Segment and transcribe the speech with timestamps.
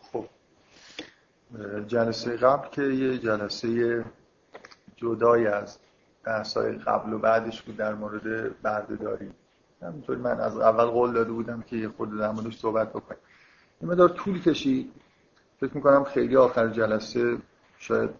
[0.00, 0.28] خب.
[1.86, 4.04] جلسه قبل که یه جلسه
[4.96, 5.78] جدای از
[6.24, 9.30] بحثای قبل و بعدش بود در مورد بردهداری
[9.82, 13.20] همینطوری من از اول قول داده بودم که یه خورده در موردش صحبت بکنیم.
[13.80, 14.92] این مدار طول کشید.
[15.60, 17.38] فکر می‌کنم خیلی آخر جلسه
[17.78, 18.10] شاید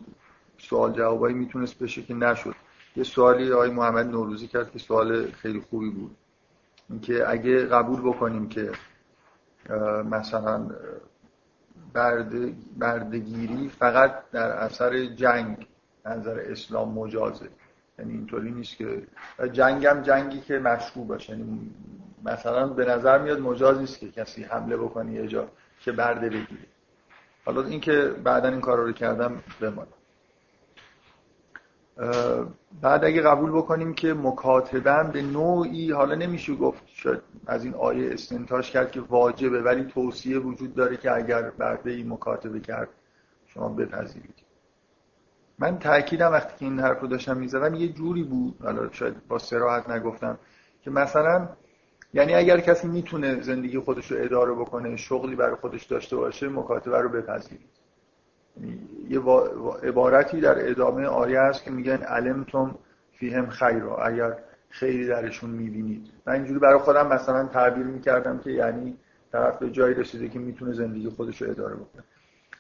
[0.59, 2.55] سوال جوابایی می‌تونست بشه که نشد.
[2.99, 6.17] یه سوالی آقای محمد نوروزی کرد که سوال خیلی خوبی بود.
[6.91, 8.73] اینکه اگه قبول بکنیم که
[10.05, 10.71] مثلا
[11.93, 12.33] برد
[12.79, 15.67] بردگیری فقط در اثر جنگ
[16.07, 17.49] نظر اسلام مجازه.
[17.99, 19.03] یعنی اینطوری نیست که
[19.53, 21.33] جنگم جنگی که مشروع باشه.
[21.33, 21.71] یعنی
[22.25, 25.49] مثلا به نظر میاد مجاز نیست که کسی حمله بکنه یه جا
[25.81, 26.67] که برده بگیره.
[27.45, 29.98] حالا اینکه بعدا این کار رو کردم بمانه
[32.83, 38.13] بعد اگه قبول بکنیم که مکاتبه به نوعی حالا نمیشه گفت شاید از این آیه
[38.13, 42.89] استنتاج کرد که واجبه ولی توصیه وجود داره که اگر برده ای مکاتبه کرد
[43.47, 44.35] شما بپذیرید.
[45.59, 49.39] من تاکیدم وقتی که این حرف رو داشتم می‌زدم یه جوری بود حالا شاید با
[49.39, 50.39] سراحت نگفتم
[50.83, 51.49] که مثلا
[52.15, 56.99] یعنی اگر کسی می‌تونه زندگی خودش رو اداره بکنه شغلی برای خودش داشته باشه مکاتبه
[56.99, 57.78] رو بپذیرید.
[59.09, 59.21] یه
[59.83, 62.75] عبارتی در ادامه آیه هست که میگن علمتم
[63.13, 66.07] فیهم خیرا اگر خیلی درشون می‌بینید.
[66.27, 68.97] من اینجوری برای خودم مثلا تعبیر می‌کردم که یعنی
[69.33, 72.05] طرف به جایی رسیده که می‌تونه زندگی خودش رو اداره بکنه.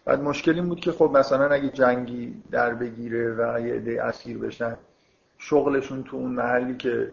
[0.05, 4.39] بعد مشکل این بود که خب مثلا اگه جنگی در بگیره و یه عده اسیر
[4.39, 4.77] بشن
[5.39, 7.13] شغلشون تو اون محلی که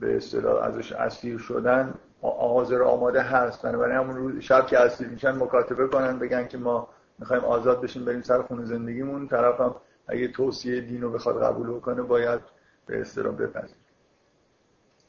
[0.00, 3.62] به اصطلاح ازش اسیر شدن حاضر آماده هست.
[3.62, 8.04] بنابراین همون روز شب که اسیر میشن مکاتبه کنن بگن که ما می‌خوایم آزاد بشیم
[8.04, 9.28] بریم سر خونه زندگیمون.
[9.28, 9.74] طرف هم
[10.06, 12.40] اگه توصیه دین رو بخواد قبول بکنه باید
[12.86, 13.76] به اصطلاح بپذیر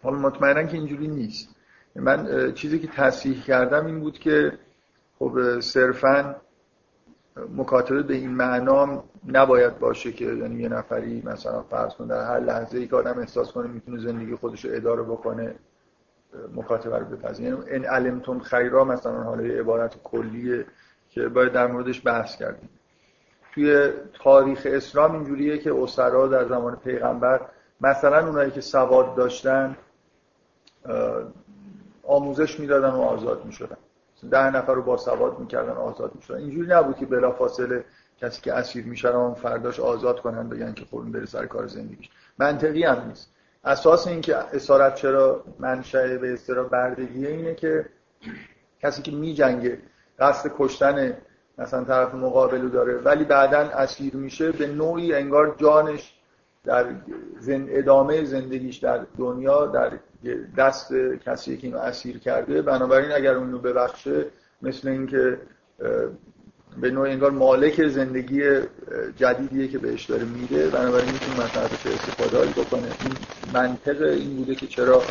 [0.03, 1.55] حالا مطمئنا که اینجوری نیست.
[1.95, 4.51] من چیزی که تصحیح کردم این بود که
[5.19, 6.35] خب صرفا
[7.55, 12.39] مکاتبه به این معنا نباید باشه که یعنی یه نفری مثلا فرض کن در هر
[12.39, 15.55] لحظه ای که آدم احساس کنه می‌تونه زندگی خودش رو اداره بکنه
[16.55, 20.65] مکاتبه رو بپذیر یعنی ان علمتم خیرا مثلا حالا عبارت کلیه
[21.09, 22.69] که باید در موردش بحث کردیم.
[23.53, 27.41] توی تاریخ اسلام اینجوریه که اسرا در زمان پیغمبر
[27.81, 29.77] مثلا اونایی که سواد داشتن
[32.03, 33.77] آموزش می‌دادن و آزاد می‌شدن.
[34.31, 36.37] ده نفر رو با سواد می‌کردن آزاد می‌شدن.
[36.37, 37.85] اینجوری نبود که بلا فاصله
[38.21, 42.09] کسی که اسیر میشن اون فرداش آزاد کنن بگن که خب بره سر کار زندگیش.
[42.39, 43.31] منطقی هم نیست.
[43.63, 47.85] اساس این که اسارت چرا منشأ به استرا بردگیه اینه که
[48.81, 49.79] کسی که میجنگه
[50.19, 51.17] قصد کشتن
[51.57, 52.97] مثلا طرف مقابل داره.
[52.97, 56.13] ولی بعدا اسیر میشه به نوعی انگار جانش
[56.65, 56.85] در
[57.39, 59.91] زن ادامه زندگیش در دنیا در
[60.57, 60.93] دست
[61.25, 62.61] کسی که اینو اسیر کرده.
[62.61, 64.25] بنابراین اگر اونو ببخشه
[64.61, 65.37] مثل اینکه
[66.81, 68.41] به نوع انگار مالک زندگی
[69.15, 70.69] جدیدیه که بهش داره میده.
[70.69, 72.87] بنابراین می‌تونه مثلا ازش استفاده بکنه.
[73.01, 73.17] این
[73.53, 75.01] منطق این بوده که چرا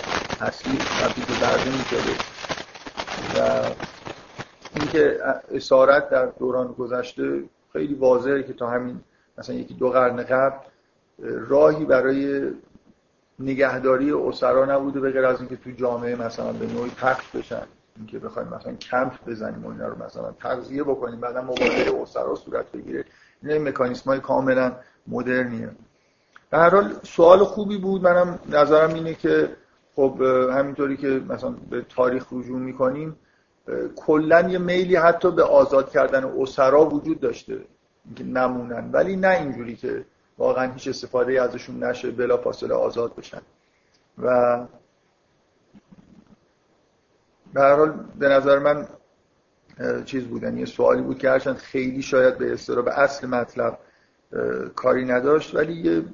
[0.40, 2.12] اسیر تبدیل به برده می‌شده
[3.36, 3.62] و
[4.78, 5.18] اینکه
[5.54, 9.00] اسارت در دوران گذشته خیلی واضحه که تا همین
[9.38, 10.56] مثلا یکی دو قرن قبل
[11.48, 12.50] راهی برای
[13.38, 17.62] نگهداری اسرا نبوده به غیر از اینکه تو جامعه مثلا به نوعی پخش بشن.
[17.96, 22.72] اینکه بخوایم مثلا کمپ بزنیم و اینا رو مثلا تغذیه بکنیم بعدا مبادله اسرا صورت
[22.72, 23.04] بگیره.
[23.42, 24.72] این مکانیسم های کاملا
[25.06, 25.70] مدرنیه.
[26.50, 28.02] به هر حال سوال خوبی بود.
[28.02, 29.48] منم نظرم اینه که
[29.96, 30.22] خب
[30.52, 33.16] همینطوری که مثلا به تاریخ رجوع می‌کنیم
[33.96, 37.60] کلا یه میلی حتی به آزاد کردن اسرا وجود داشته
[38.24, 38.90] نمونن.
[38.92, 40.04] ولی نه اینجوری که
[40.38, 43.40] واقعا هیچ استفاده ازشون نشه بلا فاصله آزاد بشن.
[44.18, 44.58] و
[47.54, 48.88] به هر حال به نظر من
[50.04, 50.58] چیز بودن.
[50.58, 53.78] یه سوالی بود که هرچند خیلی شاید به استرا به اصل مطلب
[54.76, 56.04] کاری نداشت ولی یه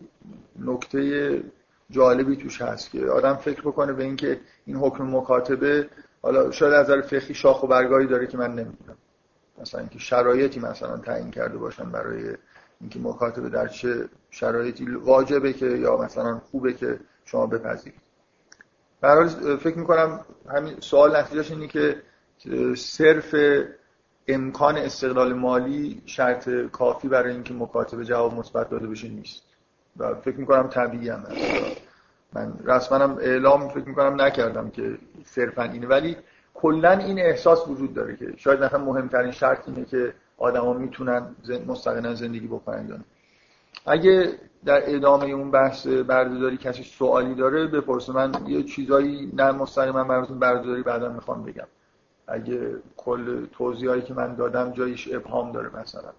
[0.58, 1.42] نکته
[1.90, 5.88] جالبی توش هست که آدم فکر بکنه به اینکه این حکم مکاتبه
[6.24, 8.96] حالا شاید از نظر فقهی شاخ و برگاهی داره که من نمی‌دونم.
[9.60, 12.36] مثلا اینکه شرایطی مثلا تعیین کرده باشن برای
[12.80, 18.00] اینکه مکاتبه در چه شرایطی واجبه که یا مثلا خوبه که شما بپذیرید.
[19.00, 22.02] برای فکر می‌کنم همین سوال نتیجهش اینه که
[22.76, 23.34] صرف
[24.28, 29.42] امکان استقلال مالی شرط کافی برای اینکه مکاتبه جواب مثبت داده بشه نیست.
[29.96, 31.24] و فکر می‌کنم طبیعی هم
[32.34, 36.16] من رسما اعلام فکر می‌کنم نکردم که صرفا اینه ولی
[36.54, 41.36] کلا این احساس وجود داره که شاید مثلا مهمترین شرط اینه که آدما می‌تونن
[41.66, 43.04] مستقلا زندگی بکنن
[43.86, 50.04] اگه در ادامه اون بحث بردهداری کسی سوالی داره بپرسه من یه چیزایی نه مستقیما
[50.04, 51.66] براتون بردهداری بعدا می‌خوام بگم.
[52.26, 56.10] اگه کل توضیحایی که من دادم جایش ابهام داره مثلا.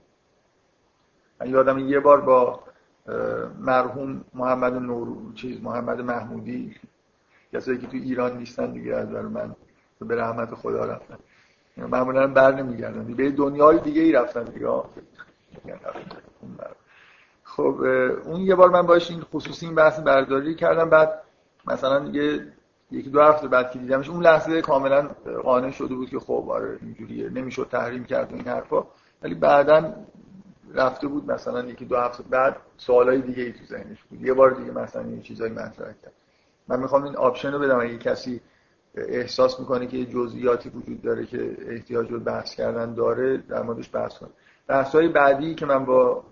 [1.41, 2.59] من یادم یه بار با
[3.59, 6.75] مرحوم محمد نور چیز محمد محمودی
[7.53, 9.55] کسایی که تو ایران نیستن دیگه از من.
[10.01, 11.17] به رحمت خدا رفتن.
[11.77, 13.13] معمولا بر نمیگردن.
[13.13, 14.67] به دنیای دیگه ای رفتن دیگه.
[17.43, 17.81] خب
[18.25, 20.89] اون یه بار من باش این خصوصی این بحث برداری کردم.
[20.89, 21.21] بعد
[21.67, 22.47] مثلا یه
[22.91, 25.09] یکی دو هفته بعد که دیدمش اون لحظه کاملا
[25.43, 27.29] قانع شده بود که خب آره اینجوریه.
[27.29, 28.83] نمی‌شد تحریم کرد این حرفا.
[29.21, 29.93] ولی بعدا
[30.75, 34.21] رفته بود مثلا یکی دو هفته بعد سوالای دیگه ای تو ذهنش بود.
[34.21, 36.13] یه بار دیگه مثلا این چیزایی مطرح کرد.
[36.67, 37.79] من می‌خوام این آپشن رو بدم.
[37.79, 38.41] اگه کسی
[38.95, 44.17] احساس می‌کنه که جزئیاتی وجود داره که احتیاج به بحث کردن داره در موردش بحث
[44.17, 44.29] کنه
[44.67, 46.23] بحث های بعدی که من با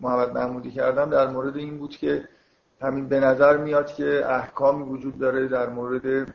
[0.00, 2.28] محمد محمودی کردم در مورد این بود که
[2.80, 6.34] همین به نظر میاد که احکامی وجود داره در مورد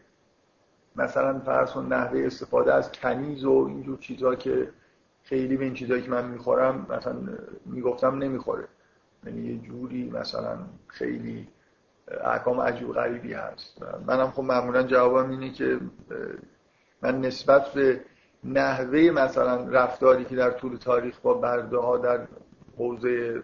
[0.95, 4.69] مثلا فرض و نحوه استفاده از کنیز و اینجور چیزها که
[5.24, 7.16] خیلی به این چیزهایی که من می‌خورم مثلا
[7.66, 8.68] می‌گفتم نمی‌خوره.
[9.25, 10.57] یعنی یه جوری مثلا
[10.88, 11.48] خیلی
[12.24, 13.83] احکام عجیب غریبی هست.
[14.07, 15.80] منم خب معمولا جوابم اینه که
[17.01, 18.01] من نسبت به
[18.44, 22.27] نحوه مثلا رفتاری که در طول تاریخ با برده ها در
[22.77, 23.44] حوزه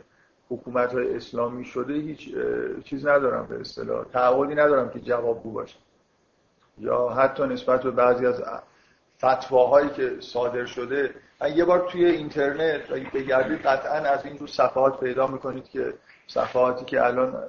[0.49, 2.35] حکومت های اسلامی شده هیچ
[2.83, 4.05] چیز ندارم به اصطلاح.
[4.05, 5.77] تعهدی ندارم که جوابگو باشه.
[6.77, 8.43] یا حتی نسبت به بعضی از
[9.17, 11.15] فتواهایی که صادر شده
[11.55, 15.93] یه بار توی اینترنت بگردید قطعا از اینجور صفحات پیدا می‌کنید که
[16.27, 17.43] صفحاتی که الان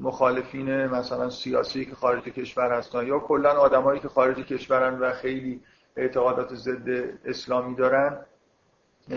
[0.00, 5.60] مخالفین مثلا سیاسی که خارج کشور هستن یا کلا آدمایی که خارج کشورن و خیلی
[5.96, 6.88] اعتقادات ضد
[7.24, 8.18] اسلامی دارن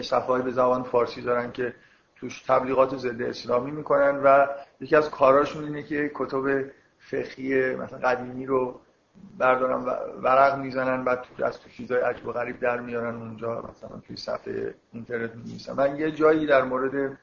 [0.01, 1.73] صفحه به زبان فارسی دارن که
[2.15, 4.47] توش تبلیغات ضد اسلامی می‌کنن و
[4.79, 6.65] یکی از کاراشون اینه که کتب
[6.99, 8.81] فقهی مثلا قدیمی رو
[9.37, 9.83] بردارن
[10.23, 14.17] ورق می‌زنن بعد تو از تو چیزای عجب و غریب در میارن اونجا مثلا توی
[14.17, 15.73] صفحه اینترنت می‌نویسن.
[15.73, 17.17] من یه جایی در مورد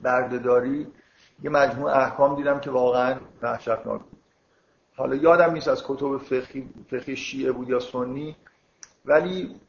[0.00, 0.86] بردهداری
[1.42, 4.18] یه مجموع احکام دیدم که واقعا وحشتناک بود.
[4.96, 8.36] حالا یادم نیست از کتب فقهی, فقهی شیعه بود یا سنی
[9.04, 9.60] ولی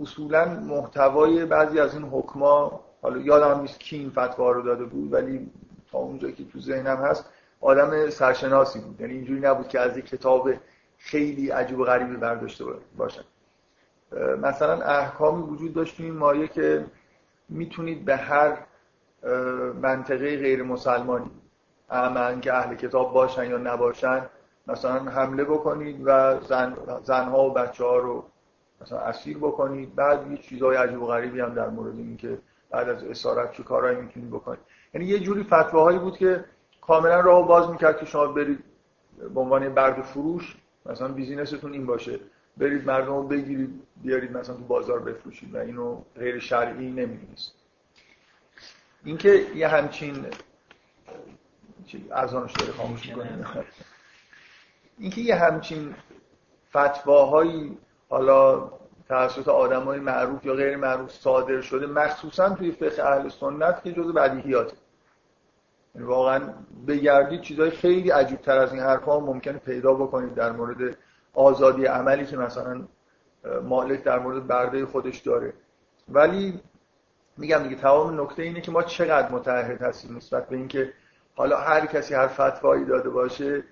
[0.00, 5.12] اصولا محتوای بعضی از این حکما حالا یادم نیست کی این فتوا رو داده بود
[5.12, 5.50] ولی
[5.92, 7.30] تا اونجا که تو ذهنم هست
[7.64, 9.00] آدم سرشناسی بود.
[9.00, 10.50] یعنی اینجوری نبود که از یک کتاب
[10.98, 12.64] خیلی عجیب و غریبی برداشته
[12.96, 13.22] باشن
[14.42, 16.84] مثلا احکامی وجود داشت این مایه که
[17.48, 18.58] می‌تونید به هر
[19.82, 21.30] منطقه غیر مسلمانی
[21.90, 24.26] اعمن که اهل کتاب باشن یا نباشن
[24.66, 28.24] مثلا حمله بکنید و زن، زنها و بچه ها رو
[28.80, 29.94] مثلا اسیر بکنید.
[29.94, 32.38] بعد یه چیزای عجیب و غریبی هم در مورد این که
[32.70, 34.60] بعد از اسارت چه کارهایی می‌تونید بکنید.
[34.94, 36.44] یعنی یه جوری فتواهایی بود که
[36.86, 38.64] کاملا راه باز می‌کرد که شما برید
[39.34, 42.20] به عنوان برد فروش مثلا بیزینستون این باشه.
[42.56, 47.52] برید مردم رو بگیرید بیارید مثلا تو بازار بفروشید و اینو غیر شرعی نمی‌دونست
[49.04, 50.26] اینکه یه همچین
[52.12, 53.46] ارزانش داره خاموش می‌کنه.
[54.98, 55.94] اینکه یه همچین
[56.70, 57.78] فتواهایی
[58.08, 58.70] حالا
[59.08, 64.14] توسط های معروف یا غیر معروف صادر شده مخصوصا توی فقه اهل سنت که جز
[64.14, 64.76] بدیهیاته.
[66.00, 66.40] واقعا
[66.86, 70.96] بگردید چیزهای خیلی عجیب تر از این حرفها ممکنه پیدا بکنید در مورد
[71.34, 72.82] آزادی عملی که مثلا
[73.62, 75.52] مالک در مورد برده خودش داره.
[76.08, 76.60] ولی
[77.36, 80.92] میگم دیگه تمام نکته اینه که ما چقدر متعهد هستیم نسبت به اینکه
[81.34, 83.64] حالا هر کسی هر فتوایی داده باشه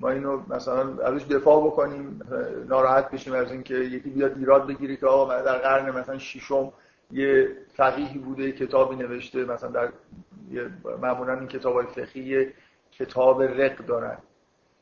[0.00, 2.20] ما اینو مثلا ازش دفاع بکنیم
[2.68, 6.72] ناراحت بشیم از اینکه یکی بیاد ایراد بگیره که آقا در قرن مثلا ششم
[7.10, 9.92] یه فقیهی بوده کتابی نوشته مثلا در
[11.02, 12.52] معمولا این کتاب های فقهی
[12.90, 14.18] کتاب رق دارن.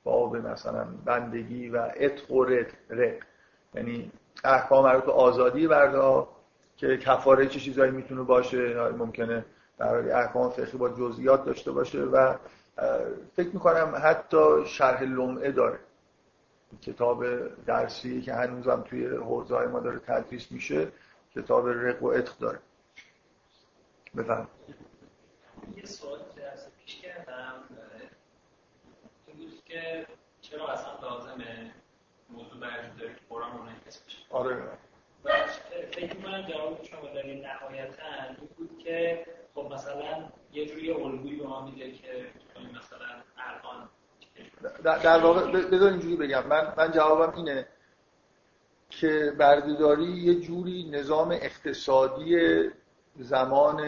[0.05, 2.45] باب مثلا بندگی و اتق و
[2.91, 3.23] رق.
[3.75, 4.13] یعنی
[4.45, 6.27] احکام مربوط به آزادی برده
[6.77, 8.91] که کفاره چه چیزایی می‌تونه باشه.
[8.91, 9.45] ممکنه
[9.79, 12.35] برای احکام فقهی با جزئیات داشته باشه و
[13.37, 15.79] فکر می‌کنم حتی شرح لمعه داره.
[16.83, 17.25] کتاب
[17.67, 20.89] درسی که هنوزم توی حوزه ما داره تدریس میشه.
[21.37, 22.59] کتاب رق و اتق داره.
[24.17, 24.49] بفهم
[25.77, 26.19] یه سوال
[26.53, 27.65] از پیش کردم
[29.27, 30.07] این بود که
[30.41, 31.75] چرا اصلا لازمه
[32.31, 34.63] موضوع برجود داره که قرآن منعکس بشه؟ آره.
[35.93, 37.47] فکر می‌کنم جواب شما دارین.
[37.47, 42.27] نهایتا این بود که خب مثلا یه جوری الگویی به ما میده که
[42.57, 43.07] مثلا
[43.39, 43.89] الان
[44.85, 46.47] در, در واقع بذار اینجوری بگم.
[46.47, 47.69] من من جوابم اینه.
[49.01, 52.61] که بردهداری یه جوری نظام اقتصادی
[53.19, 53.83] زمان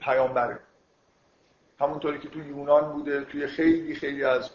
[0.00, 0.58] پیامبره.
[1.80, 4.50] همونطوری که تو یونان بوده توی خیلی خیلی از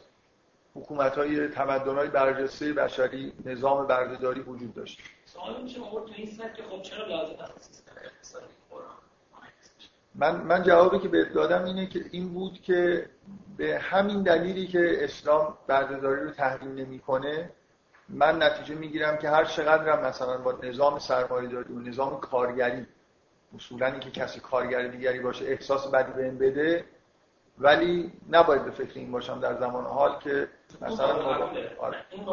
[0.76, 5.02] حکومت های تمدن های برجسته بشری نظام بردهداری وجود داشت.
[5.26, 8.46] سوال میشه تو این که خب چرا لازم سیستم اقتصادی
[10.16, 13.10] من من جوابی که بهت دادم اینه که این بود که
[13.58, 17.50] به همین دلیلی که اسلام بردهداری رو تحریم نمی‌کنه
[18.10, 22.88] من نتیجه می‌گیرم که هر چقدر هم مثلا با نظام سرمایه‌داری و نظام کارگری
[23.56, 26.86] اصولا که کسی کارگر دیگری باشه احساس بدی به این بده
[27.58, 30.48] ولی نباید به فکر این باشم در زمان حال که
[30.82, 31.06] مثلا
[31.78, 31.98] آره.
[32.12, 32.26] این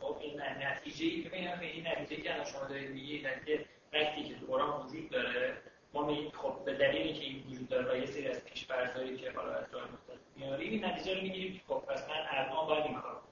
[0.00, 4.46] خب این نتیجه ای که این نتیجه که شما دارید میگید که وقتی که تو
[4.46, 5.56] قرآن وجود داره
[5.94, 9.32] ما میگیم خب به دلیلی که این وجود داره و یه سری از پیش‌فرضایی که
[9.32, 12.84] حالا از جای مختلف میاریم این نتیجه رو می‌گیریم که خب پس من الان باید
[12.84, 13.22] این کار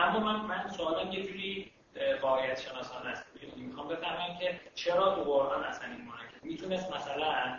[0.00, 1.72] اما من من سوالم یه جوری
[2.22, 3.24] واقعیت شناسان است.
[3.56, 7.58] می‌خوام بفهمم که چرا تو قرآن اصلا این منعکس می‌تونست مثلا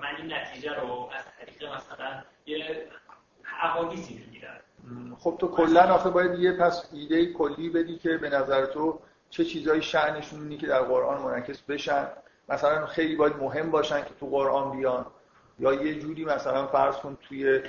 [0.00, 2.88] من این نتیجه رو از طریق مثلا یه
[3.62, 4.60] احادیثی بگیرم.
[5.18, 9.44] خب تو کلا آخه باید یه پس ایده کلی بدی که به نظر تو چه
[9.44, 12.08] چیزایی شأنشون اینی که در قرآن منعکس بشن.
[12.48, 15.06] مثلا خیلی باید مهم باشن که تو قرآن بیان.
[15.58, 17.60] یا یه جوری مثلا فرض کن توی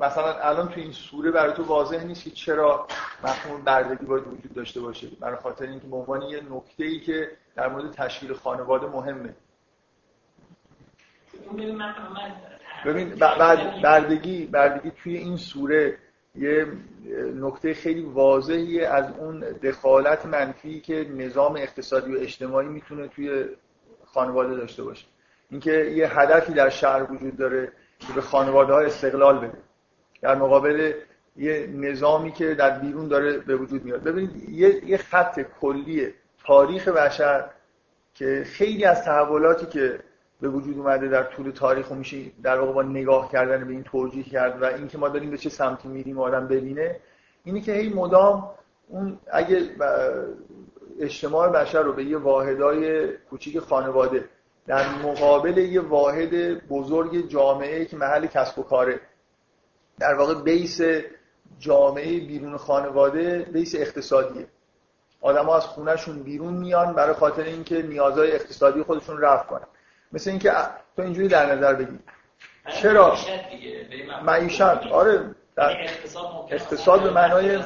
[0.00, 2.86] مثلا الان تو این سوره برای تو واضح نیست که چرا
[3.24, 5.08] مفهوم بردگی باید وجود داشته باشه.
[5.20, 9.34] برای خاطر اینکه به عنوان یه نکته ای که در مورد تشکیل خانواده مهمه.
[12.86, 13.14] ببین
[13.82, 15.98] بردگی بردگی توی این سوره
[16.34, 16.66] یه
[17.34, 23.44] نکته خیلی واضحی از اون دخالت منفی که نظام اقتصادی و اجتماعی می‌تونه توی
[24.04, 25.06] خانواده داشته باشه.
[25.50, 27.72] اینکه یه هدفی در شهر وجود داره.
[28.00, 29.58] که به خانواده ها استقلال بده.
[30.22, 30.92] در مقابل
[31.36, 34.02] یه نظامی که در بیرون داره به وجود میاد.
[34.02, 34.48] ببینید
[34.84, 36.14] یه, خط کلی
[36.46, 37.44] تاریخ بشر
[38.14, 40.00] که خیلی از تحولاتی که
[40.40, 44.22] به وجود اومده در طول تاریخ میشه در واقع با نگاه کردن به این توجیه
[44.22, 46.96] کرد و اینکه ما داریم به چه سمتی میریم آدم ببینه
[47.44, 48.50] اینی که هی مدام
[48.88, 49.70] اون اگه
[51.00, 54.24] اجتماع بشر رو به یه واحدای کوچیک خانواده
[54.70, 56.34] در مقابل یه واحد
[56.68, 59.00] بزرگ جامعه که محل کسب و کاره.
[59.98, 60.80] در واقع بیس
[61.58, 64.46] جامعه بیرون خانواده بیس اقتصادیه.
[65.20, 69.66] آدما از خونهشون بیرون میان برای خاطر اینکه نیازهای اقتصادی خودشون رفع کنن.
[70.12, 70.52] مثل اینکه
[70.96, 71.98] تو اینجوری در نظر بگی.
[72.82, 73.16] چرا؟
[74.24, 74.60] معیشت
[74.92, 75.76] آره در
[76.50, 77.58] اقتصاد به معنای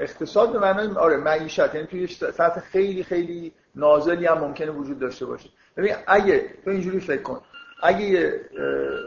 [0.00, 1.74] اقتصاد به معنای آره معیشت.
[1.74, 5.50] یعنی توی سطح خیلی خیلی نازلی هم ممکنه وجود داشته باشه.
[5.76, 7.40] ببین اگه تو اینجوری فکر کن
[7.82, 8.40] اگه یه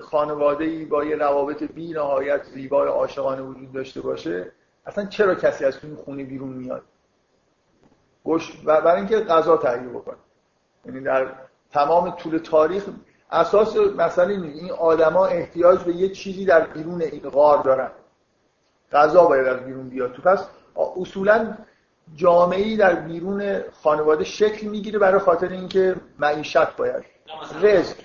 [0.02, 4.52] خانواده ای با یه روابط بی نهایت زیبای عاشقانه وجود داشته باشه
[4.86, 6.84] اصلا چرا کسی از توی خونه بیرون میاد؟
[8.24, 10.18] گوش و برای اینکه غذا تهیه بکنه
[10.86, 11.28] یعنی در
[11.72, 12.84] تمام طول تاریخ
[13.32, 17.92] اساس مثلا این آدما احتیاج به یه چیزی در بیرون این غار دارن.
[18.92, 20.14] غذا باید از بیرون بیاد.
[20.14, 20.48] تو پس
[20.98, 21.58] اصولا
[22.16, 27.06] جامعه در بیرون خانواده شکل می‌گیره برای خاطر اینکه معیشت باید.
[27.62, 27.96] رزق.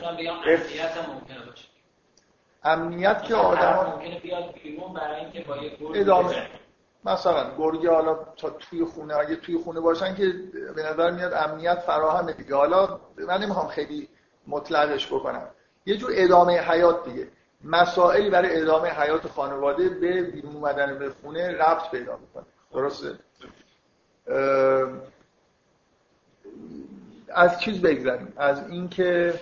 [2.64, 4.02] امنیت که آدم
[5.94, 6.46] ادامه.
[7.04, 10.34] مثلا گرگی حالا تا توی خونه اگه توی خونه باشن که
[10.76, 12.54] به نظر میاد امنیت فراهم دیگه.
[12.54, 14.08] حالا من نمی‌خوام خیلی
[14.46, 15.48] مطلقش بکنم.
[15.86, 17.28] یه جور ادامه حیات دیگه.
[17.64, 22.44] مسائلی برای ادامه حیات خانواده به بیرون اومدن به خونه ربط پیدا می‌کنه.
[22.72, 23.18] درسته؟
[27.34, 29.34] از چیز بگذاریم از اینکه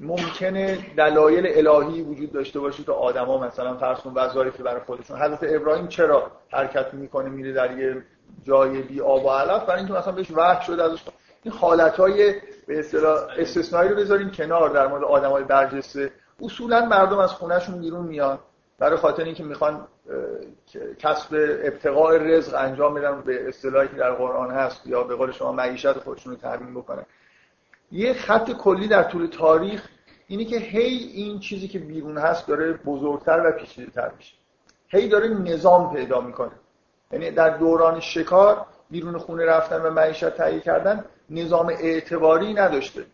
[0.00, 5.16] ممکنه دلایل الهی وجود داشته باشه که آدما مثلا فرض کن وظایفی برای خودشون.
[5.18, 8.02] حضرت ابراهیم چرا حرکت می‌کنه میره در یه
[8.44, 11.02] جای بی آب و علف؟ برای اینکه مثلا بهش وحی شده ازش.
[11.42, 12.34] این حالتهای
[12.66, 16.12] به اصطلاح استثنایی رو بذاریم کنار در مورد آدمای برجسته.
[16.42, 18.38] اصولا مردم از خونهشون بیرون میان.
[18.78, 19.86] برای خاطر اینکه می‌خوان
[20.98, 21.34] کسب
[21.64, 25.92] ابتقاء رزق انجام میدن به اصطلاحی که در قرآن هست یا به قول شما معیشت
[25.92, 27.06] خودشون رو تامین بکنن.
[27.92, 29.88] یه خط کلی در طول تاریخ
[30.26, 34.34] اینه که هی این چیزی که بیرون هست داره بزرگتر و پیچیده‌تر میشه.
[34.88, 36.52] هی داره نظام پیدا می‌کنه.
[37.12, 43.04] یعنی در دوران شکار بیرون خونه رفتن و معیشت تهیه کردن نظام اعتباری نداشته.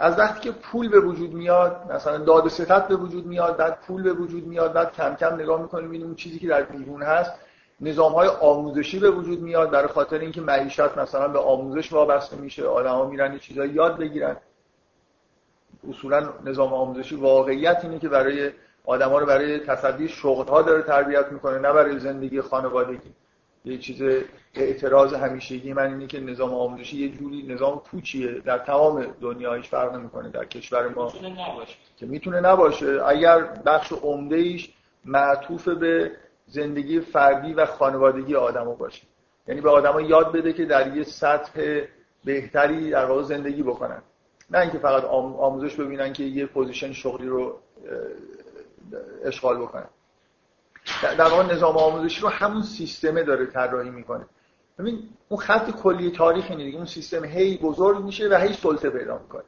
[0.00, 3.80] از وقتی که پول به وجود میاد مثلا داد و ستت به وجود میاد بعد
[3.80, 7.02] پول به وجود میاد بعد کم کم نگاه می‌کنیم می‌بینیم اون چیزی که در بیرون
[7.02, 7.32] هست
[7.80, 12.66] نظام های آموزشی به وجود میاد برای خاطر اینکه معیشت مثلا به آموزش وابسته میشه
[12.66, 14.36] آدما میرن چیزایی یاد بگیرن.
[15.90, 18.50] اصولا نظام آموزشی واقعیت اینه که برای
[18.84, 23.12] آدما رو برای تصدی شغل ها داره تربیت می‌کنه نه برای زندگی خانوادگی.
[23.64, 24.02] یه چیز
[24.54, 29.68] اعتراض همیشگی من اینه که نظام آموزشی یه جوری نظام پوچیه در تمام دنیا هیچ
[29.68, 30.28] فرق نمی‌کنه.
[30.28, 31.74] در کشور ما می‌تونه نباشه.
[31.96, 33.00] که می‌تونه نباشه.
[33.06, 34.72] اگر بخش عمده ایش
[35.04, 36.10] معطوف به
[36.46, 39.02] زندگی فردی و خانوادگی آدما باشه.
[39.48, 41.80] یعنی به آدما یاد بده که در یه سطح
[42.24, 44.02] بهتری در واقع زندگی بکنن.
[44.50, 47.58] نه اینکه فقط آموزش ببینن که یه position شغلی رو
[49.24, 49.86] اشغال بکنن.
[51.02, 54.26] در واقع نظام آموزشی رو همون سیستمه داره طراحی می‌کنه.
[54.78, 56.76] ببین اون خط کلی تاریخ اینه دیگه.
[56.76, 59.42] اون سیستم هی بزرگ میشه و هی سلطه پیدا می‌کنه.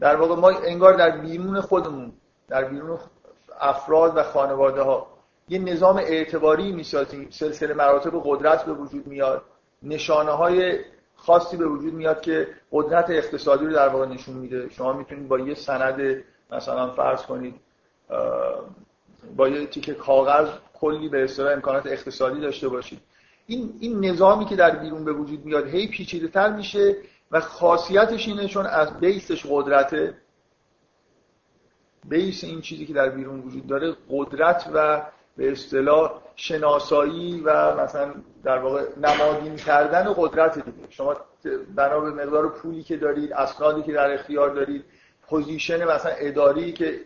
[0.00, 2.12] در واقع ما انگار در بیرون خودمون
[2.48, 2.98] در بیرون
[3.60, 5.06] افراد و خانواده ها
[5.48, 7.28] یه نظام اعتباری می‌سازیم.
[7.30, 9.42] سلسله مراتب قدرت به وجود میاد.
[9.82, 10.78] نشانه های
[11.16, 14.68] خاصی به وجود میاد که قدرت اقتصادی رو در واقع نشون میده.
[14.68, 17.60] شما می‌تونید با یه سند مثلا فرض کنید
[19.36, 23.00] با یه تیکه کاغذ کلی به اصطلاح امکانات اقتصادی داشته باشید.
[23.46, 26.96] این این نظامی که در بیرون به وجود میاد هی پیچیده تر میشه
[27.30, 30.14] و خاصیتش اینه چون از بیسش قدرته
[32.08, 35.02] بیس این چیزی که در بیرون وجود داره قدرت و
[35.36, 38.14] به اصطلاح شناسایی و مثلا
[38.44, 40.86] در واقع نمادین کردن قدرت دیگه.
[40.90, 41.16] شما
[41.74, 44.84] بنا به مقدار پولی که دارید اسنادی که در اختیار دارید
[45.28, 47.00] position مثلا اداری که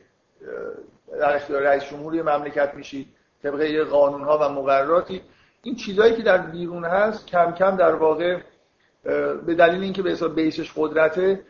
[1.19, 3.09] در اختیار رئیس جمهوری مملکت میشید
[3.43, 5.23] طبق قانون ها و مقرراتی.
[5.63, 8.39] این چیزهایی که در بیرون هست کم کم در واقع
[9.47, 11.41] به دلیل اینکه به حساب base ش قدرته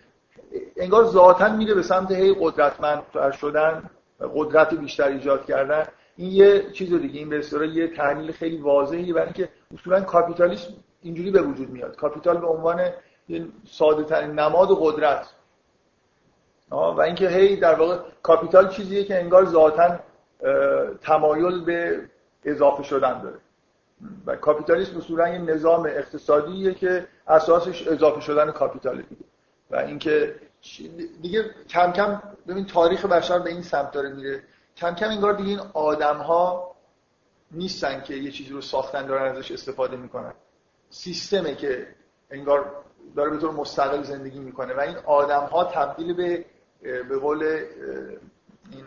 [0.77, 3.91] انگار ذاتا میره به سمت هی قدرتمندتر شدن
[4.35, 5.85] قدرت بیشتر ایجاد کردن.
[6.17, 10.73] این یه چیز دیگه این به اصطلاح یه تحلیل خیلی واضحی برای اینکه اصولا کاپیتالیسم
[11.03, 11.97] اینجوری به وجود میاد.
[11.97, 12.91] capital به عنوان
[13.71, 15.27] ساده ترین نماد قدرت.
[16.71, 19.99] و اینکه هی در واقع کاپیتال چیزیه که انگار ذاتا
[21.03, 22.01] تمایل به
[22.45, 23.39] اضافه شدن داره.
[24.27, 29.25] و کاپیتالیسم اصولا یه نظام اقتصادیه که اساسش اضافه شدن capital دیگه.
[29.71, 30.35] و اینکه
[31.23, 34.43] دیگه کم کم ببین تاریخ بشر به این سمت داره میره.
[34.77, 36.75] کم کم انگار دیگه این آدم ها
[37.51, 40.33] نیستن که یه چیزی رو ساختن دارن ازش استفاده می‌کنن.
[40.91, 41.87] سیستمه که
[42.31, 42.73] انگار
[43.17, 46.45] داره به طور مستقل زندگی می‌کنه و این آدم ها تبدیل به
[46.83, 47.43] به قول
[48.73, 48.85] این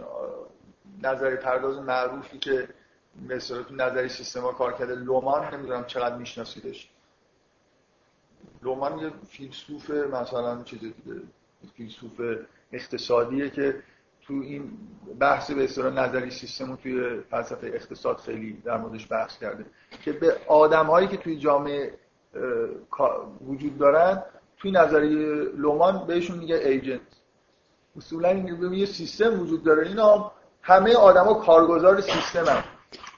[1.03, 2.67] نظری پرداز معروفی که
[3.27, 6.89] به تو نظری سیستما کار کرده لومان نمی‌دونم چقدر میشناسیدش.
[8.61, 10.79] لومان یه فیلسوف مثلا چیز
[11.75, 12.21] فیلسوف
[12.71, 13.83] اقتصادیه که
[14.21, 14.71] تو این
[15.19, 19.65] بحث به اصطلاح نظری سیستم توی فلسفه اقتصاد خیلی در موردش بحث کرده
[20.01, 21.93] که به آدم هایی که توی جامعه
[23.41, 24.23] وجود دارن
[24.57, 25.09] توی نظری
[25.55, 27.01] لومان بهشون میگه ایجنت.
[27.97, 29.87] اصولا این یه سیستم وجود داره.
[29.87, 32.63] اینا همه آدما کارگزار سیستم هم.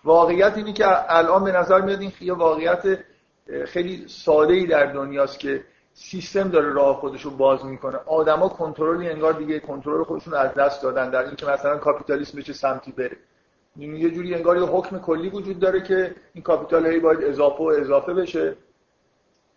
[0.04, 3.00] واقعیت اینی که الان به نظر میاد این یه واقعیت
[3.66, 7.98] خیلی ساده ای در دنیاست که سیستم داره راه خودش رو باز می‌کنه.
[8.06, 12.92] آدما کنترلی انگار دیگه کنترل خودشون از دست دادن در اینکه مثلا کاپیتالیسم چه سمتی
[12.92, 13.18] بره.
[13.78, 18.14] یه جوری انگار یه حکم کلی وجود داره که این کاپیتال باید اضافه و اضافه
[18.14, 18.56] بشه.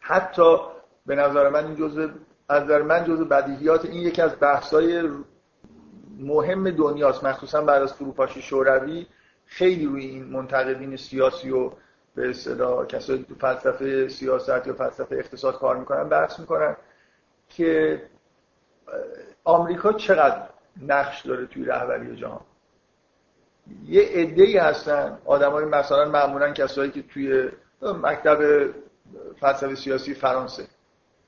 [0.00, 0.57] حتی
[1.07, 2.09] به نظر من این جزء
[2.49, 5.09] از نظر من جزء بدیهیات این یکی از بحث‌های
[6.19, 9.07] مهم دنیاست مخصوصا بعد از فروپاشی شوروی.
[9.47, 11.71] خیلی روی این منتقدین سیاسی و
[12.15, 16.77] به اصطلاح کسایی تو فلسفه سیاست یا فلسفه اقتصاد کار می‌کنن بحث می‌کنن
[17.49, 18.03] که
[19.45, 20.43] آمریکا چقدر
[20.87, 22.41] نقش داره توی رهبری جهان.
[23.85, 27.49] یه عده ای هستن آدمای مثلا معمولا کسایی که توی
[27.83, 28.71] مکتب
[29.41, 30.67] فلسفه سیاسی فرانسه.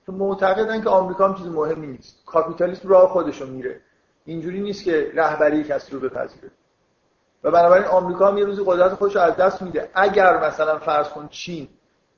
[0.07, 2.23] تو معتقدن که آمریکا هم چیز مهمی نیست.
[2.27, 3.81] کاپیتالیسم راه خودشو میره.
[4.25, 6.51] اینجوری نیست که رهبری کسی رو بپذیره.
[7.45, 9.91] و بنابراین آمریکا هم یه روزی قدرت خودش رو از دست میده.
[9.95, 11.69] اگر مثلا فرض کن چین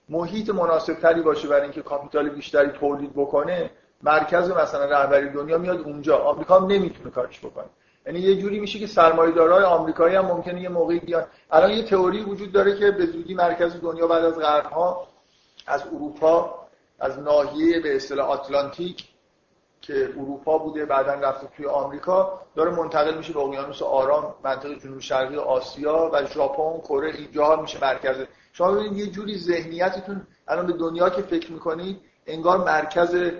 [0.08, 3.70] محیط مناسب تری باشه برای اینکه کاپیتال بیشتری تولید بکنه
[4.02, 6.18] مرکز مثلا رهبری دنیا میاد اونجا.
[6.18, 7.64] آمریکا هم نمی‌تونه کارش بکنه.
[8.06, 11.24] یعنی یه جوری میشه که سرمایه‌دارای آمریکایی هم ممکنه یه موقعی بیان.
[11.50, 15.06] الان یه تئوری وجود داره که به زودی مرکز دنیا بعد از قرنها
[15.66, 16.61] از اروپا
[17.02, 19.08] از ناحیه به اصطلاح آتلانتیک
[19.80, 25.00] که اروپا بوده بعدا رفته توی آمریکا داره منتقل میشه به اقیانوس آرام منطقه جنوب
[25.00, 28.16] شرقی آسیا و ژاپن کره اینجا میشه مرکز.
[28.52, 33.32] شما ببینید یه جوری ذهنیتتون الان به دنیا که فکر می‌کنید انگار مرکز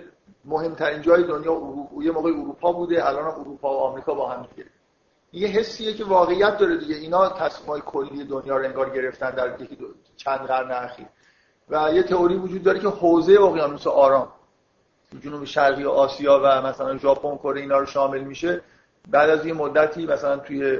[0.45, 2.03] مهمترین جای دنیا اروپا.
[2.03, 4.69] یه موقع اروپا بوده الان اروپا و آمریکا با هم دیگه.
[5.33, 6.95] یه حسیه که واقعیت داره دیگه.
[6.95, 9.77] اینا تصمیمای کلی دنیا رو انگار گرفتن در یکی
[10.15, 11.07] چند قرن اخیر.
[11.69, 14.27] و یه تئوری وجود داره که حوزه اقیانوس آرام
[15.21, 18.61] جنوب شرقی آسیا و مثلا ژاپن کره اینا رو شامل میشه.
[19.11, 20.77] بعد از یه مدتی مثلا توی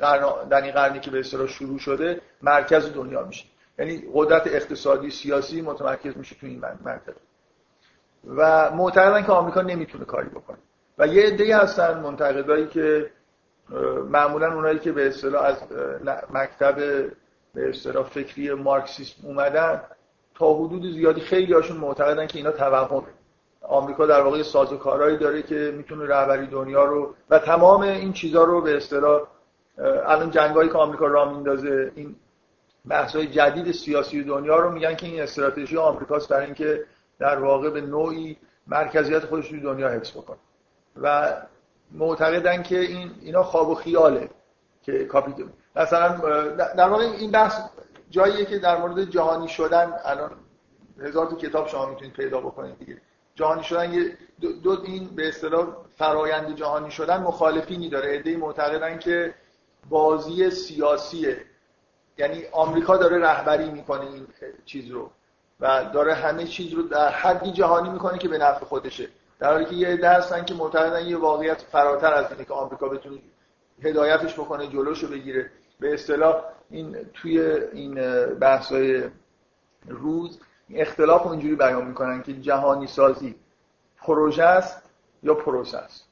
[0.00, 0.24] قرن
[0.62, 3.44] این قرنی که به اصطلاح شروع شده مرکز دنیا میشه.
[3.78, 7.14] یعنی قدرت اقتصادی سیاسی متمرکز میشه تو این منطقه.
[8.36, 10.58] و معتقدن که آمریکا نمی‌تونه کاری بکنه.
[10.98, 13.10] و یه عده‌ای هستن منتقدایی که
[14.10, 15.56] معمولا اونایی که به اصطلاح از
[16.30, 17.04] مکتب
[17.54, 19.82] به اصطلاح فکری مارکسیسم اومدن
[20.34, 23.02] تا حدود زیادی خیلی هاشون معتقدن که اینا توهم.
[23.62, 28.60] آمریکا در واقع سازوکارهایی داره که می‌تونه رهبری دنیا رو و تمام این چیزها رو
[28.60, 29.20] به اصطلاح
[30.06, 32.16] الان جنگایی که آمریکا را میندازه این
[32.88, 36.84] بحث‌های جدید سیاسی دنیا رو میگن که این استراتژی آمریکاست برای اینکه
[37.18, 38.36] در واقع به نوعی
[38.66, 40.38] مرکزیت خودش توی دنیا حفظ بکنه.
[41.02, 41.36] و
[41.92, 44.30] معتقدن که این اینا خواب و خیاله
[44.82, 46.18] که کاپیتال مثلا
[46.56, 47.60] در واقع این بحث
[48.10, 50.30] جاییه که در مورد جهانی شدن الان
[51.00, 53.00] هزار تا کتاب شما می‌تونید پیدا بکنید دیگه.
[53.34, 54.18] جهانی شدن یه
[54.62, 58.10] دو, این به اصطلاح فرایند جهانی شدن مخالفینی داره.
[58.10, 59.34] ایده معتقدن که
[59.88, 61.40] بازی سیاسیه.
[62.18, 64.26] یعنی آمریکا داره رهبری می‌کنه این
[64.64, 65.10] چیز رو
[65.60, 69.08] و داره همه چیز رو در حدی جهانی می‌کنه که به نفع خودشه.
[69.38, 72.88] در حالی که یه عده هستن که معتقدن یه واقعیت فراتر از اینه که آمریکا
[72.88, 73.18] بتونه
[73.82, 75.50] هدایتش بکنه جلوشو بگیره.
[75.82, 77.40] به اصطلاح این توی
[77.72, 77.94] این
[78.34, 79.02] بحث‌های
[79.88, 80.40] روز
[80.74, 83.34] اختلاف اونجوری بیان می‌کنن که جهانی سازی
[83.96, 84.82] پروژه است
[85.22, 86.08] یا پروسه است.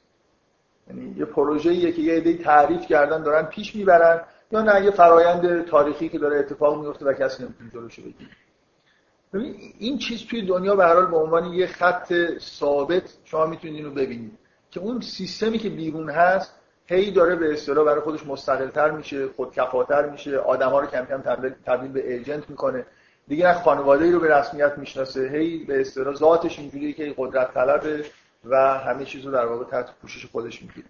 [0.89, 5.65] یعنی یه پروژه‌ایه که یه عده تعریف کردن دارن پیش می‌برن یا نه یه فرایند
[5.65, 8.31] تاریخی که داره اتفاق میفته و کسی نمی‌تونه جلوشو بگیره.
[9.33, 13.77] ببین این چیز توی دنیا به هر حال به عنوان یه خط ثابت شما می‌تونید
[13.77, 14.39] اینو ببینید
[14.71, 16.60] که اون سیستمی که بیرون هست
[16.91, 21.21] هی داره به اصطلاح برای خودش مستقلتر میشه خودکفاتر میشه آدما رو کم کم
[21.67, 22.87] تبدیل به ایجنت می‌کنه.
[23.29, 25.29] دیگه نه خانواده ای رو به رسمیت می‌شناسه.
[25.29, 28.05] هی به اصطلاح ذاتش اینجوریه که قدرت طلبه
[28.45, 30.89] و همه چیز رو در واقع تحت پوشش خودش می‌گیره.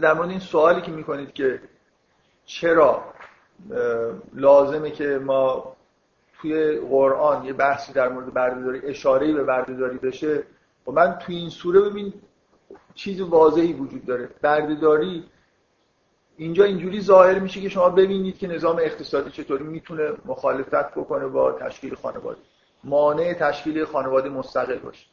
[0.00, 1.60] در مورد این سوالی که می‌کنید که
[2.44, 3.04] چرا
[4.34, 5.76] لازمه که ما
[6.40, 10.42] توی قرآن یه بحثی در مورد بردهداری اشاره‌ای به بردهداری بشه
[10.86, 12.12] و من توی این سوره ببین
[12.94, 14.28] چیز واضحی وجود داره.
[14.42, 15.24] بردهداری
[16.36, 21.52] اینجا اینجوری ظاهر میشه که شما ببینید که نظام اقتصادی چطوری می‌تونه مخالفت بکنه با
[21.52, 22.38] تشکیل خانواده.
[22.84, 25.06] مانع تشکیل خانواده مستقل باشه.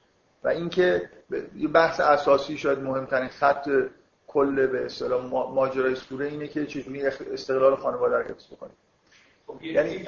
[0.43, 1.09] و اینکه
[1.55, 3.69] یه بحث اساسی شاید مهمترین خط
[4.27, 7.01] کل به اصطلاح ماجرای سوره اینه که چجوری
[7.33, 8.69] استقلال خانواده رو حفظ بکنه.
[8.69, 8.82] خب،
[9.61, 10.07] یعنی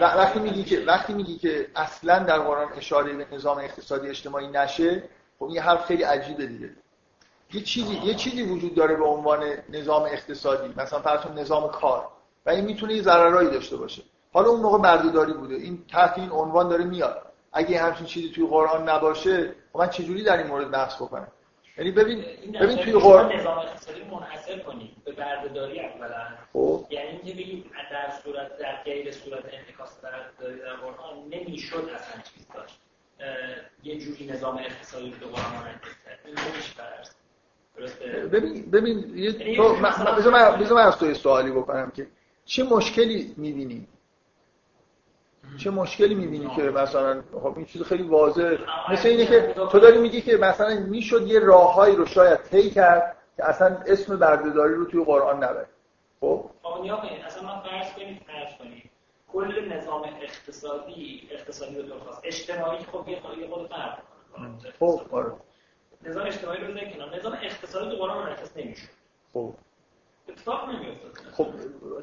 [0.00, 5.02] وقتی میگی که وقتی میگی که اصلا در قرآن اشاره به نظام اقتصادی اجتماعی نشه
[5.38, 6.70] خب این حرف خیلی عجیبه دیگه.
[7.52, 12.08] یه چیزی یه چیزی وجود داره به عنوان نظام اقتصادی مثلا فرض نظام کار.
[12.46, 14.02] و این می‌تونه یه ضررایی داشته باشه.
[14.32, 15.54] حالا اون موقع بردهداری بوده.
[15.54, 17.22] این تحت این عنوان داره میاد.
[17.52, 21.28] اگه همچین چیزی توی قرآن نباشه خب من چجوری در این مورد بحث بکنم؟
[21.78, 22.24] یعنی ببین
[22.60, 26.26] ببین توی قرآن نظام اقتصادی منحصر کنید به بردهداری اولا.
[26.52, 26.86] خب.
[26.90, 32.46] یعنی اینکه بگید در صورت در غیر صورت انعکاس بردهداری در قرآن نمی‌شد اصلا چیز
[32.54, 32.80] داشت.
[33.82, 36.72] یه جوری نظام اقتصادی رو قرآن منعکس کرد این نمیشه
[38.32, 39.74] ببین ببین یه یعنی تو
[40.18, 42.06] بذار من از تو سوالی بکنم که
[42.44, 43.88] چه مشکلی می‌بینی؟
[45.56, 48.56] چه مشکلی می‌بینی که مثلا؟ خب این چیز خیلی واضح
[48.92, 53.16] مثل اینه که تو داری میگی که مثلا می‌شد یه راههایی رو شاید طی کرد
[53.36, 55.66] که اصلا اسم بردهداری رو توی قرآن نبره
[56.20, 56.44] خب؟
[57.26, 58.90] اصلا من فرض کنید فرض کنید
[59.32, 63.98] کل نظام اقتصادی اقتصادی رو خواست اجتماعی خب یه خود یه خود فرق
[64.78, 65.32] خب آره.
[66.02, 68.88] نظام اجتماعی رو کنار نظام اقتصادی تو قرآن منعکس نمیشه
[69.32, 69.54] خب.
[70.28, 71.46] اتفاق نمیفته خب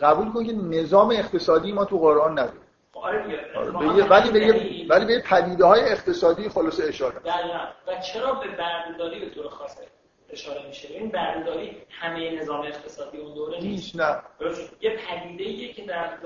[0.01, 2.62] قبول کن که نظام اقتصادی ما تو قرآن نداریم
[2.93, 3.71] آره, آره.
[4.07, 7.15] ولی به ولی به پدیده های اقتصادی خلاصه اشاره
[7.87, 9.77] و چرا به بردهداری به طور خاص
[10.29, 13.95] اشاره میشه؟ این بردهداری همه نظام اقتصادی اون دوره نیست.
[13.95, 14.21] نه.
[14.81, 16.17] یه پدیده ایه که در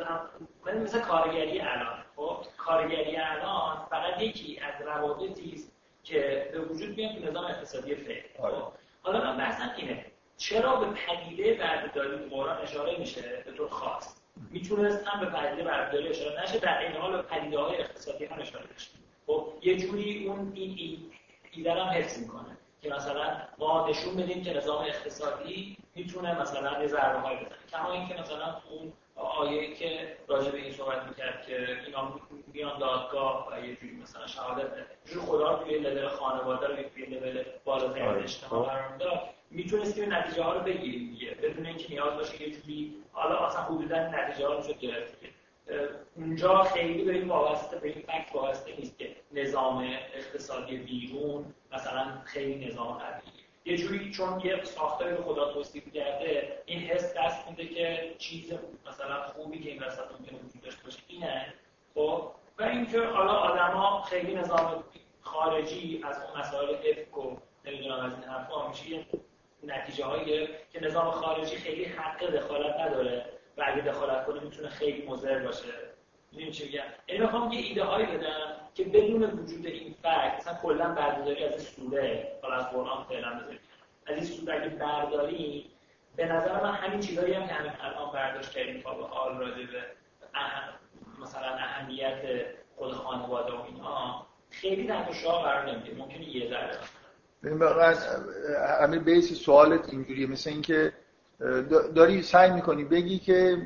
[0.65, 5.71] مثل کارگری الان خب؟ کارگری الان فقط یکی از روابطی است
[6.03, 8.55] که به وجود میاد تو نظام اقتصادی فعلی آره.
[8.55, 10.05] خب؟ حالا من بحثم اینه.
[10.37, 14.21] چرا به پدیده بردهداری قرآن اشاره میشه؟ به طور خاص.
[14.51, 18.41] می‌تونست هم به پدیده برداری اشاره نشه در این حال به پدیده های اقتصادی هم
[18.41, 18.89] اشاره بشه
[19.27, 21.11] خب یه جوری اون این
[21.51, 26.87] ایده هم حفظ می‌کنه که مثلا ما نشون بدیم که نظام اقتصادی می‌تونه مثلا یه
[26.87, 31.77] ضربه های بزنه کما اینکه مثلا اون آیه که راجع به این صحبت می‌کرد که
[31.85, 32.19] اینا
[32.53, 34.67] میان دادگاه و یه جوری مثلا شهادت
[35.05, 38.23] جور خدا توی لول خانواده رو توی لول بالاترین آره.
[38.23, 38.65] اجتماع.
[38.65, 39.05] قرار میده
[39.51, 44.07] می‌تونستیم نتیجه ها رو بگیریم دیگه بدون اینکه نیاز باشه یه جوری حالا اصلا حدودا
[44.07, 45.17] نتیجه ها رو شد گرفت
[46.15, 49.77] اونجا خیلی به این وابسته به این فکت وابسته نیست که نظام
[50.13, 53.33] اقتصادی بیرون مثلا خیلی نظام قویه.
[53.65, 58.53] یه جوری چون یه ساختاری رو خدا توصیف کرده این حس دست میده که چیز
[58.89, 61.53] مثلا خوبی که این وسط ممکنه وجود داشته باشه اینه.
[61.95, 64.83] خب و اینکه حالا آدما خیلی نظام
[65.21, 69.05] خارجی از اون مسائل افک و نمی‌دونم از این حرفا میشه
[69.63, 73.25] نتیجه هایی که نظام خارجی خیلی حق دخالت نداره
[73.57, 75.67] و اگه دخالت کنه می‌تونه خیلی مضر باشه.
[76.31, 80.53] می‌دونی چی میگم؟ یعنی می‌خوام یه ایده هایی بدم که بدون وجود این فکت مثلا
[80.61, 83.59] کلا برداری از این سوره حالا از قرآن فعلا بذاریم.
[84.05, 85.71] از این سوره اگه برداری
[86.15, 89.65] به نظر من همین چیزایی هم که همین الان برداشت کردیم تا به حال راجع
[89.65, 89.83] به
[91.21, 92.21] مثلا اهمیت
[92.75, 96.77] خود خانواده و اینها خیلی تحت شاه قرار نمیده ممکنه یه ذره.
[98.81, 100.27] همین بیس سوالت اینجوریه.
[100.27, 100.93] مثل اینکه
[101.95, 103.57] داری سعی می‌کنی بگی که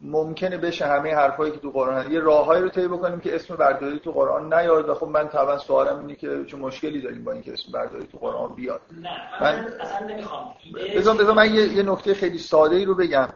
[0.00, 2.10] ممکنه بشه همه حرفایی که تو قرآن هست.
[2.10, 5.58] یه راههایی رو طی بکنیم که اسم برداری تو قرآن نیاد و خب من طبعا
[5.58, 8.80] سوالم اینه که چه مشکلی داریم با اینکه اسم برداری تو قرآن بیاد.
[9.02, 9.10] نه
[9.40, 10.54] من, من اصلا نمی‌خوام.
[10.96, 13.28] بذار بذار من یه, یه نکته خیلی ساده ای رو بگم.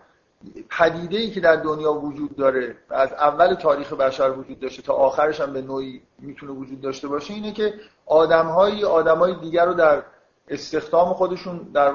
[0.70, 5.40] پدیده ای که در دنیا وجود داره از اول تاریخ بشر وجود داشته تا آخرش
[5.40, 7.74] هم به نوعی می‌تونه وجود داشته باشه اینه که
[8.12, 10.03] آدمهایی آدمای دیگر رو در
[10.48, 11.92] استخدام خودشون در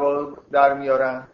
[0.52, 1.28] در میارن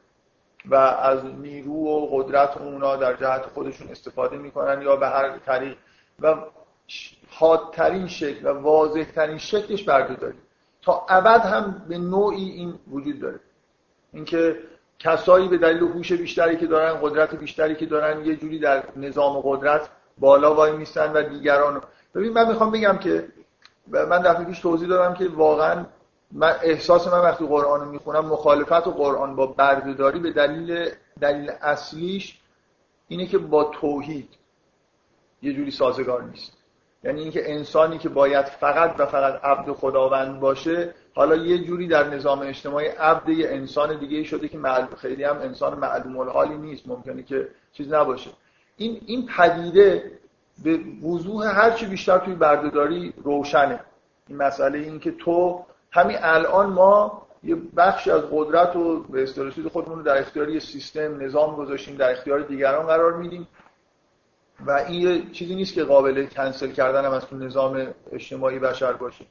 [0.65, 5.78] و از نیرو و قدرت اونا در جهت خودشون استفاده می‌کنن یا به هر طریق.
[6.19, 6.36] و
[7.30, 10.38] حادترین شکل و واضحترین شکلش بردهداری.
[10.82, 13.39] تا ابد هم به نوعی این وجود داره.
[14.13, 14.58] اینکه
[15.00, 19.41] کسایی به دلیل هوش بیشتری که دارن قدرت بیشتری که دارن یه جوری در نظام
[19.41, 21.82] قدرت بالا وای میستن و دیگران
[22.15, 23.28] ببین من می‌خوام بگم که
[23.88, 25.86] من دفعه پیش توضیح دادم که واقعا
[26.32, 30.89] من احساس من وقتی قرآن رو می‌خونم مخالفت و قرآن با بردهداری به دلیل
[31.22, 32.39] دلیل اصلیش
[33.08, 34.30] اینه که با توحید
[35.41, 36.54] یه جوری سازگار نیست.
[37.04, 42.10] یعنی اینکه انسانی که باید فقط و فقط عبد خداوند باشه حالا یه جوری در
[42.10, 46.88] نظام اجتماعی عبد یه انسان دیگه شده که معلوم خیلی هم انسان معلوم الحالی نیست
[46.88, 48.30] ممکنه که چیز نباشه.
[48.78, 50.12] این این پدیده
[50.63, 53.80] به وضوح هر چی بیشتر توی بردهداری روشنه.
[54.28, 59.68] این مسئله این که تو همین الان ما یه بخشی از قدرت و به استرسید
[59.68, 63.48] خودمون رو در اختیار یه سیستم نظام گذاشتیم در اختیار دیگران قرار میدیم
[64.66, 68.94] و این یه چیزی نیست که قابل کنسل کردن هم از تو نظام اجتماعی بشر
[68.94, 69.26] باشه.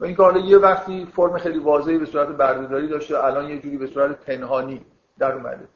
[0.00, 3.76] و این حالا یه وقتی فرم خیلی واضحی به صورت بردهداری داشته الان یه جوری
[3.76, 4.80] به صورت پنهانی
[5.18, 5.68] در اومده.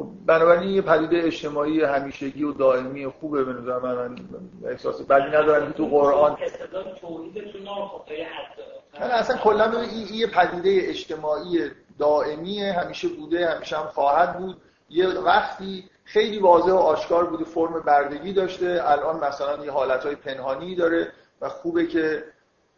[0.00, 4.16] خب بنابراین یه پدیده اجتماعی همیشگی و دائمی خوبه به نظر من,
[4.66, 6.36] احساس بدی ندارم که تو قرآن
[9.00, 14.56] من اصلا کلا این یه پدیده اجتماعی دائمی همیشه بوده همیشه هم خواهد بود.
[14.90, 20.74] یه وقتی خیلی واضح و آشکار بوده فرم بردگی داشته الان مثلا یه حالتهای پنهانی
[20.74, 22.24] داره و خوبه که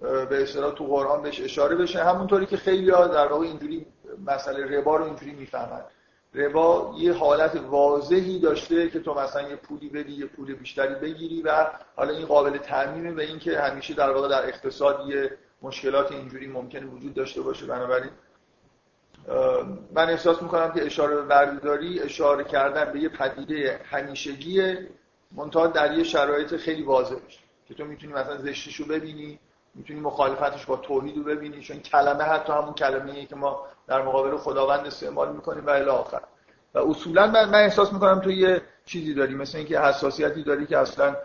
[0.01, 2.05] به اصطلاح تو قرآن بهش اشاره بشه.
[2.05, 3.87] همونطوری که خیلی ها در واقع اینجوری
[4.27, 5.83] مسئله ربا رو اینجوری می‌فهمن.
[6.35, 11.43] ربا یه حالت واضحی داشته که تو مثلا یه پولی بدی یه پول بیشتری بگیری
[11.43, 16.47] و حالا این قابل تعمیمه به اینکه همیشه در واقع در اقتصاد یه مشکلات اینجوری
[16.47, 18.11] ممکنه وجود داشته باشه بنابراین.
[19.95, 24.77] من احساس می‌کنم که اشاره به بردهداری اشاره کردن به یه پدیده همیشگی
[25.33, 27.17] منتها در یه شرایط خیلی واضح
[27.69, 29.39] که تو می‌تونی مثلا زشتیشو ببینی
[29.75, 34.37] می‌تونی مخالفتش با توحید رو ببینی چون کلمه حتی همون کلمه که ما در مقابل
[34.37, 36.21] خداوند استعمال می‌کنیم و الی آخر.
[36.75, 40.79] و اصولا من, من احساس می‌کنم تو یه چیزی داری مثل اینکه حساسیتی داری که
[40.79, 41.17] اصلا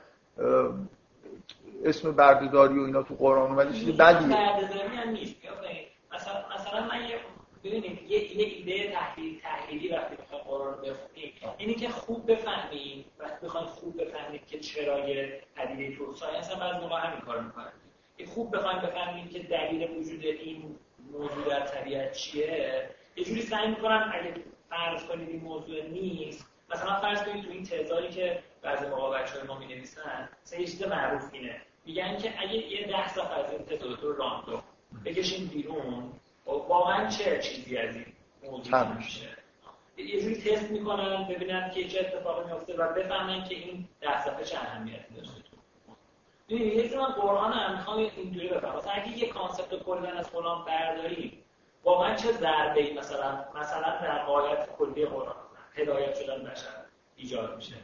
[1.86, 5.36] اسم بردهداری و اینا تو قرآن اومده چیز بدیه بردهداری هم نیست
[6.14, 7.20] مثلا مثلا من یه
[7.64, 10.94] ببینید یه, یه ایده تحلیل تحلیلی وقتی می‌خوایم قرآن رو
[11.58, 16.60] اینی که خوب بفهمیم وقتی می‌خوایم خوب بفهمیم که چرا یه پدیده تو ساینس هم
[16.60, 17.72] بعضی موقع همین کار می‌کنن.
[18.26, 20.76] خوب بخوایم بفهمیم که دلیل وجود این
[21.12, 24.34] موضوع در طبیعت چیه؟ یه جوری سعی می‌کنم اگه
[24.70, 29.46] فرض کنید این موضوع نیست مثلا فرض کنید تو این تزاری که بعضی موقع بچه‌ها
[29.46, 31.62] ما می‌نویسن مثلا یه چیز معروف اینه.
[31.86, 34.62] میگن که اگه یه ده صفحه از این تز راندو
[35.06, 36.12] بکشیم بیرون
[36.46, 38.06] واقعا چه چیزی از این
[38.44, 39.30] موضوع میشه؟
[39.98, 44.44] یه جوری تست می‌کنن ببینن که چه اتفاقی میفته و بفهمن که این ده صفحه
[44.44, 45.47] چه اهمیتی داشته.
[46.50, 48.78] ببینید یه من قرآن هم می‌خوام اینجوری بفهمم.
[48.78, 51.44] مثلا اگه یه کانسپت کلا از قرآن برداری
[51.84, 55.36] واقعا چه ضربه ای مثلا مثلا در آیت کلی قرآن
[55.76, 57.76] هدایت شدن بشر ایجاد میشه؟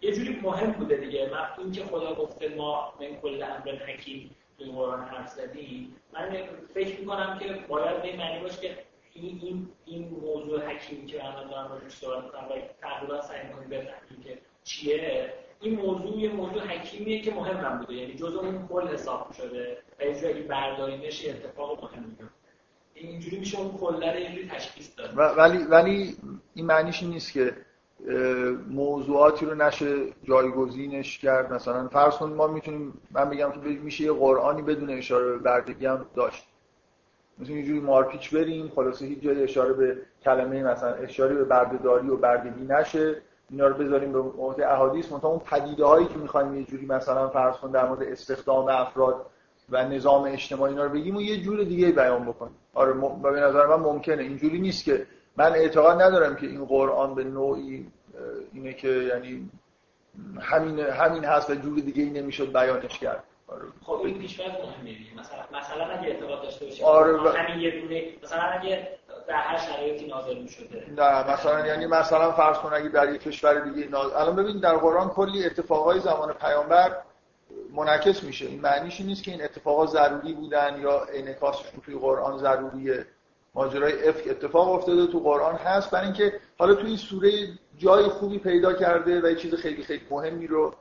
[0.00, 1.30] یه جوری مهم بوده دیگه.
[1.58, 7.00] این که خدا گفته ما من کل امر حکیم توی قرآن حرف زدیم من فکر
[7.00, 8.78] می‌کنم که باید به معنی باشه که
[9.14, 13.68] این این این موضوع حکیمی که من دارم راجعش صحبت می‌کنم و تقریبا سعی می‌کنیم
[13.68, 15.34] بفهمیم که چیه.
[15.62, 17.94] این موضوع یه موضوع حکیمیه که مهم بوده.
[17.94, 19.78] یعنی جزء اون کل حساب شده.
[20.00, 22.24] و یه جایی برداریمش اتفاق مهم میگه
[22.94, 25.38] اینجوری میشه اون کلا یه تشخیص داد.
[25.38, 26.16] ولی ولی
[26.54, 27.56] این معنیش نیست که
[28.68, 31.52] موضوعاتی رو نشه جایگزینش کرد.
[31.52, 35.86] مثلا فرض کنید ما می‌تونیم من بگم که میشه یه قرآنی بدون اشاره به بردگی
[35.86, 36.46] هم داشت.
[37.38, 42.16] مثل اینجوری مارپیچ بریم خلاصه هیچ جای اشاره به کلمه مثلا اشاره به بردهداری و
[42.16, 43.22] بردگی نشه.
[43.52, 47.28] اینا رو بذاریم به موضوع احادیث منتها اون پدیده هایی که می‌خوایم یه جوری مثلا
[47.28, 49.26] فرض کن در مورد استخدام افراد
[49.70, 53.22] و نظام اجتماعی اینا رو بگیم و یه جور دیگه بیان بکنیم آره م...
[53.22, 57.86] به نظر من ممکنه اینجوری نیست که من اعتقاد ندارم که این قرآن به نوعی
[58.52, 59.50] اینه که یعنی
[60.40, 63.62] همین همین هست و جور دیگه ای نمی‌شد بیانش کرد آره.
[63.82, 67.32] خب این پیشفرض مهمه مثلا مثلا اگه اعتقاد داشته باشیم آره.
[67.32, 68.88] همین یه دونه مثلا اگه
[69.32, 70.86] در هر شرایطی نازل می‌شده.
[70.96, 74.76] نه مثلا یعنی مثلا فرض کن اگه در یک کشور دیگه نازل الان ببین در
[74.76, 76.96] قرآن کلی اتفاقای زمان پیامبر
[77.72, 78.46] منعکس میشه.
[78.46, 83.06] این معنیش نیست که این اتفاقات ضروری بودن یا انعکاسشون توی قرآن ضروریه.
[83.54, 85.90] ماجرای افک اتفاق افتاده تو قرآن هست.
[85.90, 87.30] برای اینکه حالا تو این سوره
[87.78, 90.74] جای خوبی پیدا کرده و یه چیز خیلی خیلی مهمی رو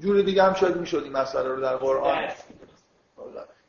[0.00, 2.18] جور دیگه هم شاید می‌شد این مسئله رو در قرآن.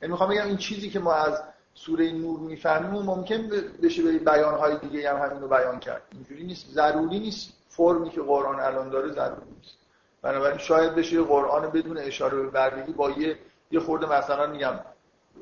[0.01, 3.49] یعنی می‌خوام بگم این چیزی که ما از سوره نور می‌فهمیم ممکن
[3.83, 6.01] بشه به بیان های دیگه هم همین رو بیان کرد.
[6.11, 6.67] اینجوری نیست.
[6.71, 7.53] ضروری نیست.
[7.69, 9.77] فرمی که قرآن الان داره ضروری نیست.
[10.21, 13.37] بنابراین شاید بشه قرآن بدون اشاره به بردگی با یه
[13.71, 14.79] یه خورده مثلا میگم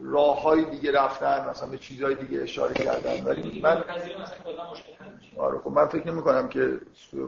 [0.01, 3.25] راه های دیگه رفتن مثلا به چیزهای دیگه اشاره کردن.
[3.25, 3.83] ولی من
[5.37, 6.79] آره خب من فکر نمی کنم که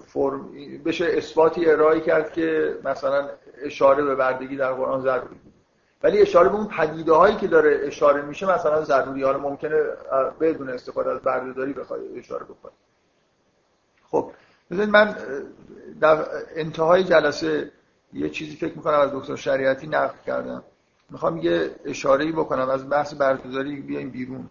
[0.08, 0.50] فرم
[0.86, 3.30] بشه اثباتی ارائه کرد که مثلا
[3.64, 5.40] اشاره به بردگی در قرآن ضروری.
[6.04, 9.84] ولی اشاره به اون پدیده هایی که داره اشاره میشه مثلا ضروری حالا ممکنه
[10.40, 12.72] بدون استفاده از بردهداری بخواد اشاره بکنه.
[14.12, 14.32] خب
[14.72, 15.16] بذارید من
[16.02, 17.72] در انتهای جلسه
[18.14, 20.64] یه چیزی فکر می‌کنم از دکتر شریعتی نقل کردم.
[21.10, 24.50] می‌خوام یه اشاره بکنم از بحث بردهداری بیایم بیرون.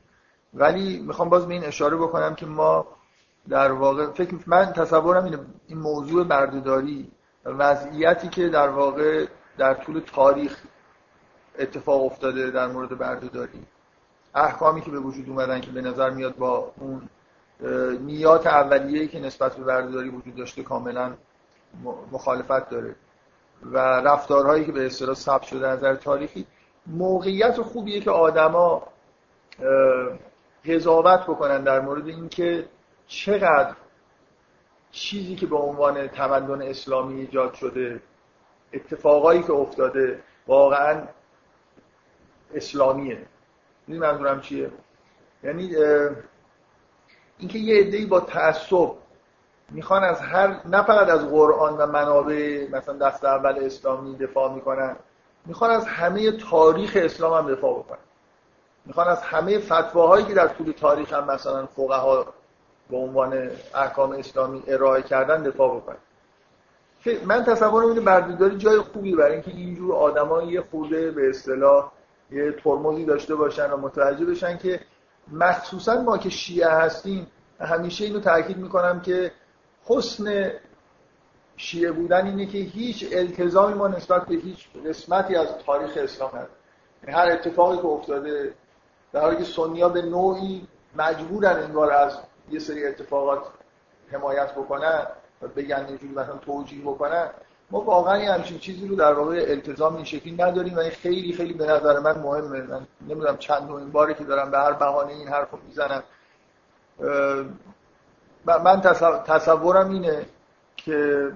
[0.54, 2.86] ولی می‌خوام باز به این اشاره بکنم که ما
[3.48, 7.10] در واقع فکر من تصورم اینه این موضوع بردهداری
[7.44, 9.26] وضعیتی که در واقع
[9.58, 10.56] در طول تاریخ
[11.58, 13.66] اتفاق افتاده در مورد بردهداری.
[14.34, 17.08] احکامی که به وجود اومدن که به نظر میاد با اون
[18.00, 21.12] نیات اولیه‌ای که نسبت به بردهداری وجود داشته کاملا
[22.12, 22.94] مخالفت داره
[23.62, 26.46] و رفتارهایی که به اصطلاح ثبت شده نظر تاریخی
[26.86, 28.82] موقعیت خوبیه که آدما
[30.64, 32.68] قضاوت بکنن در مورد اینکه
[33.06, 33.74] چقدر
[34.90, 38.02] چیزی که به عنوان تمدن اسلامی ایجاد شده
[38.72, 41.02] اتفاقایی که افتاده واقعا
[42.54, 43.26] اسلامیه.
[43.86, 44.70] این منظورم چیه؟
[45.42, 45.76] یعنی
[47.38, 48.90] اینکه یه عده‌ای با تعصب
[49.70, 54.96] می‌خوان از هر نه فقط از قرآن و منابع مثلا دست اول اسلامی دفاع می‌کنن
[55.46, 57.98] می‌خوان از همه تاریخ اسلام هم دفاع بکنن.
[58.84, 62.26] می‌خوان از همه فتواهایی که در طول تاریخ هم مثلا فقها
[62.90, 65.96] به عنوان احکام اسلامی ارائه کردن دفاع بکنن.
[67.26, 71.92] من تصورم اینه بردهداری جای خوبی برای اینکه اینجور آدما یه خورده به اصطلاح
[72.30, 74.80] یه ترمزی داشته باشن و متوجه بشن که
[75.32, 77.26] مخصوصا ما که شیعه هستیم
[77.60, 79.32] همیشه اینو تاکید می‌کنم که
[79.84, 80.50] حسن
[81.56, 86.50] شیعه بودن اینه که هیچ التزامی ما نسبت به هیچ قسمتی از تاریخ اسلام هست
[87.02, 88.54] یعنی هر اتفاقی که افتاده
[89.12, 92.18] در حالی که سنیا به نوعی مجبورن انگار از
[92.50, 93.42] یه سری اتفاقات
[94.12, 95.06] حمایت بکنن
[95.42, 97.30] و بگن اینجوری مثلا توجیه بکنن
[97.70, 101.52] ما واقعا همچین چیزی رو در واقع التزام این شکلی نداریم و این خیلی خیلی
[101.52, 102.60] به نظر من مهمه.
[102.60, 106.02] من نمی‌دونم چند این باری که دارم به هر بهانه این حرف رو می‌زنم
[108.46, 108.80] من
[109.26, 110.26] تصورم اینه
[110.76, 111.32] که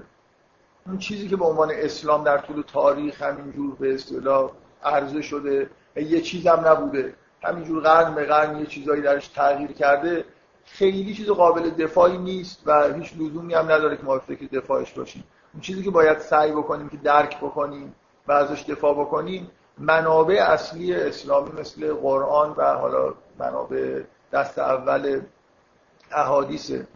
[0.87, 4.51] اون چیزی که به عنوان اسلام در طول تاریخ همینجور به اصطلاح
[4.85, 10.25] عرضه شده یه چیزم نبوده همینجور قرن به قرن یه چیزایی درش تغییر کرده
[10.65, 15.25] خیلی چیز قابل دفاعی نیست و هیچ لزومی هم نداره که ما فکر دفاعش باشیم.
[15.55, 17.95] اون چیزی که باید سعی بکنیم که درک بکنیم
[18.29, 25.21] و ازش دفاع بکنیم منابع اصلی اسلامی مثل قرآن و حالا منابع دست اول
[26.13, 26.87] احادیثه.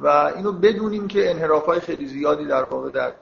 [0.00, 3.12] و اینو بدونیم که انحراف های خیلی زیادی در واقع در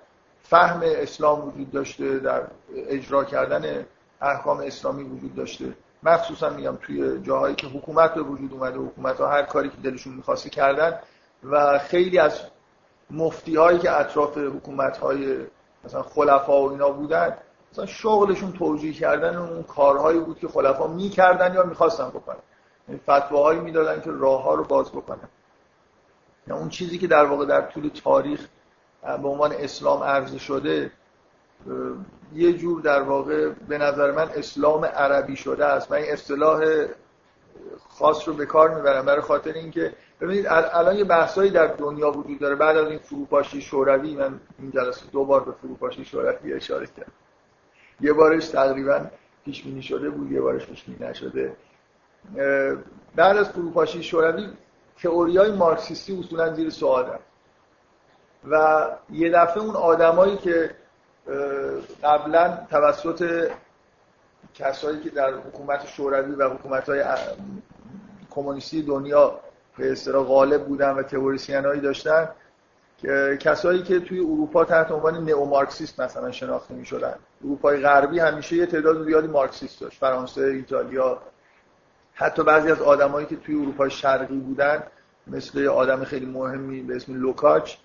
[0.43, 2.43] فهم اسلام وجود داشته در
[2.77, 3.87] اجرا کردن
[4.21, 5.65] احکام اسلامی وجود داشته.
[6.03, 10.15] مخصوصا میگم توی جاهایی که حکومت به وجود اومده حکومت ها هر کاری که دلشون
[10.15, 10.99] می‌خواسته کردن
[11.45, 12.41] و خیلی از
[13.13, 15.47] مفتی هایی که اطراف حکومت های
[15.85, 17.37] مثلا خلفا و اینا بودن
[17.73, 22.37] مثلا شغلشون توجیه کردن اون کارهایی بود که خلفا می‌کردن یا می‌خواستن بکنن.
[22.89, 25.29] یعنی فتواهایی می‌دادن که راه ها رو باز بکنن.
[26.47, 28.49] یا اون چیزی که در واقع در طول تاریخ
[29.03, 30.91] به عنوان اسلام عرضه شده
[32.35, 35.91] یه جور در واقع به نظر من اسلام عربی شده است.
[35.91, 36.87] و این اصطلاح
[37.89, 42.39] خاص رو به کار می‌برن برای خاطر اینکه ببینید الان یه بحثایی در دنیا وجود
[42.39, 42.55] داره.
[42.55, 47.13] بعد از این فروپاشی شوروی من این جلسه دو بار به فروپاشی شوروی اشاره کردم.
[48.01, 49.07] یه بارش تقریبا
[49.45, 51.57] پیش بینی شده بود یه بارش پیش بینی نشده
[53.17, 54.49] بعد از فروپاشی شوروی
[55.03, 57.19] تئوری های مارکسیستی اصولا زیر سوال
[58.51, 60.71] و یه دفعه اون آدمایی که
[62.05, 63.51] قبلا توسط
[64.55, 67.05] کسایی که در حکومت شوروی و حکومت های
[68.31, 69.41] کمونیستی دنیا
[69.79, 72.29] به اصطلاح غالب بودن و تئوریسین هایی داشتن
[72.99, 77.15] که کسایی که توی اروپا تحت عنوان نئومارکسیست مثلا شناخته می شدن
[77.45, 81.19] اروپای غربی همیشه یه تعداد زیادی مارکسیست داشت فرانسه ایتالیا.
[82.15, 84.83] حتی بعضی از آدمایی که توی اروپا شرقی بودن
[85.27, 87.77] مثل آدم خیلی مهمی به اسم لوکاچ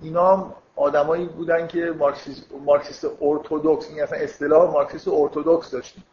[0.00, 6.04] اینا آدمایی بودن که مارکسیست, مارکسیست ارتودکس این اصلا اصطلاح مارکسیست ارتودکس داشتیم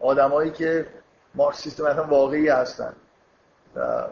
[0.00, 0.86] آدمایی که
[1.34, 2.92] مارکسیست مثلا واقعی هستن.
[3.76, 4.04] و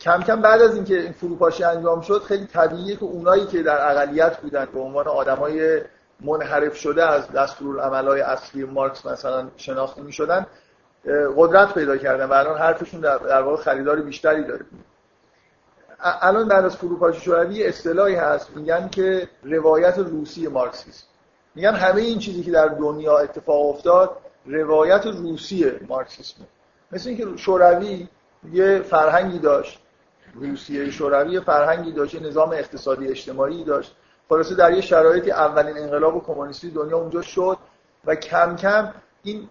[0.00, 3.90] کم کم بعد از اینکه این فروپاشی انجام شد خیلی طبیعیه که اونایی که در
[3.90, 5.80] اقلیت بودن به عنوان آدمای
[6.20, 10.46] منحرف شده از دستورالعملهای اصلی مارکس مثلا شناخته می شدن
[11.36, 14.64] قدرت پیدا کردن و الان حرفشون در واقع خریدار بیشتری داره.
[16.00, 21.06] الان بعد از فروپاشی شوروی اصطلاحی هست میگن که روایت روسی مارکسیسم.
[21.54, 26.46] میگن همه این چیزی که در دنیا اتفاق افتاد روایت روسی مارکسیسم
[26.92, 28.08] مثل اینکه شوروی
[28.52, 29.78] یه فرهنگی داشت.
[30.34, 33.96] روسیه شوروی فرهنگی داشت نظام اقتصادی اجتماعی داشت.
[34.28, 37.58] خلاصه در یه شرایطی اولین انقلاب کمونیستی دنیا اونجا شد
[38.04, 38.92] و کم کم
[39.22, 39.48] این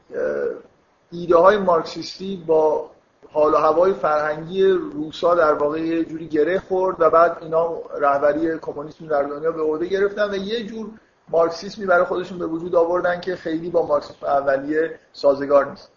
[1.11, 2.89] ایده های مارکسیستی با
[3.31, 8.59] حال و هوای فرهنگی روسا در واقع یه جوری گره خورد و بعد اینا رهبری
[8.59, 10.89] کمونیسم در دنیا به عهده گرفتن و یه جور
[11.29, 15.91] مارکسیسمی برای خودشون به وجود آوردن که خیلی با مارکسیسم اولیه سازگار نیست.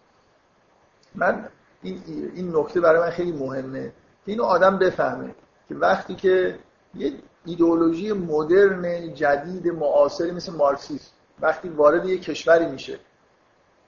[1.15, 1.49] من
[1.81, 2.03] این
[2.35, 3.91] این نکته برای من خیلی مهمه
[4.25, 5.35] که اینو آدم بفهمه
[5.69, 6.59] که وقتی که
[6.95, 7.13] یه
[7.45, 11.11] ایدئولوژی مدرن جدید معاصری مثل مارکسیسم
[11.41, 12.99] وقتی وارد یه کشوری میشه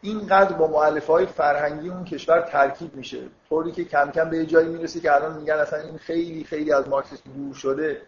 [0.01, 3.19] اینقدر با معلفه های فرهنگی اون کشور ترکیب میشه.
[3.49, 6.73] طوری که کم کم به یه جایی می‌رسه که الان میگن اصلا این خیلی خیلی
[6.73, 8.01] از مارکسیسم دور شده.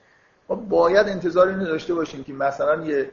[0.49, 3.11] ما باید انتظار اینو داشته باشیم که مثلا یه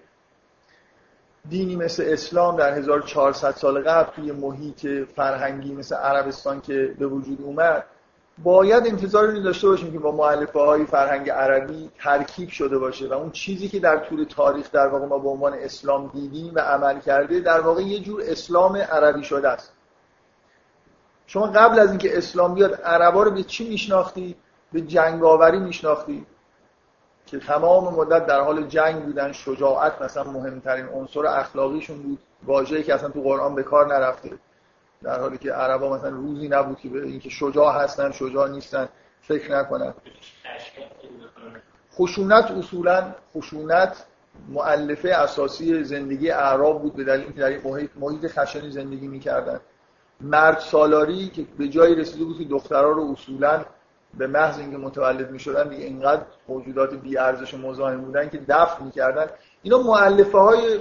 [1.49, 4.87] دینی مثل اسلام در 1400 سال قبل توی محیط
[5.17, 7.85] فرهنگی مثل عربستان که به وجود اومد
[8.43, 13.13] باید انتظار اینو داشته باشیم که با معلفه های فرهنگ عربی ترکیب شده باشه و
[13.13, 17.01] اون چیزی که در طول تاریخ در واقع ما به عنوان اسلام دیدیم و عمل
[17.01, 19.73] کرده در واقع یه جور اسلام عربی شده است.
[21.27, 24.37] شما قبل از اینکه اسلام بیاد عربا رو به چی میشناختی؟
[24.73, 26.27] به جنگاوری میشناختی؟
[27.27, 32.19] که تمام مدت در حال جنگ بودن شجاعت مثلا مهمترین عنصر اخلاقیشون بود.
[32.45, 34.31] واژه‌ای که اصلا تو قرآن به کار نرفته.
[35.03, 38.89] در حالی که عربا مثلا روزی نبود که به اینکه شجاع هستن شجاع نیستن
[39.23, 39.95] فکر نکنن.
[41.93, 44.05] خشونت اصولا خشونت
[44.49, 49.61] معلفه اساسی زندگی اعراب بود به دلیل اینکه در این محیط, محیط خشنی زندگی می‌کردن.
[50.21, 53.65] مرد سالاری که به جایی رسیده بود که دخترها رو اصولا
[54.15, 58.85] به محض اینکه متولد می‌شدن دیگه اینقدر موجودات بی ارزش و مزاحم بودن که دفن
[58.85, 59.27] می‌کردن.
[59.63, 60.81] اینا معلفه های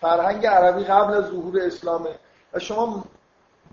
[0.00, 2.18] فرهنگ عربی قبل از ظهور اسلامه.
[2.52, 3.04] و شما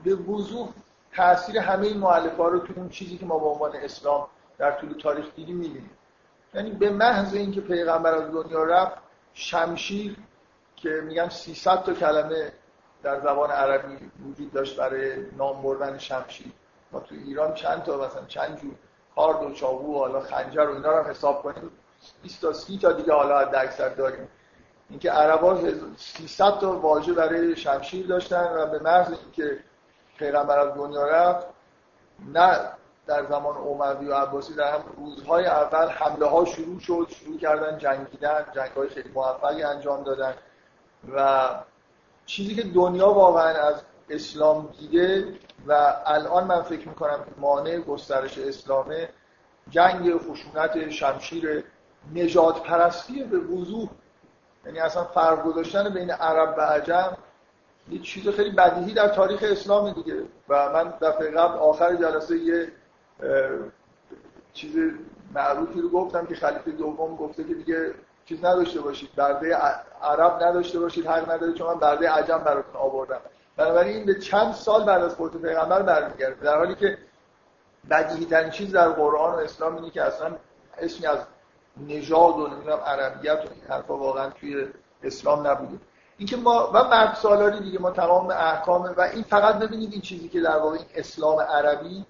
[0.03, 0.69] به وضوح
[1.15, 4.71] تاثیر همه این مؤلفه ها رو تو اون چیزی که ما به عنوان اسلام در
[4.71, 5.89] طول تاریخ دیدیم می‌بینیم.
[6.53, 8.97] یعنی به محض اینکه پیغمبر از دنیا رفت
[9.33, 10.17] شمشیر
[10.75, 12.51] که میگن 300 تا کلمه
[13.03, 13.97] در زبان عربی
[14.29, 16.51] وجود داشت برای نام بردن شمشیر.
[16.91, 18.75] ما تو ایران چند تا مثلا چند جور
[19.15, 21.71] کارد و چاقو و حالا خنجر و اینا رو حساب کنیم.
[22.21, 24.27] 20 تا 30 تا دیگه حالا حد اکثر داریم.
[24.89, 25.59] اینکه عربا
[25.97, 29.59] 300 تا واژه برای شمشیر داشتن و به محض اینکه
[30.17, 31.47] پیغمبر از دنیا رفت
[32.33, 32.59] نه
[33.07, 37.77] در زمان اموی و عباسی در هم روزهای اول حمله ها شروع شد شروع کردن
[37.77, 40.33] جنگیدن جنگ های خیلی موفقی انجام دادن.
[41.15, 41.49] و
[42.25, 43.81] چیزی که دنیا واقعا از
[44.11, 45.33] اسلام دیده
[45.67, 49.09] و الان من فکر می‌کنم مانع گسترش اسلامه
[49.69, 51.63] جنگ خشونت شمشیر
[52.15, 53.89] نجات پرستی به وضوح.
[54.65, 57.17] یعنی اصلا فرق گذاشتن بین عرب و عجم
[57.89, 60.23] یه چیز خیلی بدیهی در تاریخ اسلام دیگه.
[60.49, 62.71] و من دفعه قبل آخر جلسه یه
[64.53, 64.75] چیز
[65.33, 67.93] معروفی رو گفتم که خلیفه دوم گفته که دیگه
[68.25, 69.55] چیز نداشته باشید برده
[70.01, 73.21] عرب نداشته باشید حق نداره چون من برده عجم براتون آوردم.
[73.57, 76.45] بنابراین این به چند سال بعد از فوت پیغمبر برمیگرده.
[76.45, 76.97] در حالی که
[77.89, 80.35] بدیهی ترین چیز در قرآن و اسلام اینه که اصلا
[80.77, 81.19] اسمی از
[81.87, 84.67] نژاد و نمی‌دونم عربیت و این حرفا واقعا توی
[85.03, 85.79] اسلام نبوده.
[86.17, 90.29] اینکه ما و مرد سالاری دیگه ما تمام احکام و این فقط ببینید این چیزی
[90.29, 92.05] که در واقع این اسلام عربی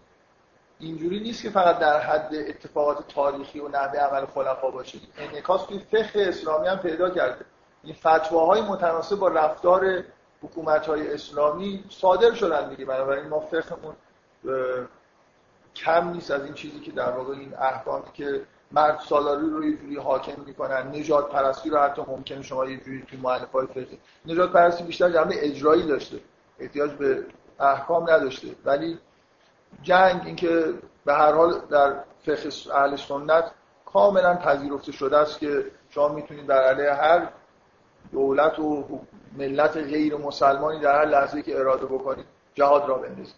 [0.79, 4.97] اینجوری نیست که فقط در حد اتفاقات تاریخی و نحوه عمل خلفا باشه.
[5.17, 7.45] انعکاس توی فقه اسلامی هم پیدا کرده.
[7.83, 10.03] این فتواهای متناسب با رفتار
[10.41, 12.85] حکومت های اسلامی صادر شدن دیگه.
[12.85, 13.95] بنابراین ما فقهمون
[15.75, 19.77] کم نیست از این چیزی که در واقع این احکامی که مرد سالاری رو یه
[19.77, 23.99] جوری حاکم می‌کنن نجات پرستی رو حتی ممکنه شما یه جوری توی مؤلفه های فقهی
[24.25, 26.19] نجات پرستی بیشتر جنبه اجرایی داشته
[26.59, 27.25] احتیاج به
[27.59, 28.47] احکام نداشته.
[28.65, 28.99] ولی
[29.81, 30.73] جنگ اینکه
[31.05, 33.51] به هر حال در فقه اهل سنت
[33.85, 37.27] کاملا پذیرفته شده است که شما می‌تونید در علیه هر
[38.11, 38.85] دولت و
[39.37, 42.25] ملت غیر مسلمانی در هر لحظه که اراده بکنید
[42.55, 43.35] جهاد را بندازید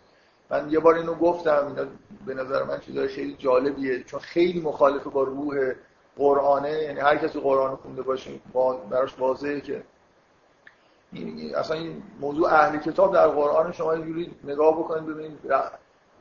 [0.50, 1.90] من یه بار اینو گفتم اینا
[2.26, 5.74] به نظر من چیزای خیلی جالبیه چون خیلی مخالفه با روح
[6.18, 8.32] قرآنه یعنی هر کسی قرآن خونده باشه
[8.90, 9.84] براش واضحه که
[11.56, 15.40] اصلا این موضوع اهل کتاب در قرآن شما یه جوری نگاه بکنید ببینید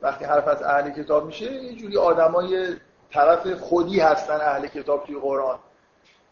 [0.01, 2.75] وقتی حرف از اهل کتاب میشه یه جوری آدمای
[3.11, 5.59] طرف خودی هستن اهل کتاب توی قرآن.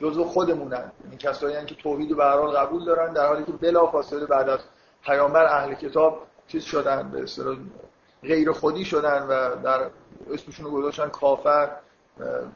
[0.01, 0.91] جزو خودمونن.
[1.09, 4.59] این کسایی که توحید به قبول دارن در حالی که بلافاصله بعد از
[5.03, 7.57] پیامبر اهل کتاب چیز شدن به اصطلاح
[8.23, 9.89] غیر خودی شدن و در
[10.33, 11.69] اسمشون رو گذاشتن کافر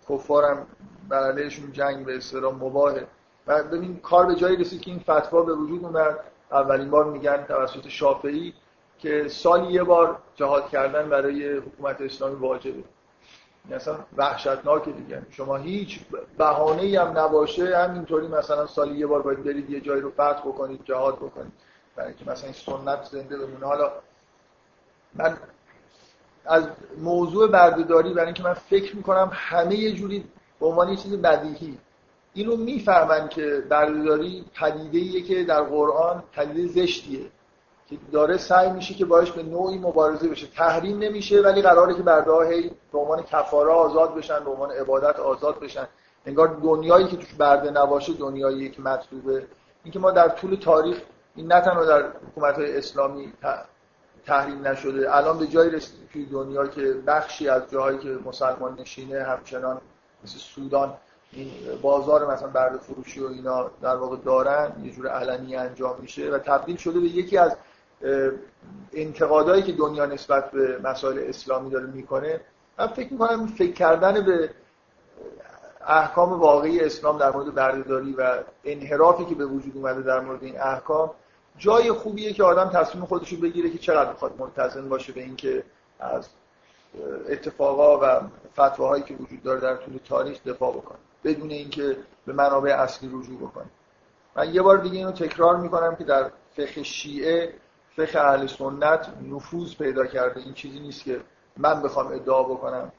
[0.09, 0.67] کفارم
[1.09, 3.07] بر علیهشون جنگ به اصطلاح مباهه.
[3.47, 6.19] و ببین کار به جایی رسید که این فتوا به وجود اومد.
[6.51, 8.53] اولین بار میگن توسط شافعی
[8.97, 12.83] که سالی یه بار جهاد کردن برای حکومت اسلامی واجبه.
[13.69, 15.21] مثلا وحشتناکه دیگه.
[15.31, 15.99] شما هیچ
[16.37, 20.81] بهانه هم نباشه همینطوری مثلا سالی یه بار باید برید یه جایی رو فتح بکنید
[20.85, 21.51] جهاد بکنید.
[21.95, 23.65] برای اینکه مثلا این سنت زنده بمونه.
[23.65, 23.91] حالا
[25.15, 25.37] من
[26.45, 26.63] از
[26.97, 30.25] موضوع بردهداری برای اینکه من فکر می‌کنم همه یه جوری
[30.59, 31.77] به عنوان یه چیز بدیهی.
[32.33, 37.25] اینو می‌فهمن که بردهداری پدیده که در قرآن پدیده زشتیه.
[37.89, 40.47] که داره سعی میشه که باش به نوعی مبارزه بشه.
[40.47, 45.19] تحریم نمیشه ولی قراره که برده هی به عنوان کفاره آزاد بشن به عنوان عبادت
[45.19, 45.87] آزاد بشن.
[46.25, 49.47] انگار دنیایی که توش برده نباشه دنیایی که مطلوبه.
[49.83, 51.01] اینکه ما در طول تاریخ
[51.35, 53.33] این نه تنها در حکومت های اسلامی
[54.25, 59.23] تحریم نشده الان به جایی رسید توی دنیا که بخشی از جاهایی که مسلمان نشینه
[59.23, 59.81] همچنان
[60.23, 60.93] مثل سودان
[61.31, 66.29] این بازار مثلا برده فروشی و اینا در واقع دارن یه جور علنی انجام میشه
[66.29, 67.57] و تبدیل شده به یکی از
[68.93, 72.41] انتقادایی که دنیا نسبت به مسائل اسلامی داره می‌کنه
[72.79, 74.49] من فکر می‌کنم فکر کردن به
[75.87, 80.61] احکام واقعی اسلام در مورد بردهداری و انحرافی که به وجود اومده در مورد این
[80.61, 81.11] احکام
[81.57, 85.63] جای خوبیه که آدم تصمیم خودش رو بگیره که چقدر می‌خواد منتظم باشه به اینکه
[85.99, 86.27] از
[87.29, 88.21] اتفاقا و
[88.53, 93.37] فتواهایی که وجود داره در طول تاریخ دفاع بکنه بدون اینکه به منابع اصلی رجوع
[93.37, 93.65] بکنه.
[94.35, 97.53] من یه بار دیگه اینو تکرار می‌کنم که در فقه شیعه
[97.95, 100.39] فقه اهل سنت نفوذ پیدا کرده.
[100.39, 101.21] این چیزی نیست که
[101.57, 102.91] من بخوام ادعا بکنم.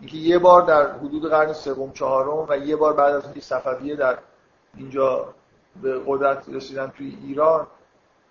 [0.00, 3.96] اینکه یه بار در حدود قرن سوم چهارم و یه بار بعد از اینکه صفویه
[3.96, 4.18] در
[4.76, 5.34] اینجا
[5.82, 7.66] به قدرت رسیدن توی ایران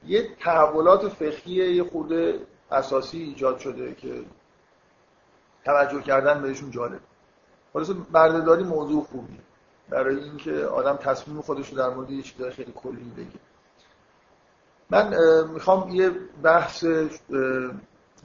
[0.05, 2.39] یه تحولات فقهی یه خورده
[2.72, 4.24] اساسی ایجاد شده که
[5.66, 6.99] توجه کردن بهشون جالب.
[7.74, 9.39] خلاص بردهداری موضوع خوبی
[9.89, 13.51] برای اینکه آدم تصمیم خودش رو در مورد یه چیزای خیلی کلی بگیره.
[14.91, 15.13] من
[15.53, 16.11] می‌خوام یه
[16.43, 16.85] بحث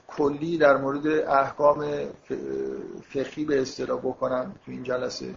[0.07, 1.85] کلی در مورد احکام
[3.13, 5.35] فقهی به اصطلاح بکنم تو این جلسه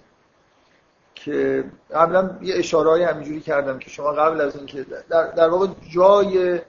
[1.15, 1.65] که
[1.95, 6.61] قبلا یه اشاره همینجوری کردم که شما قبل از اینکه در, در واقع جای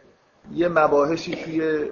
[0.54, 1.92] یه مباحثی توی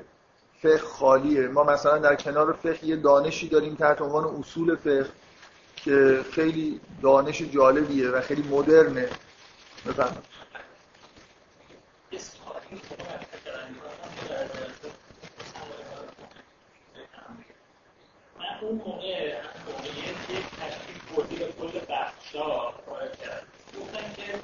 [0.62, 1.48] فقه خالیه.
[1.48, 5.06] ما مثلا در کنار فقه یه دانشی داریم تحت عنوان اصول فقه
[5.76, 9.10] که خیلی دانش جالبیه و خیلی مدرنه.
[9.88, 10.39] بفرمایید.
[12.72, 12.78] من
[18.62, 23.44] اون موقع موقعیت یک تشکیل کلی به کل بخشا وارد کرد
[23.80, 24.40] گفتم که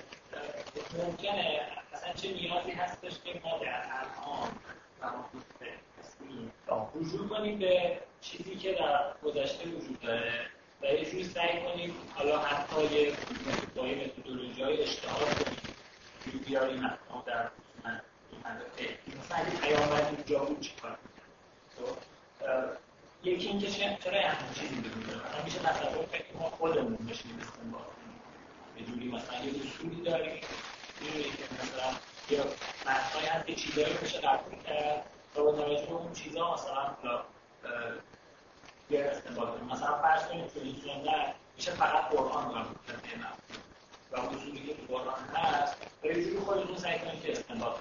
[1.03, 1.61] ممکنه
[1.93, 4.49] اصلا چه نیازی هستش که ما در الان
[6.95, 10.31] رجوع کنیم به چیزی که در گذشته وجود داره
[10.81, 13.13] و یه سعی کنیم حالا حتی یه
[13.75, 17.23] با یه متدولوژی های اشتهار کنیم بیاریم احکام
[18.43, 18.51] در
[19.19, 20.97] مثلا اگه پیامبر اینجا بود چی کار
[23.23, 27.81] یکی اینکه چرا همین چیزی بدون مثلا میشه تصور فکر ما خودمون بشیم استنباط
[28.75, 30.41] به جوری مثلا یه اصولی داریم
[31.01, 31.91] می‌دونی که مثلا
[32.29, 32.43] یه
[32.81, 35.05] متنایی هست که چیزایی میشه قبول کرد
[35.35, 37.21] و با توجه به اون چیزا مثلا
[38.89, 41.09] یه استنباط کنیم مثلا فرض کنیم که این
[41.55, 43.25] میشه فقط قرآن قبول کرده
[44.11, 47.77] و اصولی که تو قرآن هست یه جوری خودتون سعی کنید که استنباط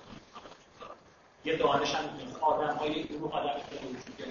[1.44, 2.04] یه دانش هم
[2.40, 4.30] آدم های گروه آدم که وجود داره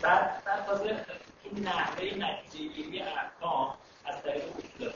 [0.00, 1.06] بعد بعد تازه
[1.44, 4.90] این نحوه نتیجه گیری احکام از طریق اصول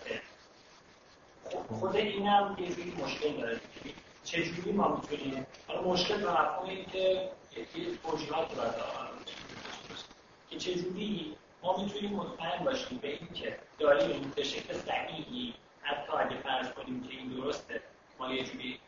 [1.68, 3.60] خود این هم یه جوری مشکل داره.
[4.24, 7.30] چجوری ما می‌تونیم حالا مشکل به مفهوم این که
[7.74, 8.64] یه توجیهات رو
[10.50, 16.36] که چجوری ما می‌تونیم مطمئن باشیم به این که داریم به شکل صحیحی حتی اگه
[16.36, 17.82] فرض کنیم که این درسته
[18.18, 18.80] ما یه جوری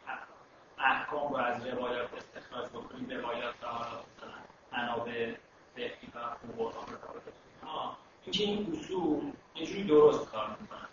[0.81, 4.31] احکام رو از روایات استخراج بکنیم روایات مثلا
[4.72, 5.35] منابع
[5.74, 6.18] فقهی و
[6.57, 7.09] قرآن رو
[8.24, 10.89] این که این اصول یه جوری درست کار می‌کنن.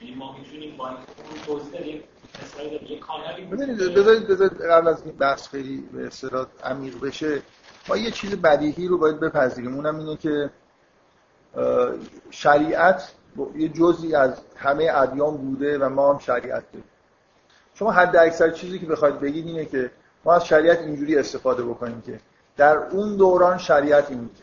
[0.00, 0.98] یعنی ما می‌تونیم با این
[1.46, 2.02] توضیح بدیم
[3.50, 7.42] ببینید بذارید بذارید قبل از این بحث خیلی به اصطلاح عمیق بشه
[7.88, 9.74] ما یه چیز بدیهی رو باید بپذیریم.
[9.74, 10.50] اونم اینه که
[12.30, 13.12] شریعت
[13.56, 16.84] یه جزی از همه ادیان بوده و ما هم شریعت داریم.
[17.78, 19.90] شما حد اکثر چیزی که بخواید بگید اینه که
[20.24, 22.20] ما از شریعت اینجوری استفاده بکنیم که
[22.56, 24.42] در اون دوران شریعت این بوده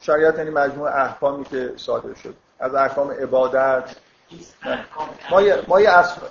[0.00, 2.34] شریعت یعنی مجموع احکامی که صادر شد.
[2.58, 3.96] از احکام عبادت.
[5.30, 5.62] ما یه,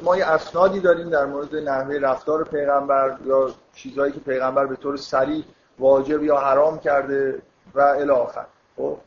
[0.01, 4.97] ما, یه اسنادی داریم در مورد نحوه رفتار پیغمبر یا چیزهایی که پیغمبر به طور
[4.97, 5.43] سریع
[5.79, 7.41] واجب یا حرام کرده
[7.75, 8.45] و الی آخر.
[8.77, 8.97] خب؟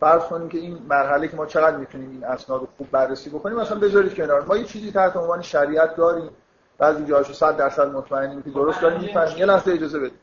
[0.00, 3.56] فرض کنیم که این مرحله که ما چقدر می‌تونیم این اسناد رو خوب بررسی بکنیم
[3.56, 4.44] مثلا بذارید کنار.
[4.44, 6.30] ما یه چیزی تحت عنوان شریعت داریم.
[6.78, 9.38] بعضی جاهاشو 100 درصد مطمئنیم که درست داریم می‌فهمیم.
[9.38, 10.18] یه لحظه اجازه بدید.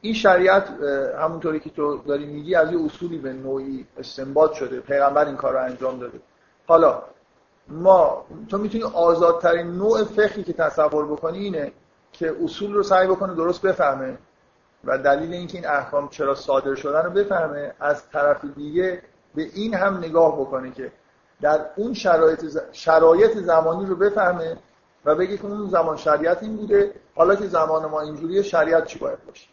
[0.00, 0.68] این شریعت
[1.18, 4.80] همونطوری که تو داری میگی از یه اصولی به نوعی استنباط شده.
[4.80, 6.20] پیغمبر این کار رو انجام داده.
[6.66, 7.02] حالا
[7.68, 11.72] ما تو می‌تونی آزادترین نوع فقهی که تصور بکنی اینه
[12.12, 14.18] که اصول رو سعی بکنه درست بفهمه.
[14.84, 19.02] و دلیل اینکه این احکام چرا صادر شدن رو بفهمه از طرف دیگه
[19.34, 20.92] به این هم نگاه بکنه که
[21.40, 24.56] در اون شرایط, شرایط زمانی رو بفهمه
[25.04, 28.98] و بگه که اون زمان شریعت این بوده حالا که زمان ما اینجوریه شریعت چی
[28.98, 29.46] باید باشه؟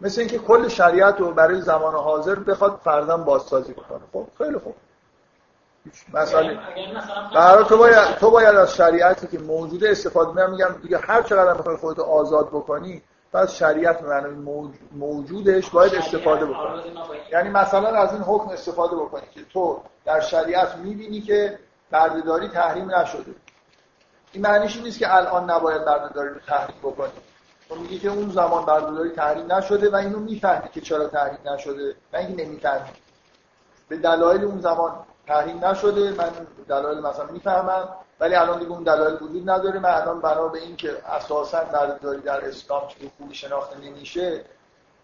[0.00, 4.00] مثل اینکه کل شریعت رو برای زمان حاضر بخواد فردا بازسازی بکنه.
[4.12, 4.74] خب خیلی خوب.
[6.14, 6.58] مسئله.
[7.34, 11.54] برای تو باید تو باید از شریعتی که موجوده استفاده میگم میگم دیگه هر چقدر
[11.54, 13.02] بخوای خودت آزاد بکنی
[13.34, 16.82] پس شریعت معنی موجودش باید استفاده بکنی
[17.32, 21.58] یعنی مثلا از این حکم استفاده بکنی که تو در شریعت می‌بینی که
[21.90, 23.34] بردهداری تحریم نشده.
[24.32, 27.12] این معنیش نیست که الان نباید بردهداری رو تحریم بکنی.
[27.68, 31.94] تو میگی که اون زمان بردهداری تحریم نشده و اینو می‌فهمی که چرا تحریم نشده.
[32.12, 32.90] و اینکه نمی‌فهمی.
[33.88, 34.92] به دلایل اون زمان
[35.26, 36.10] تحریم نشده.
[36.10, 36.30] من
[36.68, 37.88] دلایل مثلا می‌فهمم
[38.20, 39.78] ولی الان دیگه اون دلایل وجود نداره.
[39.78, 44.44] من الان بنا به این که اساسا برداری در اسلام چیزی خوبی شناخته نمیشه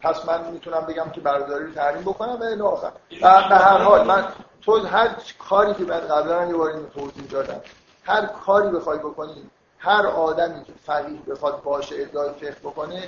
[0.00, 2.92] پس من می‌تونم بگم که برداری رو تحریم بکنم و الی آخر.
[3.20, 4.28] به هر حال من
[4.62, 5.16] تو هر
[5.48, 7.60] کاری که من قبلا یه بار توضیح دادم
[8.04, 13.02] هر کاری بخوای بکنی هر آدمی که فقیه بخواد باشه ادعای فقه بکنه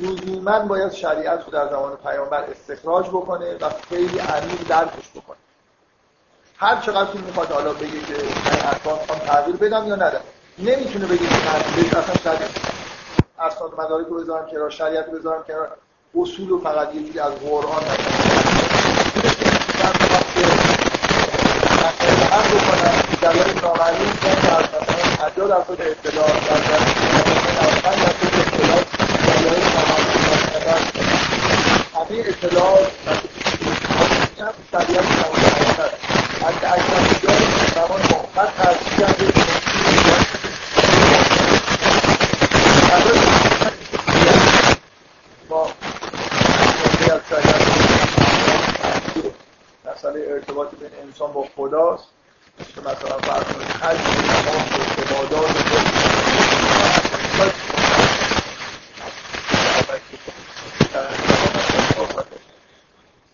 [0.00, 5.36] لزوما باید شریعت رو در زمان پیامبر استخراج بکنه و خیلی عمیق درکش بکنه.
[6.60, 10.20] هر چقدر که می‌خواد حالا بگه که من احکام خواهم تغییر بدم یا ندم
[10.58, 12.50] نمی‌تونه بگه که تغییر اصلا شریعت
[13.38, 15.68] اسناد مدارک رو بذارم کنار شریعت رو بذارم کنار.
[16.14, 17.90] اصول رو فقط یه جوری از قرآن هم
[24.52, 26.28] از مثلا 50 درصد اطلاع
[34.72, 35.47] در
[36.46, 36.54] از
[37.22, 37.36] جای
[37.74, 39.32] زمان محمد ترسیح کرده
[45.48, 45.68] با
[49.86, 52.08] مسئله ارتباط بین انسان با خداست
[52.74, 54.66] که مثلا فرض کنید حج نماز
[54.98, 55.68] عبادات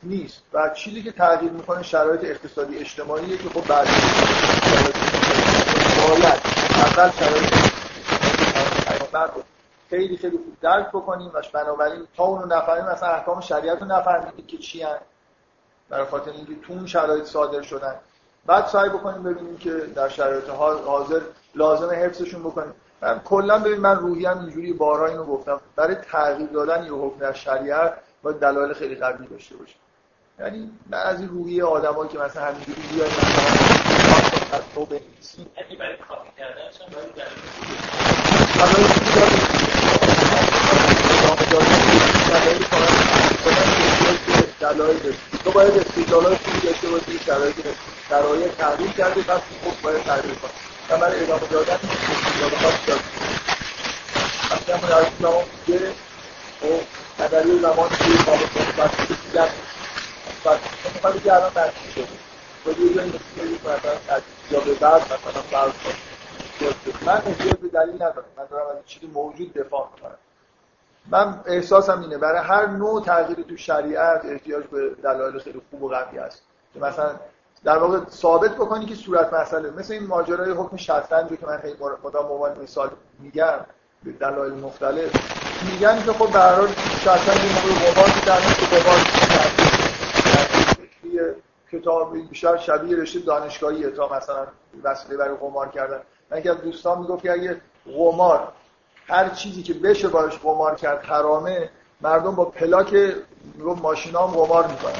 [0.02, 3.88] نیست و چیزی که تغییر می‌کنه شرایط اقتصادی اجتماعیه که خب بعد
[6.08, 6.40] باید
[6.76, 7.64] اول شرایط
[9.90, 14.46] خیلی خیلی خوب درک بکنیم و بنابراین تا اونو نفهمیم مثلا احکام شریعت رو نفهمید
[14.46, 14.98] که چی هن.
[15.88, 17.94] برای خاطر اینکه تو اون شرایط صادر شدن.
[18.46, 20.48] بعد سعی بکنیم ببینیم که در شرایط
[20.86, 21.20] حاضر
[21.54, 22.74] لازم حفظشون بکنیم.
[23.02, 25.60] من کلا ببین من روحی هم اینجوری بارها اینو گفتم.
[25.76, 29.74] برای تغییر دادن یه حکم در شریعت باید دلایل خیلی قوی داشته باشه
[30.40, 36.30] یعنی از این روحیه آدمایی که مثلا همینجوری بیاین مثلا از تو یعنی برای کافی
[36.38, 36.88] کردنش هم
[44.60, 45.14] دلایل
[45.44, 47.54] تو باید استدلالات خوبی داشته باشی شرایط
[48.08, 50.50] شرایط تغییر کرده پس خوب باید تغییر کنی
[50.90, 53.00] و من ادامه دادن این خاص داد
[54.50, 55.90] وقتی همون در زمان بوده
[56.62, 56.66] و
[57.22, 59.48] ادبی زمان که قابل صحبت دیگر
[60.94, 62.08] می‌خواد که الان نتیجه شده
[62.66, 64.20] و یه جایی مثل مثلا
[64.50, 65.72] یا به بعد مثلا فرض
[67.06, 70.18] من احتیاج به دلیل ندارم از چیزی موجود دفاع می‌کنم
[71.06, 75.88] من احساسم اینه برای هر نوع تغییر تو شریعت احتیاج به دلایل خیلی خوب و
[75.88, 76.42] قوی هست
[76.74, 77.10] که مثلا
[77.64, 81.76] در واقع ثابت بکنی که صورت مسئله مثل این ماجرای حکم شطرنج که من خیلی
[82.04, 83.60] مدام عنوان مثال میگم
[84.04, 85.10] به دلایل مختلف
[85.72, 86.68] میگن که خب به هر حال
[87.04, 89.23] شطرنج موقع قمار که در که قمار
[91.78, 94.46] کتاب بیشتر شبیه رشته دانشگاهی تا مثلا
[94.84, 96.00] وسیله برای قمار کردن.
[96.30, 98.52] من که دوستان می‌گفت که اگه قمار
[99.08, 101.70] هر چیزی که بشه باش قمار کرد حرامه
[102.00, 103.14] مردم با پلاک
[103.58, 104.92] رو ماشینا هم قمار می‌کنن.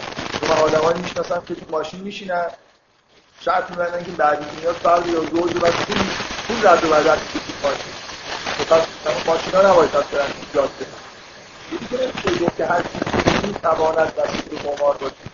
[0.48, 2.46] من آدمایی می‌شناسم که تو ماشین میشینن
[3.40, 5.96] شرط میبندن که بعدی میاد فرد یا زوج و پول
[6.48, 7.16] پول رد و بدل
[7.62, 7.92] ماشین.
[8.70, 10.86] پس ماشینا نباید پس برن جاده
[11.72, 11.86] یکی
[12.22, 15.33] که گفت که هر چیزی می‌تواند وسیله قمار باشه.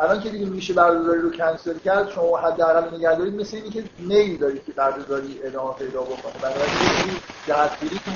[0.00, 3.84] الان که دیگه میشه بردهداری رو کنسل کرد شما حداقل نگه دارید مثل اینی که
[3.98, 6.32] میل دارید که بردهداری ادامه پیدا بکنه.
[6.42, 8.14] بنابراین جهتگیریتون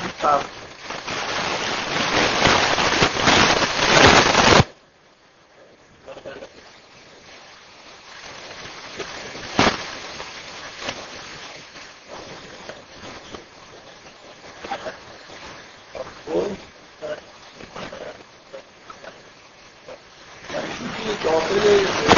[21.41, 22.14] فرق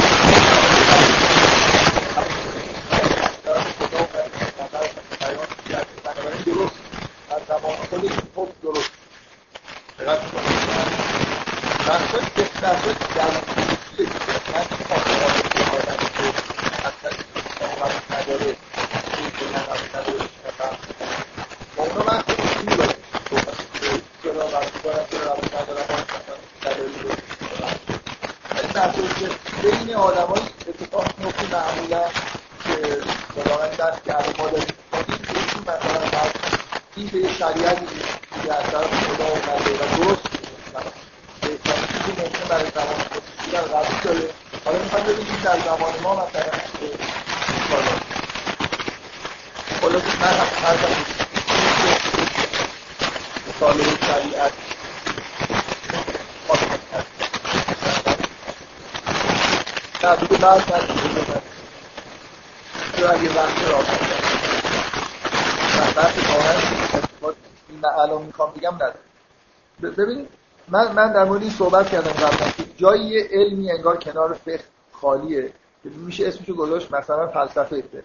[69.97, 70.29] ببینید
[70.67, 72.49] من من در مورد این صحبت کردم قبلا.
[72.57, 75.51] که جایی علمی انگار کنار فقه خالیه
[75.83, 78.03] که میشه اسمشو گذاشت مثلا فلسفه فقه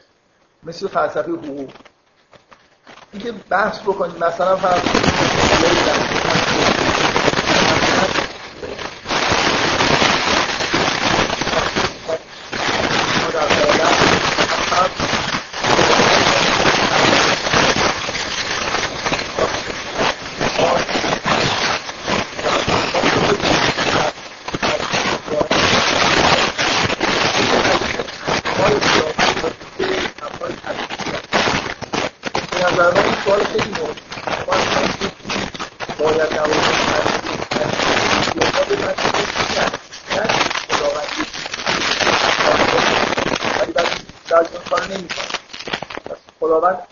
[0.63, 1.71] مثل فلسفه حقوق.
[3.13, 4.83] اینکه بحث بکنید مثلا فرض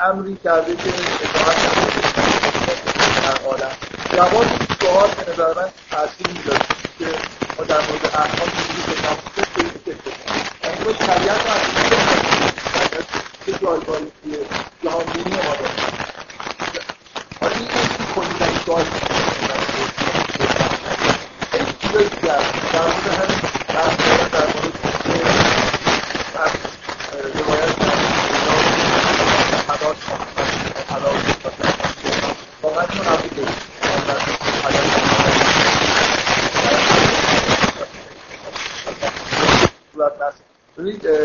[0.01, 0.89] امری کرده که
[1.23, 1.57] اطاعت
[3.23, 3.71] در عالم
[4.13, 4.45] جواب
[4.81, 6.59] سوال به نظر من تاثیر می‌ذاره
[6.99, 7.07] که
[7.59, 11.61] ما در مورد احکام چیزی که نموده خیلی فکر کنیم یعنی شریعت رو از
[13.47, 14.37] چه جایگاهی توی
[14.85, 15.71] جهانبینی ما داره
[17.41, 18.85] حالا این که کنیم در این سوال
[21.51, 22.43] خیلی چیزایی دیگر
[22.73, 23.97] در مورد همین بحث
[24.33, 24.81] در مورد
[27.35, 27.75] روایت
[29.69, 29.97] حداث
[32.63, 33.71] واقعا اینو قبول داریم
[40.79, 41.23] ببینید یعنی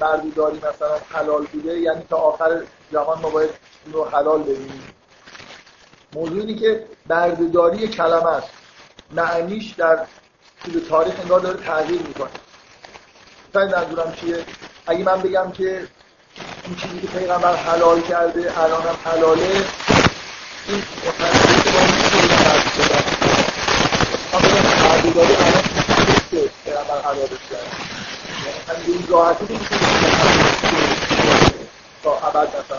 [0.00, 2.62] بردهداری مثلا حلال بوده یعنی تا آخر
[2.92, 3.50] زمان ما باید
[3.92, 4.82] رو حلال ببینیم
[6.14, 8.48] موضوع اینه که بردهداری کلمه است
[9.10, 9.98] معنیش در
[10.64, 12.30] طول تاریخ انگار داره تغییر می‌کنه.
[13.48, 14.44] مثلا منظورم چیه؟
[14.86, 15.88] اگه من بگم که
[16.64, 19.64] این چیزی که پیغمبر حلال کرده الان هم حلاله
[20.68, 21.96] این متناسب با این
[24.82, 25.62] بردهداری الان
[26.30, 27.70] که پیغمبر حلالش کرده
[28.68, 29.76] همین این راحتی نمیشه
[32.02, 32.78] تا ابد مثلا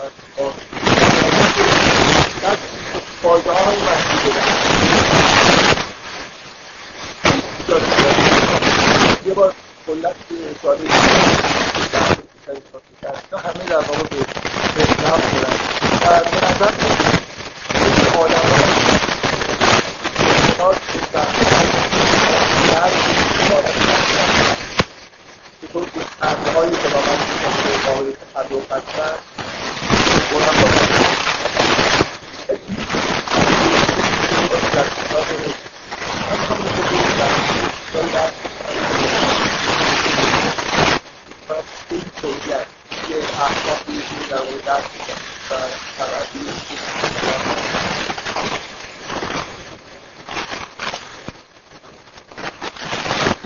[3.22, 4.34] فایده ها این مسئول
[9.26, 9.54] یه بار
[10.62, 10.78] کلت
[12.46, 14.16] ساده همه در واقع به
[15.02, 15.56] نفت بودن
[16.02, 16.72] و به نظر
[18.18, 18.48] آدم
[20.58, 20.72] ها
[25.60, 27.20] چطور گسترده های خداوند
[27.84, 29.14] قابل تصرف هستن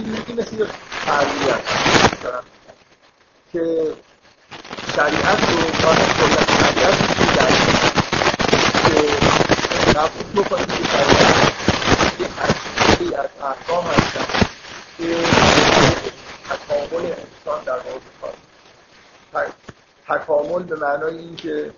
[0.03, 0.67] این مثل یه
[1.07, 1.61] تربیت
[2.23, 2.45] دارم
[3.53, 3.93] که
[4.97, 7.51] شریعت رو کار کلا شریعت رو در
[8.83, 11.53] که قبول بکنید که شریعت
[12.21, 14.47] یه اصلی از احکام هستن
[14.99, 15.17] که
[16.51, 18.01] تکامل انسان در واقع
[19.33, 19.47] کار
[20.09, 21.73] تکامل به معنای این که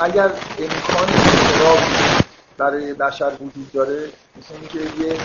[0.00, 2.20] اگر امکان انقلابی
[2.58, 5.18] برای بشر وجود داره؟ مثل اینکه یه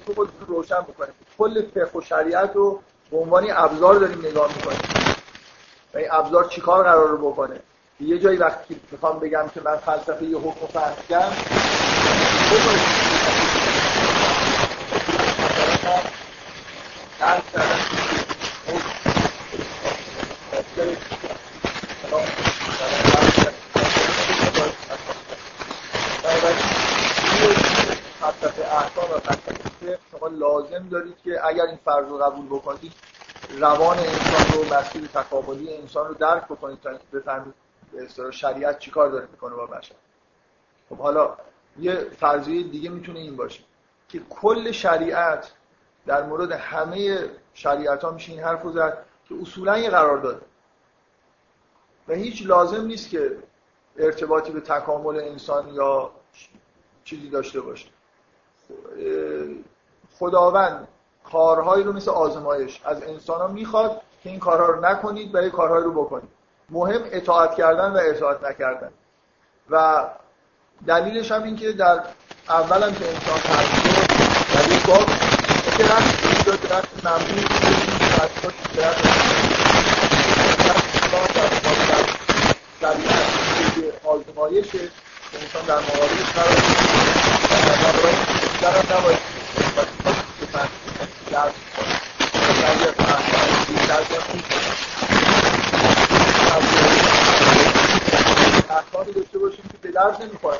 [0.00, 2.80] اول تشکیل خود رو روشن بکنیم کل فقه و شریعت رو
[3.10, 4.78] به عنوان ابزار داریم نگاه می‌کنیم.
[5.94, 7.60] و این ابزار چیکار قرار رو بکنه؟
[8.00, 11.32] یه جایی وقتی می‌خوام بگم که من فلسفه یه حکم فهمیدم
[12.04, 13.09] شما
[30.60, 32.92] لازم دارید که اگر این فرض رو قبول بکنید
[33.58, 37.54] روان انسان رو مسیر تکاملی انسان رو درک بکنید تا بفهمید
[37.92, 39.94] به شریعت چیکار داره می‌کنه با بشر.
[40.88, 41.36] خب حالا
[41.78, 43.60] یه فرضیه دیگه می‌تونه این باشه
[44.08, 45.52] که کل شریعت
[46.06, 50.40] در مورد همه شریعت ها میشه این حرف رو زد که اصولا یه قرار داده.
[52.08, 53.36] و هیچ لازم نیست که
[53.98, 56.10] ارتباطی به تکامل انسان یا
[57.04, 57.86] چیزی داشته باشه.
[60.20, 60.88] خداوند
[61.32, 65.50] کارهایی رو مثل آزمایش از انسان ها می‌خواد که این کارها رو نکنید و یه
[65.50, 66.30] کارهایی رو بکنید.
[66.70, 68.90] مهم اطاعت کردن و اطاعت نکردن.
[69.70, 70.04] و
[70.86, 72.00] دلیلش هم این که در
[72.48, 74.08] اول هم که انسان تربیت
[74.54, 75.04] در یک باب
[84.04, 84.78] آزمایشه
[85.34, 86.90] انسان در مقابلش قرار
[91.30, 91.50] در
[99.12, 100.58] داشته باشیم که به درد نمی‌خوره؟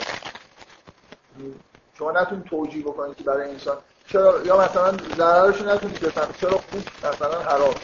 [1.98, 3.76] شما نتونید توجیه بکنید که برای انسان
[4.08, 7.74] چرا یا مثلا ضررش نتونید بفهمید چرا خوب مثلا حرام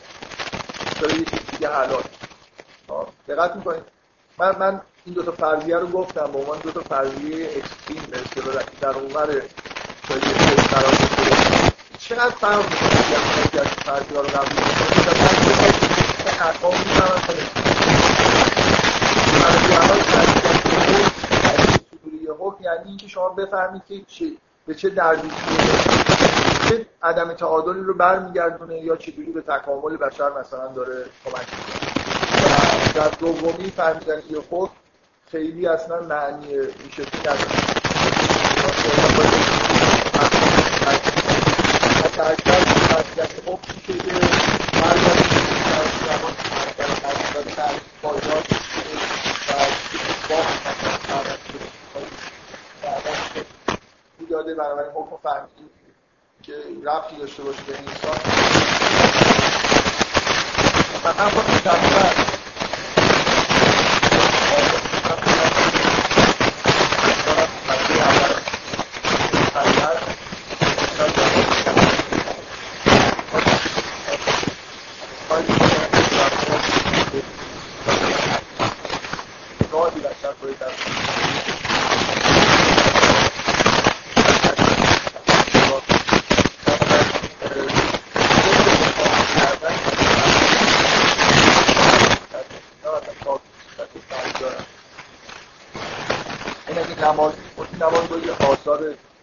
[1.01, 2.03] چرا یه چیز دیگه حلال.
[3.29, 3.83] دقت می‌کنید
[4.39, 8.21] من من این دو تا فرضیه رو گفتم به عنوان دو تا فرضیه اکستریم به
[8.21, 9.41] اصطلاح در عمر
[10.71, 11.76] قرار
[12.11, 12.23] می‌کنه؟
[22.27, 24.27] که حکم یعنی اینکه شما بفهمید که چه
[24.67, 25.29] به چه دردی
[26.69, 31.91] چه عدم تعادلی رو برمیگردونه یا چجوری به تکامل بشر مثلا داره کمک می‌کنه.
[32.95, 34.75] در دومی فهمیدن یه حکم
[35.31, 36.47] خیلی اصلا معنی
[36.91, 37.76] شکلی نداره
[42.17, 44.11] حتی اکثر مسئله حکم میشه که
[44.73, 45.21] برگرد
[45.67, 46.35] در زمان
[47.57, 48.43] در پایدار
[54.21, 55.71] و داده بنابراین حکم فهمیدی
[56.43, 56.53] که
[56.85, 58.19] رفتی داشته باشه به انسان
[61.05, 62.36] من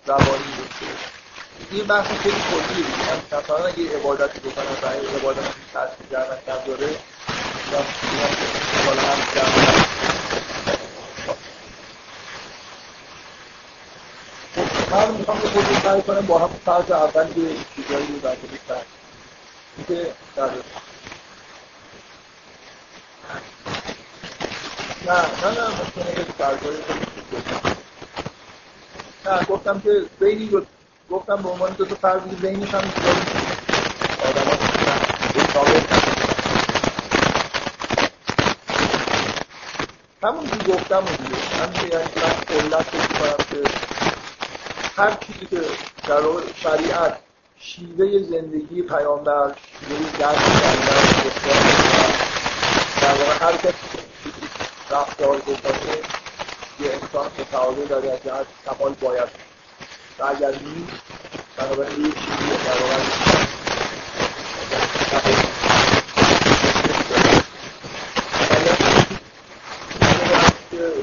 [0.08, 0.38] هم با
[1.72, 5.40] این بحث خیلی کلیه دیگه مثلا اگه عبادتی بکنم این عبادت
[5.74, 6.90] تاثیر در من داره
[14.92, 18.78] من می‌خوام که خودم سعی کنم با هم فرض اول یه چیزایی رو در کنم
[19.88, 20.50] که در
[25.06, 26.78] نه نه نه ممکنه یه فرضایی
[29.26, 30.62] نه گفتم که بین دو
[31.12, 32.84] گفتم به عنوان دو تا فرضی بینش هم
[34.30, 34.74] آدم
[40.24, 41.36] همون که گفتم اون دیگه.
[41.36, 43.70] همین یعنی من علت کنم که
[44.98, 45.62] هر چیزی که
[46.08, 46.22] در
[46.56, 47.20] شریعت
[47.60, 51.04] شیوه زندگی پیامبر شیوه درس کردن
[53.02, 53.74] در واقع هر کسی
[54.92, 56.23] رفتار بکنه
[56.80, 59.30] یه انسان متعادل داره از جهت کمال باید
[60.20, 61.02] و اگر نیست
[61.58, 63.34] بنابراین یک چیزی در واقع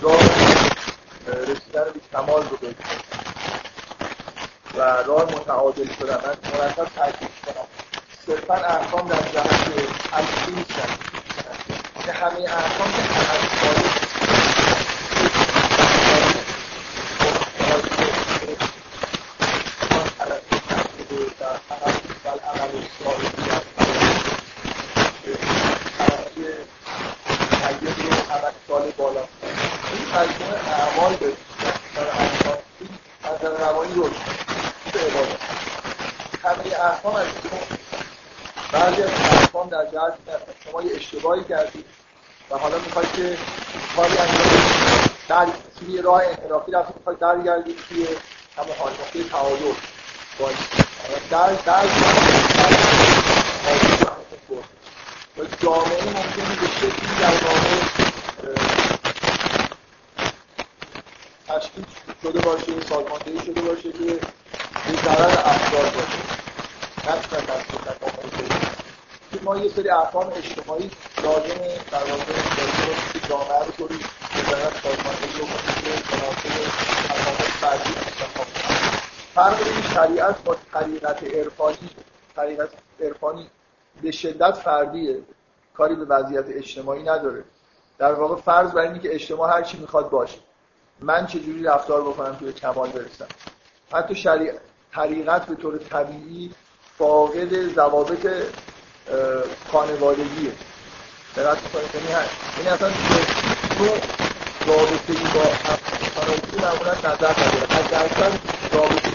[0.02, 0.20] راه
[1.26, 3.00] رسیدن به کمال رو بگیرم
[4.74, 6.14] و راه متعادل شدن.
[6.14, 7.66] من مرتب تاکید کنم.
[8.26, 9.72] صرفا احکام در جهت
[10.12, 10.96] اصلی نیستن.
[12.04, 13.89] که همه احکام که
[41.20, 41.84] اشتباهی کردید
[42.50, 43.38] و حالا می‌خواید که
[43.96, 44.46] کاری انجام
[45.28, 45.46] در
[45.78, 48.06] توی راه انحرافی رفتید می‌خواید درگردید توی
[48.56, 49.72] همون حال نقطه تعادل
[51.30, 51.86] در در
[55.62, 57.80] جامعه ممکنه به شکلی در واقع
[61.48, 61.84] تشکیل
[62.22, 64.20] شده باشه سازماندهی شده باشه که
[64.86, 66.40] به ضرر افراد باشه.
[67.06, 67.30] نه دست
[69.32, 70.90] که ما یه سری احکام اجتماعی
[71.22, 72.32] لازمه در واقع
[73.28, 73.98] جامعه رو طوری
[74.50, 76.70] ضرورت سازماندهی بکنیم که مناسب
[78.00, 78.46] انتخاب
[79.34, 81.90] فرق شریعت با طریقت عرفانی
[82.36, 82.68] طریقت
[83.00, 83.50] عرفانی
[84.02, 85.18] به شدت فردیه.
[85.74, 87.44] کاری به وضعیت اجتماعی نداره.
[87.98, 90.38] در واقع فرض بر اینه که اجتماع هر چی می‌خواد باشه.
[91.00, 93.26] من چجوری رفتار بکنم به کمال برسم؟
[93.92, 94.52] حتی شریع...
[94.94, 96.50] طریقت به طور طبیعی
[96.98, 98.26] فاقد ضوابط
[99.72, 100.52] خانوادگیه.
[101.36, 102.26] دقت کنید یعنی
[102.56, 102.88] یعنی اصلا
[103.78, 103.98] نوع
[104.66, 105.44] رابطه با
[106.14, 107.78] خانوادگی معمولا نظر نداره.
[107.78, 108.38] از درصد
[108.72, 109.10] رابطه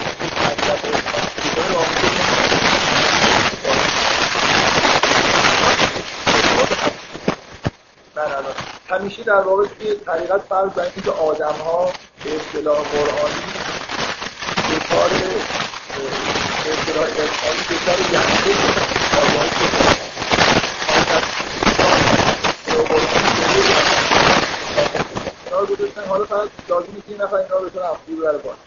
[8.89, 11.91] همیشه در واقع توی طریقت فرض بر که آدم ها
[12.23, 13.43] به اصطلاح قرآنی
[14.89, 18.75] کار به اصطلاح ارفانی به کار یحصه
[25.65, 28.57] گذاشتن حالا فقط لازمی که این نفر اینا رو بتونه افزور بره بالا.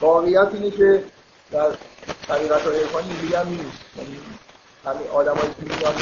[0.00, 1.04] واقعیت اینه که
[1.52, 1.70] در
[2.28, 3.80] طریقت های ارفانی اینجوری هم نیست.
[3.96, 4.20] یعنی
[4.84, 5.94] همین آدم هایی که میان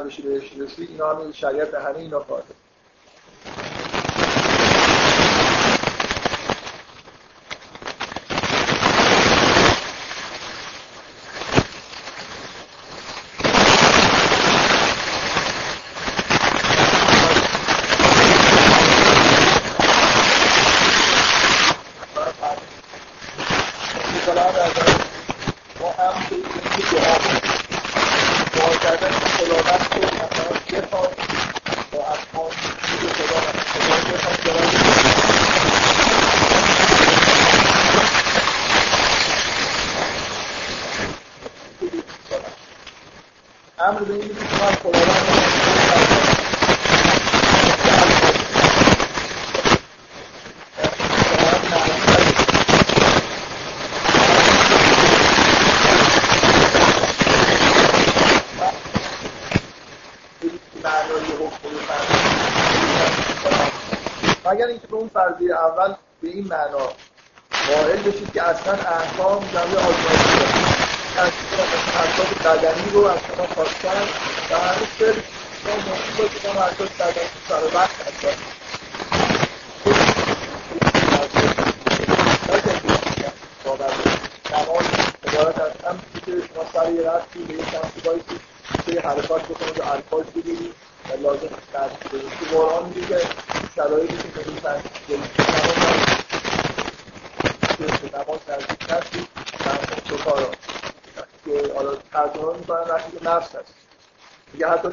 [0.00, 2.20] بشه بهش رسید اینا همه شریعت به همه اینا
[65.14, 66.88] فرضیه اول به این معنا.
[67.68, 70.36] قائل بشید که اصلا احکام جمعه آزمایشی
[71.16, 71.32] هست از
[71.96, 74.02] اساس بدنی رو از شما خواستن
[74.50, 75.14] و همه سر
[75.64, 78.34] شما ممکن باشه شما اساس بدنی سر وقت اساس
[86.54, 88.40] شما سر رفتی به یه شمسی بایستی
[88.86, 90.24] به حرکات بکنید و الفاظ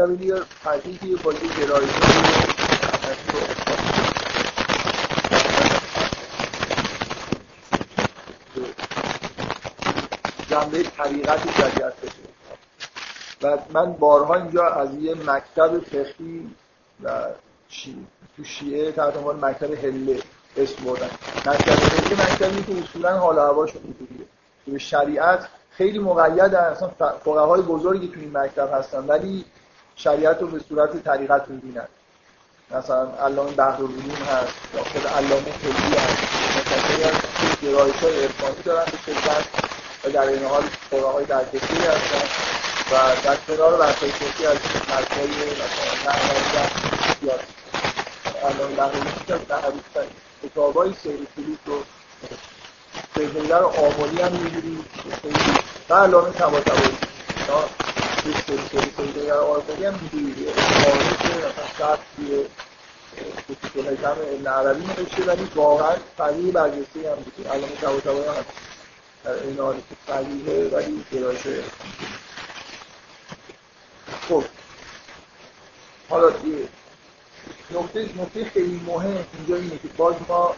[0.00, 1.90] سردمینی یا تحقیقی با یه گرایش
[10.48, 12.14] جنبه طریقت جدیت بشه.
[13.42, 16.50] و من بارها اینجا از یه مکتب فقهی
[17.02, 17.26] و
[17.68, 18.06] شی...
[18.36, 20.22] تو شیعه تحت عنوان مکتب هله
[20.56, 21.10] اسم بردن
[21.46, 24.26] مکتب هله مکتبی که اصولا حال و هواش اینجوریه
[24.66, 29.44] به شریعت خیلی مقید اصلا فقهای بزرگی تو این مکتب هستن ولی
[29.96, 31.88] شریعت رو به صورت طریقت می‌بینن
[32.70, 36.18] مثلا علامه بحرالعلوم هست یا خود علامه کلی هست
[36.56, 39.44] مثلا از گرایش های ارفانی دارن به شدت
[40.04, 40.62] و در این حال
[41.12, 42.28] های در هستن
[42.90, 44.56] و در کنار فقهی از
[44.90, 46.68] مردهای مثلا نحوی
[47.20, 47.40] زیاد
[48.42, 49.80] علامه بحرالعلوم که از نحوی
[50.42, 51.82] کتابای سیر کلیت رو
[53.14, 54.84] سیدنگر آمالی هم می‌گیری
[55.90, 56.96] و علامه تبا تبایی
[59.32, 62.46] آمالی هم می‌گیری آمالی که مثلا شرط توی
[63.74, 67.48] کتاب علم عربی نوشته ولی واقعا فقیه برجسته هم بود.
[67.48, 68.44] علامه تبا تبایی هم
[69.24, 71.40] در این حالی که فقیه ولی گرایش
[74.28, 74.44] خب.
[76.08, 76.32] حالا
[77.70, 80.54] نکته نکته خیلی مهم اینجا اینه که باز ما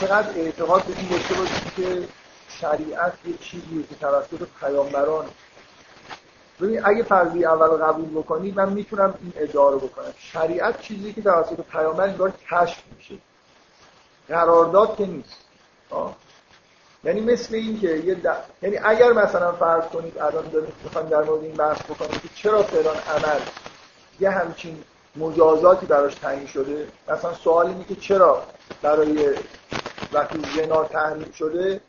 [0.00, 2.08] چقدر اعتقاد به این داشته باشیم که
[2.60, 5.26] شریعت یه چیزیه که توسط پیامبران
[6.60, 10.12] ببین اگه فرضی اول قبول بکنید من می‌تونم این ادعا رو بکنم.
[10.18, 13.14] شریعت چیزی که توسط پیامبر انگار کشف میشه.
[14.28, 15.36] قرارداد که نیست.
[15.90, 16.16] آه.
[17.04, 18.16] یعنی مثل این که یه
[18.62, 22.62] یعنی اگر مثلا فرض کنید الان داریم می‌خوایم در مورد این بحث بکنیم که چرا
[22.62, 23.40] فلان عمل
[24.20, 24.84] یه همچین
[25.16, 28.42] مجازاتی براش تعیین شده؟ مثلا سوال اینه که چرا
[28.82, 29.34] برای
[30.12, 31.80] وقتی زنا تحریم شده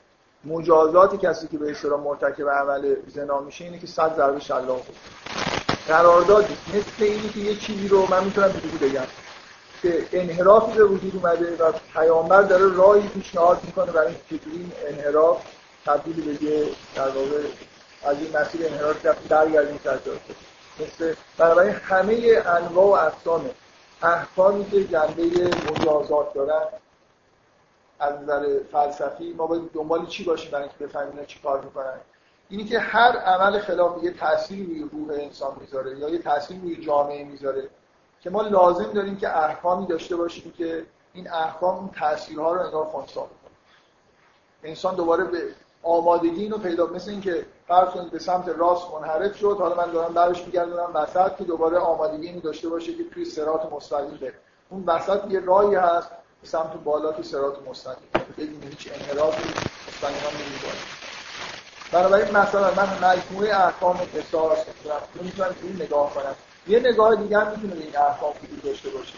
[0.46, 4.96] مجازات کسی که به اصطلاح مرتکب عمل زنا میشه اینه که صد ضربه شلاق بود
[5.88, 9.06] قرارداد مثل اینی که یه چیزی رو من می‌تونم اینجوری بگم
[9.82, 15.42] که انحرافی به وجود اومده و پیامبر داره راهی پیشنهاد می‌کنه برای اینکه این انحراف
[15.86, 16.66] تبدیل به یه
[16.96, 17.42] در واقع
[18.06, 19.80] از این مسیر انحراف برگردیم
[20.80, 23.50] مثل بنابراین همه انواع و اقسام
[24.04, 25.24] احکامی که جنبه
[25.72, 26.62] مجازات دارن
[28.00, 32.00] از نظر فلسفی ما باید دنبال چی باشیم برای اینکه بفهمیم چی کار می‌کنن؟
[32.50, 36.86] اینی که هر عمل خلاف یه تأثیری روی روح انسان می‌ذاره یا یه تأثیری روی
[36.86, 37.70] جامعه می‌ذاره
[38.22, 42.86] که ما لازم داریم که احکامی داشته باشیم که این احکام این تأثیرها رو انگار
[42.86, 43.56] خونسا بکنه
[44.64, 45.44] انسان دوباره به
[45.84, 50.14] آمادگی اینو پیدا مثل اینکه فرض کنید به سمت راست منحرف شد حالا من دارم
[50.14, 54.34] برش میگردونم وسط که دوباره آمادگی اینو داشته باشه که توی سرات مستقیم بره.
[54.70, 56.12] اون وسط یه راهی هست
[56.46, 58.08] سمت بالا تو سرات مستقیم.
[58.38, 59.44] بدون هیچ انحرافی
[59.88, 60.78] مستقیما نمیباره
[61.92, 64.66] بنابراین مثلا من مجموعه احکام قصاص
[65.22, 66.36] می‌تونم این نگاه کنم.
[66.68, 69.14] یه نگاه دیگه هم می‌تونه این احکام وجود داشته باشه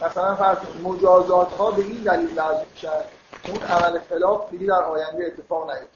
[0.00, 3.04] مثلا فرض مجازات ها به این دلیل لازم میشن
[3.46, 5.86] اون عمل خلاف دیگه در آینده اتفاق نیفته.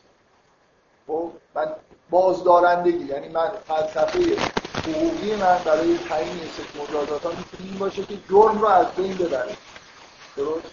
[1.06, 1.66] خب من
[2.10, 4.36] بازدارندگی یعنی من فلسفه
[4.86, 9.56] حقوقی من برای تعیین مجازات ها می‌تونه این باشه که جرم رو از بین ببره
[10.36, 10.66] درست؟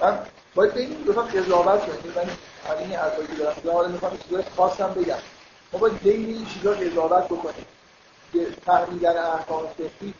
[0.00, 0.18] من
[0.54, 2.30] باید به این دو تا قضاوت کنیم من
[2.74, 3.56] همین حرفایی که دارم.
[3.56, 5.18] میگم حالا می‌خوام چیزای خاصم بگم.
[5.72, 7.66] ما باید بین این چیزا قضاوت بکنیم.
[8.32, 10.14] که فهمیدن احکام فقهی.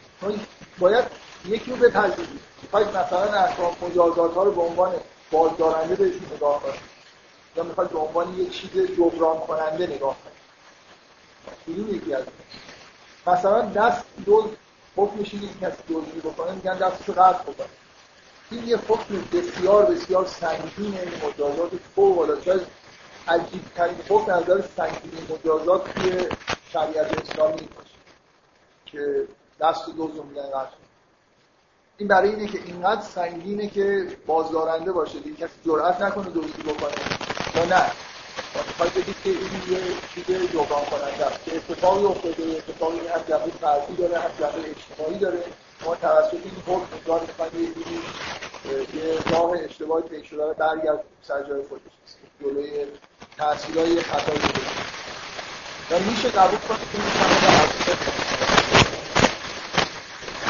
[0.78, 1.04] باید
[1.44, 2.40] یکی رو بپذیریم
[2.70, 4.92] باید مثلا احکام مجازات ها رو به عنوان
[5.30, 6.80] بازدارنده بهشون نگاه کنیم.
[7.56, 10.38] یا می‌خواد به عنوان یه چیز جبران کننده نگاه کنید
[11.66, 12.22] این یکی از
[13.26, 14.50] مثلا دست دو
[14.96, 17.66] حکمش اینه که کسی دزدی بکنه میگن دستشو قطع بکنه.
[18.50, 22.66] این یه حکم بسیار بسیار سنگینه این مجازات فوق العاده شاید
[23.28, 26.26] عجیب ترین حکم از نظر سنگینی مجازات توی
[26.72, 27.94] شریعت اسلامی باشه
[28.86, 29.28] که
[29.60, 30.76] دست رو میگن قطع
[31.98, 35.18] این برای اینه که اینقدر سنگینه که بازدارنده باشه.
[35.18, 36.92] دیگه کسی جرئت نکنه دزدی بکنه.
[37.56, 37.90] یا نه.
[38.68, 39.80] می‌خواید بگید که این یه
[40.14, 45.18] چیز جبران کننده است که اتفاقی افتاده اتفاقی هم جنبه فردی داره هم جنبه اجتماعی
[45.18, 45.44] داره.
[45.84, 48.00] ما توسط این حکم انگار می‌خوایم یه جوری
[48.94, 51.92] یه راه اشتباهی پیش شده رو برگرد سر جای خودش.
[52.40, 52.86] جلوی
[53.38, 54.60] تاثیرهای خطایی بده
[55.90, 57.38] و میشه قبول کنید که می‌تونه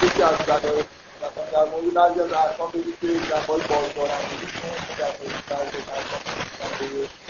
[0.03, 0.87] یکی از بدایق
[1.17, 4.47] مثلا در مورد بعضی از ارقام بگید که جنبه بازدارندگی
[4.99, 7.28] در مورد بعضی از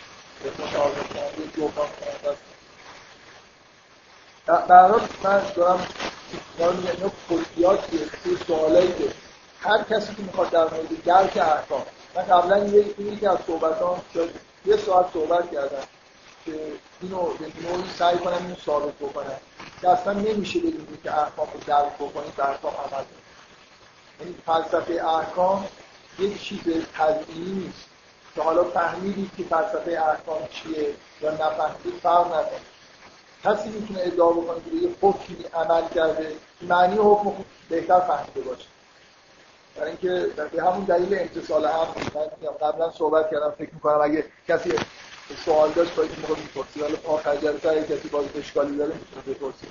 [4.46, 5.86] در من دارم
[6.58, 7.12] دارم میگم
[7.56, 7.76] اینا
[8.22, 9.12] توی سوالایی که
[9.60, 11.82] هر کسی که می‌خواد در مورد درک احکام
[12.14, 12.66] من قبلا
[12.98, 14.30] یکی از صحبتام شاید
[14.66, 15.82] یه ساعت صحبت کردم
[16.44, 16.52] که
[17.02, 19.36] اینو به نوعی سعی کنم اینو ثابت بکنم.
[19.80, 23.04] که اصلا نمیشه بگیم که احکام رو درک بکنید در احکام عمل
[24.20, 25.66] یعنی فلسفه احکام
[26.18, 26.60] یک چیز
[26.98, 27.87] تزئینی نیست.
[28.38, 32.60] که حالا فهمیدید که فلسفه احکام چیه یا نفهمیدید فرق نداره.
[33.44, 36.32] کسی می‌تونه ادعا بکنه که یه حکمی عمل کرده
[36.62, 37.32] معنی حکم
[37.68, 38.66] بهتر فهمیده باشه.
[39.76, 44.72] برای اینکه به همون دلیل امتصال هم من قبلا صحبت کردم فکر می‌کنم اگه کسی
[45.44, 46.98] سوال داشت باید موقع می‌پرسید.
[47.06, 49.68] آخر جلسه اگه کسی باید اشکالی داره می‌تونه بپرسید.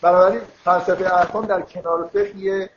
[0.00, 2.70] بنابراین فلسفه احکام در کنار فقه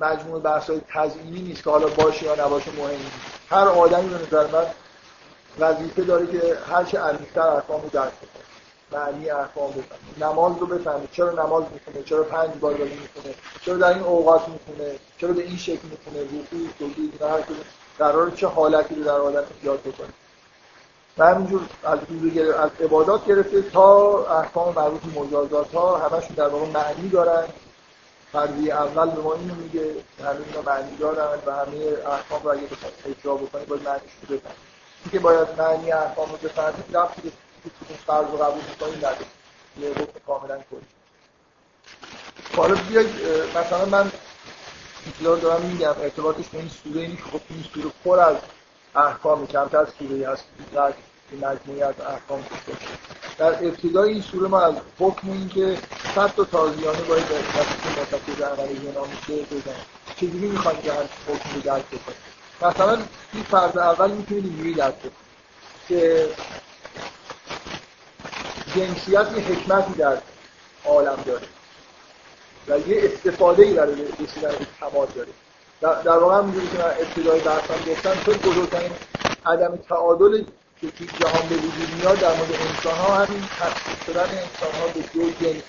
[0.00, 3.12] مجموعه بحث های تزیینی نیست که حالا باشه یا نباشه مهم نیست.
[3.50, 4.66] هر آدمی به نظر من
[5.58, 10.30] وظیفه داره که هر چه عمیق‌تر احکام رو درک کنه معنی احکام بفهمه.
[10.30, 11.08] نماز رو بفهمه.
[11.12, 15.42] چرا نماز می‌کنه چرا پنج بار داره می‌کنه چرا در این اوقات می‌کنه چرا به
[15.42, 17.40] این شکل می‌کنه رکوع سجود اینا هر
[17.98, 20.08] قرار چه حالتی رو در آدم ایجاد بکنه؟
[21.18, 21.98] و همینجور از
[22.58, 27.44] از عبادات گرفته تا احکام مربوط به مجازات ها همشون در واقع معنی دارن.
[28.32, 31.76] فرضی اول به ما اینو میگه همه اینا معنی دارن و همه
[32.06, 34.54] احکام رو اگه بخواد اجرا بکنی باید معنیش رو بفهمی
[35.12, 39.26] که باید معنی احکام رو بفهمید رفتی که فرض رو قبول می‌کنید نداره
[39.80, 40.80] یه حکم کاملا کلی.
[42.56, 43.08] حالا بیاید
[43.56, 44.12] مثلا من
[45.06, 48.36] ایتلا دارم میگم ارتباطش به این سوره اینی که خب این سوره پر از
[48.94, 50.44] احکام کمتر سوره هست
[50.74, 50.92] در
[51.32, 52.44] مجموعی از احکام.
[53.38, 55.78] در ابتدای این سوره ما از حکم این که
[56.14, 59.74] صد تا تازیانه باید در که مرتکب عمل زنا میشه بزنن
[60.16, 62.18] چجوری می‌خوایم که هر حکم رو درک بکنیم؟
[62.62, 62.98] مثلا
[63.32, 65.12] این فرض اول می‌تونید اینجوری درک بکنید
[65.88, 66.28] که
[68.74, 70.18] جنسیت یه حکمتی در
[70.84, 71.46] عالم داره
[72.68, 75.28] و یه استفاده ای برای رسیدن به کمال داره.
[75.80, 78.92] در, در واقع همونجوری که من ابتدای بحثم گفتم تو بزرگترین
[79.46, 80.44] عدم تعادل
[80.80, 84.86] که توی جهان به وجود میاد در مورد انسان ها همین تقسیم شدن انسان ها
[84.94, 85.62] به دو جنس.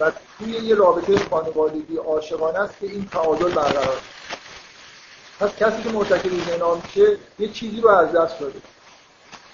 [0.00, 4.00] و توی یه رابطه خانوادگی عاشقانه است که این تعادل برقرار
[5.40, 8.60] پس کسی که مرتکب زنا میشه یه چیزی رو از دست داده.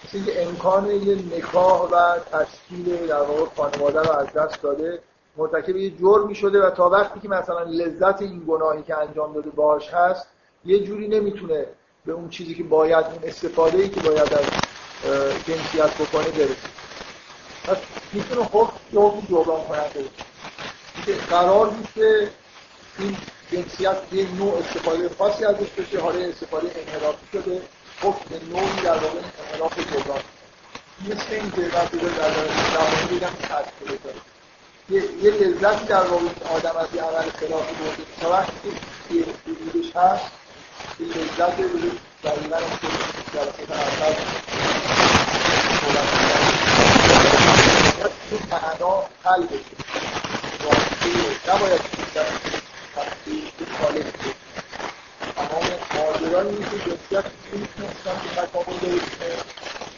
[0.05, 5.01] مثل اینکه امکان یه نکاح و تشکیل در واقع خانواده رو از دست داده
[5.37, 9.51] مرتکب یه جرمی شده و تا وقتی که مثلا لذت این گناهی که انجام داده
[9.51, 10.27] باش هست
[10.65, 11.67] یه جوری نمی‌تونه
[12.07, 14.45] به اون چیزی که باید اون استفاده ای که باید از
[15.47, 16.57] جنسیت بکنه برسه.
[17.67, 17.77] پس
[18.13, 20.05] می‌تونه حکم که حکم جبران کننده
[21.07, 22.31] که قرار بود که
[22.99, 23.17] این
[23.53, 26.01] جنسیت یه نوع استفاده خاصی ازش بشه.
[26.01, 27.63] حالا استفاده انحرافی شده.
[28.03, 29.19] حکم نوعی در واقع
[29.53, 30.21] انحراف جبران.
[31.05, 32.29] مثل این که من در
[32.75, 34.17] زمانی بگم تشکیل داره
[34.91, 36.25] یه, یه لذتی در واقع
[36.55, 38.71] آدم از یه عمل خلافی برده تا وقتی
[39.09, 39.15] که
[39.47, 40.36] وجودش هست
[41.01, 41.91] لذت رو
[42.25, 42.59] دقیقا
[43.35, 44.15] جلسه اول
[48.31, 49.77] این معنا حل بشه
[51.49, 51.81] نباید
[52.97, 54.35] تفصیل خالص بشه
[55.37, 55.65] تمام
[55.95, 59.01] ماجرا این که جنسیت می‌تونستن که تکامل داره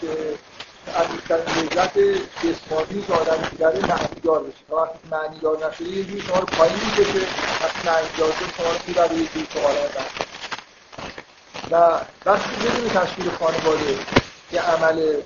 [0.01, 0.39] که
[0.97, 1.99] عمیق‌ترین لذت
[2.43, 6.39] جسمانی که آدم داره معنی دار بشه تا وقتی معنی دار نشده یه جوری شما
[6.39, 7.29] رو پایین می‌کشه
[7.63, 10.28] وقتی معنی دار شد شما رو می‌بره یه جوری که عالم
[11.71, 13.99] و وقتی بدون تشکیل خانواده
[14.53, 15.23] یه عمل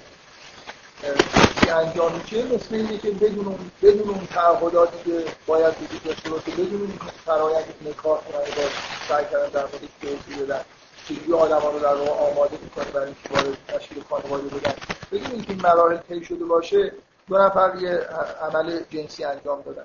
[1.68, 6.50] انجام میشه مثل اینه که بدون اون بدون اون تعهداتی که باید وجود داشته باشه
[6.50, 6.92] بدون اون
[7.26, 8.68] فرآیند نکاح کنن با
[9.08, 10.60] سعی کردن در مورد توضیح بدن
[11.08, 14.74] چجوری آدما رو در واقع آماده می‌کنه برای اینکه وارد تشکیل خانواده بدن.
[15.12, 16.92] بدون اینکه این مراحل طی شده باشه
[17.28, 18.08] دو نفر یه
[18.42, 19.84] عمل جنسی انجام دادن.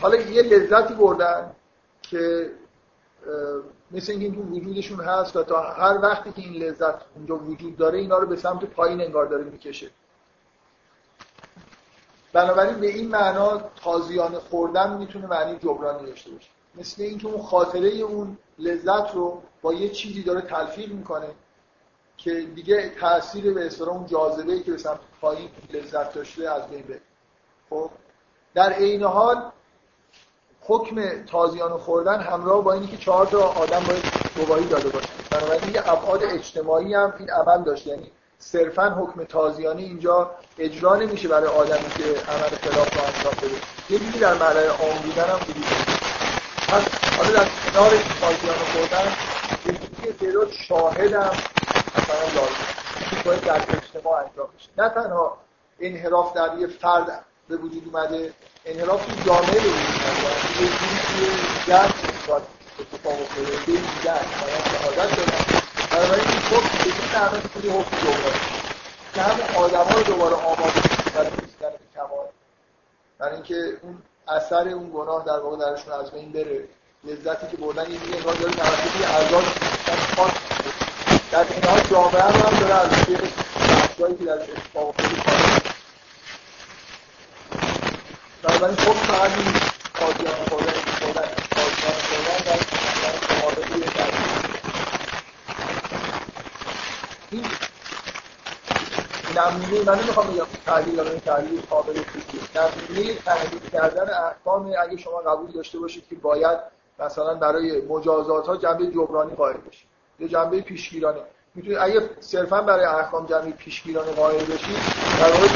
[0.00, 1.50] حالا یه لذتی بردن
[2.02, 2.50] که
[3.90, 7.98] مثل اینکه این وجودشون هست و تا هر وقتی که این لذت اونجا وجود داره
[7.98, 9.90] اینا رو به سمت پایین انگار داره می‌کشه.
[12.32, 16.48] بنابراین به این معنا تازیانه خوردن می‌تونه معنی جبرانی داشته باشه.
[16.74, 21.28] مثل اینکه اون خاطره اون لذت رو با یه چیزی داره تلفیق می‌کنه
[22.16, 26.82] که دیگه تاثیر به اصطلاح اون جاذبه که به سمت پایین لذت داشته از بین
[26.82, 27.00] بره.
[27.70, 27.90] خب
[28.54, 29.52] در عین حال
[30.66, 34.04] حکم تازیانه خوردن همراه با اینکه چهار تا آدم باید
[34.36, 35.08] گواهی داده باشه.
[35.30, 37.86] بنابراین یه ابعاد اجتماعی هم این عمل داشت.
[37.86, 43.60] یعنی صرفا حکم تازیانه اینجا اجرا نمیشه برای آدمی که عمل خلاف رو انجام بده.
[43.90, 45.64] یه چیزی در مرحله عام بودن هم وجود
[46.68, 47.90] پس حالا در کنار
[48.20, 49.12] تازیانه خوردن
[50.04, 51.30] یه تعداد شاهد هم
[51.96, 52.82] مثلا لازم.
[53.24, 54.68] باید در اجتماع انجام بشه.
[54.78, 55.38] نه تنها
[55.80, 58.32] انحراف در یه فرد به وجود اومده.
[58.66, 60.62] انحراف تو جامعه به وجود اومده.
[60.62, 60.68] یه
[61.08, 61.92] که جمع
[62.80, 63.50] اتفاق افتاده.
[63.66, 64.20] به این دیگر
[64.64, 65.42] شهادت دادن
[65.90, 68.34] بنابراین این حکم به این معنی می‌تونی حکم دوباره
[69.14, 70.80] که همه آدم ها رو دوباره آماده
[71.14, 72.26] برای رسیدن به کمال.
[73.18, 76.68] برای اینکه اون اثر اون گناه در واقع درشون از بین بره.
[77.04, 79.44] لذتی که بردن یه دیگه انگار داره توسط یه اعضای
[80.16, 80.32] خاص
[81.32, 85.62] در این حال جامعه هم, داره از بخشایی که در اتفاق افتاده کار
[88.42, 89.52] بنابراین خب فقط این
[90.00, 90.72] قاضیان خوردن
[91.54, 92.58] قاضیان خوردن در
[97.30, 97.44] این
[99.36, 105.50] نمونه من نمی‌خوام بگم تحلیل این تحلیل قابل نمونه تحلیل کردن احکام اگه شما قبول
[105.50, 106.58] داشته باشید که باید
[106.98, 109.86] مثلا برای مجازات ها جنبه جبرانی قائل بشید.
[110.20, 111.20] یا جنبه پیشگیرانه.
[111.54, 114.76] می‌تونید اگه صرفا برای احکام جنبه پیشگیرانه قائل بشید
[115.18, 115.48] در واقع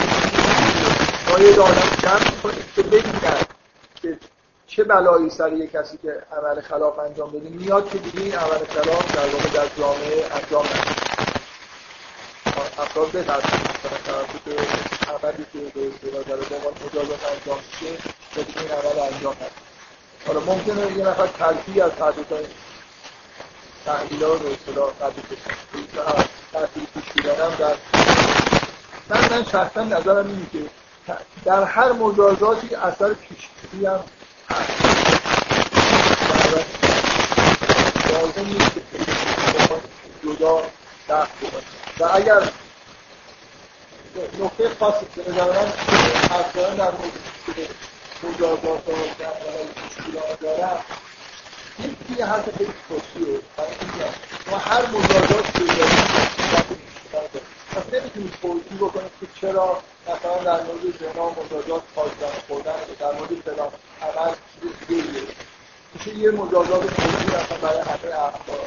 [1.38, 3.40] باید آدم جمع کنید که ببینن
[4.02, 4.18] که
[4.66, 7.48] چه بلایی سر یک کسی که عمل خلاف انجام بده.
[7.48, 10.96] میاد که دیگه این عمل خلاف در واقع در جامعه انجام نشه.
[12.78, 14.58] افراد بترسن مثلا توسط
[15.08, 18.02] عملی که به اصطلاح در عنوان مجازات انجام میشه
[18.34, 19.50] که دیگه این عمل انجام نشه.
[20.26, 22.12] حالا ممکنه یه نفر تلفی از تا
[23.86, 27.76] تحلیل ها به اصطلاح قبول بکنه تحلیل پیش در
[29.08, 30.58] من من شخصا نظرم اینه که
[31.44, 34.00] در هر مجازاتی اثر پیشگیری هم
[34.50, 34.70] هست.
[38.12, 38.80] لازم نیست که
[40.22, 40.62] جدا
[41.08, 41.30] دست
[42.00, 42.50] و اگر
[44.40, 45.72] نقطه خاصی که نظر من
[46.30, 46.92] حرف در
[48.22, 48.92] مجازات و
[49.74, 50.78] پیشگیری ها دارم
[51.78, 53.40] یکی حرف خیلی توصیه
[54.52, 57.45] و هر مجازات که داریم.
[57.76, 63.30] پس نمی‌تونید توضیح بکنید که چرا مثلا در مورد زنا مجازات پاکدان خوردن در مورد
[63.44, 63.70] فلان
[64.02, 65.20] عمل چیز دیگه
[65.94, 68.58] میشه یه مجازات توضیح مثلا برای همه اخبار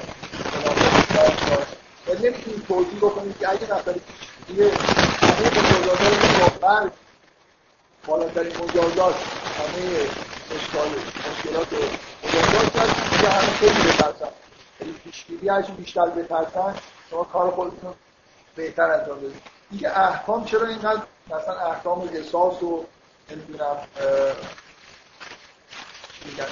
[2.07, 3.95] و نمی‌تونید توضیح بکنید که اگه نفر
[4.55, 4.71] یه
[5.21, 6.89] همه مجازات رو با
[8.07, 9.15] بالاترین مجازات
[9.59, 10.07] همه
[10.55, 10.89] اشکال
[11.31, 11.73] مشکلات
[12.23, 14.31] مجازات کرد که همه خیلی بترسن.
[14.81, 16.75] یعنی پیشگیری هرچی بیشتر بترسن
[17.09, 17.93] شما کار خودتون
[18.55, 22.85] بهتر انجام بدید اینکه احکام چرا اینقدر مثلا احکام قصاص و
[23.31, 23.77] نمی‌دونم
[26.25, 26.47] میگن؟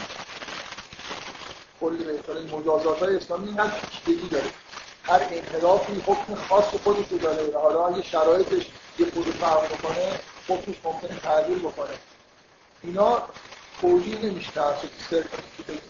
[1.81, 4.49] کلی به مجازات های اسلامی اینقدر پیچیدگی داره.
[5.03, 7.43] هر انحرافی حکم خاص خودش رو داره.
[7.43, 8.67] و حالا اگه شرایطش
[8.99, 11.93] یه خود فرق بکنه حکمش ممکنه تغییر بکنه.
[12.83, 13.23] اینا
[13.81, 15.27] توجیه نمیشه توسط صرف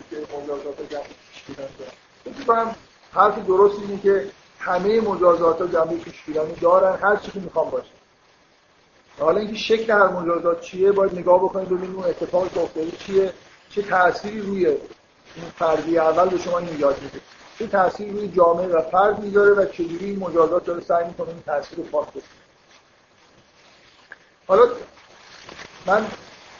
[0.09, 1.03] که مجازات جمعی
[2.25, 2.75] پیش دارن
[3.13, 7.89] حرف درست اینه که همه مجازات ها جنبه پیشگیرانی دارن هر چی که می‌خوام باشه.
[9.19, 13.33] حالا اینکه شکل هر مجازات چیه باید نگاه بکنید ببینید اون اتفاقی افتاده چیه
[13.69, 17.21] چه تأثیری روی این فردی اول به شما این میده.
[17.59, 21.43] چه تأثیری روی جامعه و فرد می‌ذاره و چجوری این مجازات داره سعی می‌کنه این
[21.45, 22.07] تأثیر رو پاک
[24.47, 24.63] حالا
[25.85, 26.07] من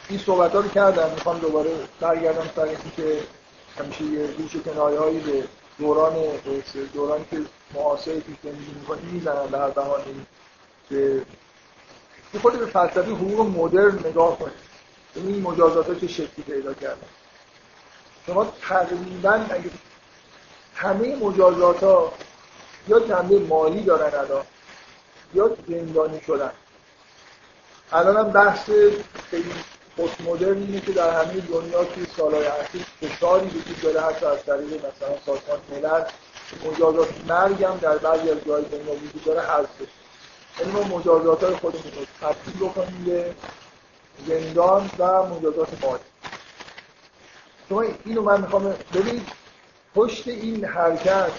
[0.08, 1.10] این صحبت ها رو کردم.
[1.10, 1.70] می‌خوام دوباره
[2.00, 3.20] برگردم سر که
[3.78, 5.44] همیشه یه ریش کنایه هایی به
[5.78, 6.14] دوران
[6.94, 7.40] دورانی که
[7.74, 9.70] معاصر پیش زندگی می‌کنی می‌زنن به هر
[10.90, 14.68] که خود به فلسفه حقوق مدرن نگاه کنید
[15.14, 17.06] این مجازات ها چه شکلی پیدا کردن.
[18.26, 19.70] شما تقریبا اگه
[20.74, 22.12] همه مجازات ها
[22.88, 24.44] یا جنبه مالی دارن الان
[25.34, 26.52] یا زندانی شدن.
[27.92, 28.70] الان هم بحث
[29.30, 29.52] خیلی
[29.98, 34.44] پست مدرن اینه که در همه دنیا توی سالهای اخیر فشاری وجود داره حتی از
[34.44, 36.04] طریق مثلا سازمان ملل
[36.66, 39.90] مجازات مرگ هم در بعضی از جای دنیا وجود داره حذف بشه.
[40.58, 43.34] یعنی ما مجازات های خودمون رو تبدیل بکنیم به
[44.26, 46.02] زندان و مجازات مالی.
[47.68, 49.28] شما اینو من می‌خوام ببینید
[49.94, 51.30] پشت این حرکت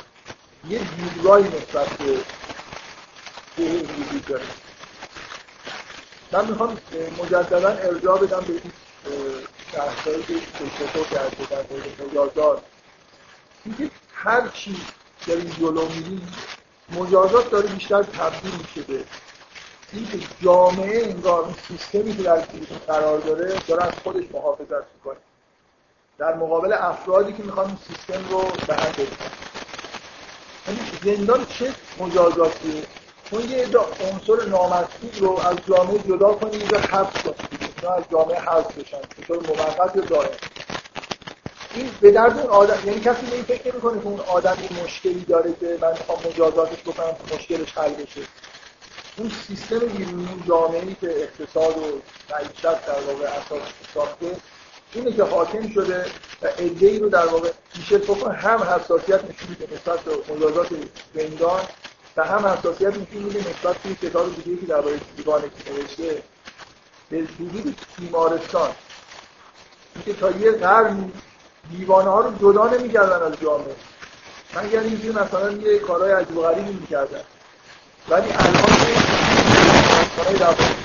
[0.70, 2.18] یه دیدگاهی نسبت به
[3.58, 4.46] وجود داره.
[6.32, 6.78] من می‌خوام
[7.24, 8.72] مجددا ارجاع بدم به این
[9.74, 10.34] بحثایی که
[10.80, 12.64] چطور کرده در مورد مجازات.
[13.66, 14.82] اینکه هر چی
[15.28, 16.34] این جلو میریم
[16.92, 19.04] مجازات داره بیشتر تبدیل میشه به
[19.94, 22.40] اینکه جامعه انگار اون سیستمی که در
[22.88, 25.18] قرار داره داره از خودش محافظت می‌کنه.
[26.18, 28.94] در مقابل افرادی که می‌خوان این سیستم رو به هم
[30.68, 32.84] یعنی زندان چه مجازاتیه؟
[33.30, 33.68] چون یه
[34.12, 39.02] عنصر نامطلوب رو از جامعه جدا کنی اینجا حبس کنید از جامعه حذف بشن.
[39.18, 40.30] به طور موقت یا دائم.
[41.76, 44.84] این به درد اون آدم یعنی کسی به این فکر نمی‌کنه که اون آدم یه
[44.84, 48.22] مشکلی داره که من می‌خوام مجازاتش بکنم که مشکلش حل بشه.
[49.18, 51.82] اون سیستم بیرونی جامعه‌ای که اقتصاد و
[52.30, 53.62] معیشت در واقع اساس
[53.94, 54.36] ساخته
[54.94, 56.06] اینه که حاکم شده
[56.42, 60.68] و ای رو در واقع میشه بکن هم حساسیت نشون میده نسبت به مجازات
[61.16, 61.62] زندان
[62.18, 65.42] و هم حساسیت نشون میده نسبت به کتاب دیگه که درباره دیوان
[65.72, 66.24] نوشته.
[67.10, 68.72] به حدود تیمارستان
[69.96, 71.12] اینکه تا یه قرن
[71.72, 73.76] دیوانه ها رو جدا نمی‌کردن از جامعه.
[74.56, 77.22] من یعنی اینجوری مثلا یه کارهای عجب و غریبی می‌کردن.
[78.10, 78.54] ولی الان
[80.16, 80.84] کارهای روانشی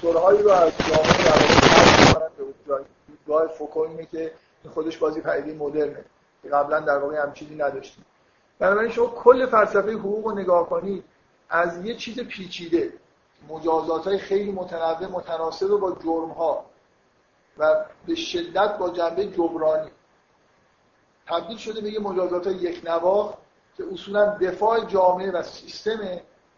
[0.00, 1.56] که رو از جامعه
[2.06, 2.44] می‌کنن به
[3.28, 4.32] جای فوکو اینه که
[4.74, 6.04] خودش بازی پدیده مدرنه.
[6.42, 8.04] که قبلا در واقع هم چیزی نداشتیم.
[8.58, 11.04] بنابراین شما کل فلسفه حقوق رو نگاه کنید
[11.50, 12.92] از یه چیز پیچیده.
[13.48, 16.64] مجازات های خیلی متنوع متناسب با جرم ها
[17.58, 19.90] و به شدت با جنبه جبرانی.
[21.26, 23.34] تبدیل شده به یه مجازات یک نواخ
[23.76, 26.00] که اصولا دفاع جامعه و سیستم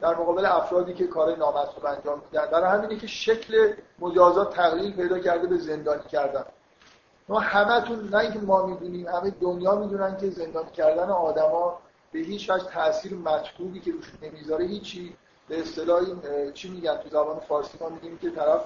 [0.01, 2.47] در مقابل افرادی که کار نامطلوب انجام میدن.
[2.47, 6.45] برای همینه که شکل مجازات تغییر پیدا کرده به زندانی کردن.
[7.29, 11.79] ما همتون نه اینکه ما می‌دونیم همه دنیا می‌دونن که زندانی کردن آدما
[12.13, 15.17] به هیچ وجه تاثیر مطلوبی که روش نمی‌ذاره هیچی.
[15.49, 16.03] به اصطلاح
[16.53, 18.63] چی میگن؟ تو زبان فارسی ما میگیم که طرف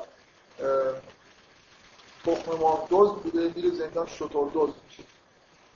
[2.35, 5.03] تخم ما دوز بوده میره زندان شطور دوز میشه.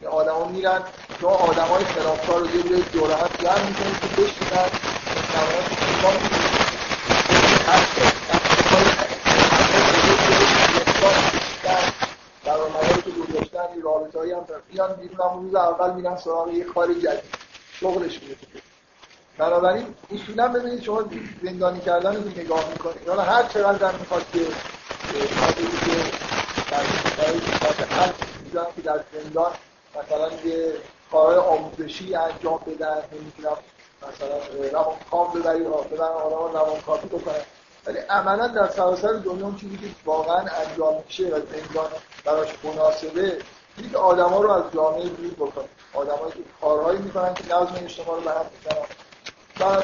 [0.08, 0.82] آدما میرن
[1.20, 4.68] شما آدمای خلافکار رو یه جوری دوره هم جمع می‌کنید که بشینن
[13.04, 17.42] که گذاشتن این رابطه هم بیان بیرون هم روز اول میرن سراغ یه کار جدید.
[17.80, 18.36] شغلش میره
[19.38, 21.04] بنابراین اصولا ببینید شما
[21.42, 23.08] زندانی کردن رو نگاه می‌کنید.
[23.08, 24.46] حالا هر چقدر می‌خواد که
[28.52, 29.52] در که در زندان
[29.96, 30.72] مثلا یه
[31.10, 33.56] کارهای آموزشی انجام بدن نمی‌دونم
[34.08, 37.34] مثلا روان کام ببری ببرن آدم روان کافی بکنن.
[37.86, 41.90] ولی عملا در سراسر دنیا اون چیزی که واقعا انجام میشه و زندان
[42.24, 43.38] براش مناسبه
[43.76, 45.68] اینه که آدما رو از جامعه دور بکنه.
[45.94, 48.86] آدمایی که کارهایی می‌کنن که نظم اجتماع رو به هم می‌زنن.
[49.60, 49.82] و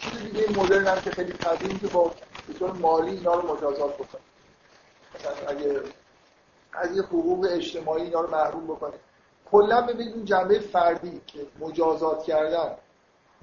[0.00, 2.10] چیز دیگه مدرن هم که خیلی قدیم که با
[2.48, 4.20] به طور مالی اینا رو مجازات بکنه.
[5.14, 5.80] مثلا اگه
[6.74, 8.94] از یه حقوق اجتماعی اینا رو محروم بکنه.
[9.50, 12.70] کلا ببینید این جنبه فردی که مجازات کردن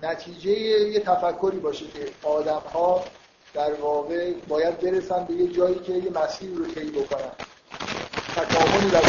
[0.04, 3.04] نتیجه یه تفکری باشه که آدم ها
[3.54, 7.32] در واقع باید برسن به یه جایی که یه مسیر رو طی بکنن.
[8.36, 9.02] تکاملی در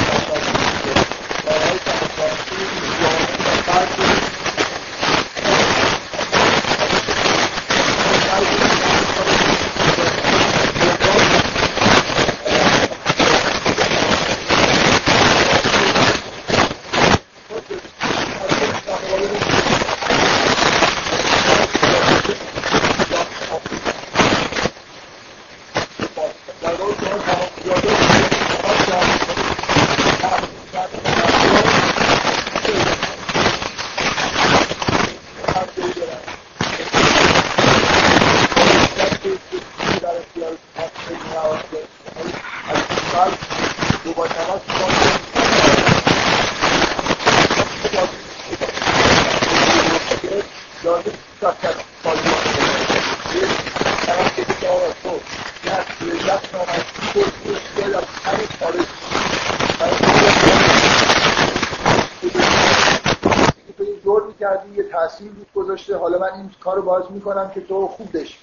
[66.92, 68.38] باز می‌کنم که تو خوب بشی.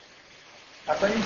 [0.87, 1.23] اصلا این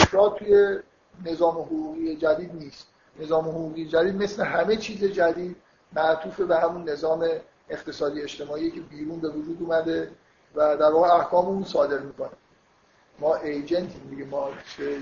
[0.00, 0.78] افراد توی
[1.24, 2.86] نظام حقوقی جدید نیست.
[3.20, 5.56] نظام حقوقی جدید مثل همه چیز جدید
[5.92, 7.28] معطوف به همون نظام
[7.70, 10.10] اقتصادی اجتماعی که بیرون به وجود اومده
[10.54, 12.30] و در واقع احکام اون صادر می‌کنه.
[13.18, 14.98] ما ایجنت میگه ما چه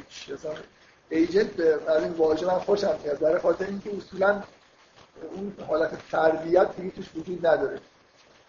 [1.09, 3.18] ایجنت از این واژه من خوشم میاد.
[3.18, 4.43] برای خاطر اینکه اصولا
[5.32, 7.81] اون حالت تربیت دیگه توش وجود نداره.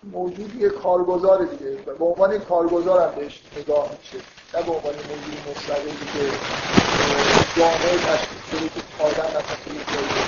[0.03, 1.71] موجود یه کارگزار دیگه.
[1.71, 4.17] به عنوان کارگزار هم بهش نگاه میشه.
[4.53, 6.31] نه به عنوان موجود مستقلی که
[7.57, 10.20] جامعه تشکیل شده که آدم مثلا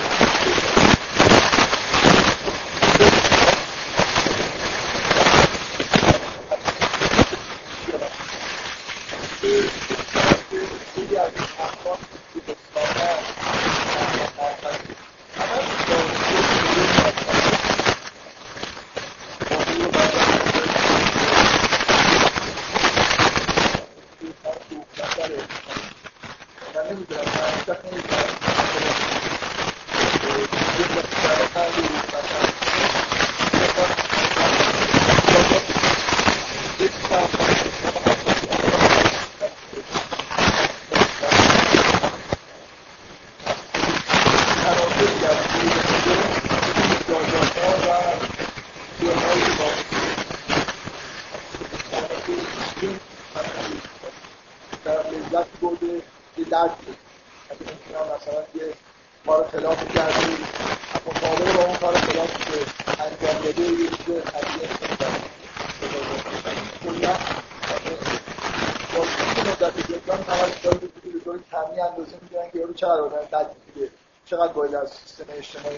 [74.73, 75.77] استفاده از سیستم اجتماعی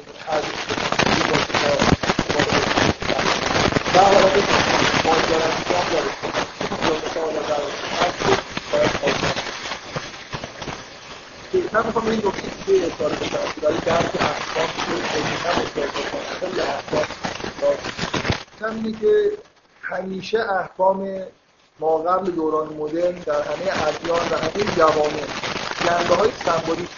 [11.73, 12.05] من می‌خوام
[18.91, 19.31] که که
[19.81, 21.19] همیشه احکام
[21.79, 25.25] ما قبل دوران مدرن در همه ادیان و همه جوامع
[25.85, 26.89] جنبه های سمبولیک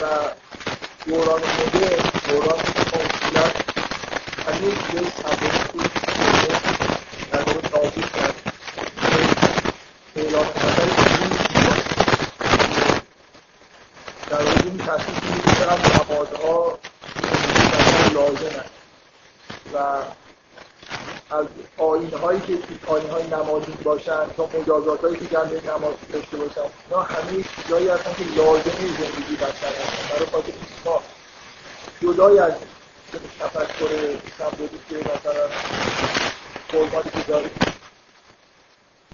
[0.00, 0.06] و
[1.06, 2.58] دوران مدرن دوران
[4.90, 5.90] چیزای سمبولیک بود
[14.30, 14.80] در این
[18.14, 18.64] لازم
[19.74, 19.78] و
[21.30, 21.46] از
[22.40, 22.58] که
[23.26, 28.24] نمازی باشن تا مجازات هایی که جنبه نماز داشته باشن اینا همه چیزایی هستن که
[28.36, 30.14] لازمه زندگی بشر هستن.
[30.14, 30.52] برای خاطر
[32.20, 32.52] جدای از
[33.40, 33.88] تفکر
[34.38, 35.48] سمبولی که مثلا
[36.68, 37.50] فرماتی که داریم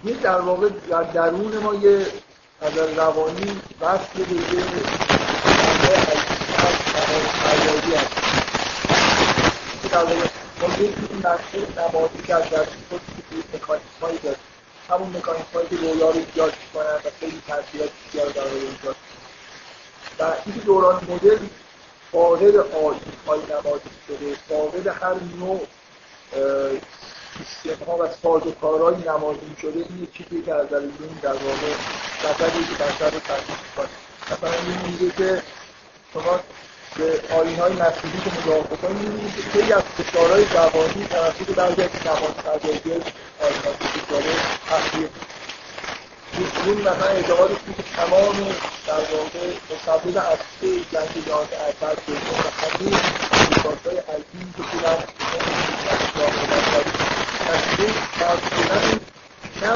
[0.05, 2.07] یه در واقع در درون ما یه
[2.61, 4.62] از روانی وصل به یه
[5.83, 6.16] از
[7.95, 8.12] هست
[9.83, 10.27] که در واقع
[11.19, 13.01] مسئول نمازی که از درون خود
[13.55, 14.39] مکانیسم هایی داریم.
[14.91, 18.97] همون مکانیسم هایی که رویا رو ایجاد می‌کنن و خیلی تاثیرات بسیار در روی ایجاد
[20.19, 21.51] و این دوران مدرن
[22.16, 25.60] فاقد آیین های نمازی شده فاقد هر نوع
[27.62, 31.32] سیستم ها و ساز و کارهای نمازی شده این یک چیزی که از این در
[31.32, 31.72] واقع
[32.22, 33.88] سفری که بشر رو تحقیق کنه
[34.30, 35.43] مثلا این میگه که
[36.12, 36.40] شما
[36.97, 41.82] به آین های مسیحی که نگاه بکنید می‌بینید که خیلی از فشارهای روانی توسط بعضی
[41.82, 42.93] از نماز سرداری
[43.40, 43.72] آین ها
[44.93, 45.09] که
[46.37, 48.37] اون مثلا اعتقاد که تمام
[48.87, 52.97] در واقع مسبب اصلی جنگ جهان اول دوم و همه
[54.09, 54.99] های که بودن
[57.49, 59.01] نتیجه فرض شدن
[59.63, 59.73] نه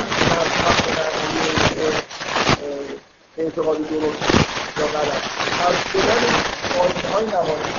[3.37, 3.45] به
[3.83, 4.23] درست
[4.79, 5.23] یا غلط
[5.59, 6.23] فرض شدن
[6.81, 7.73] آینه های نمازی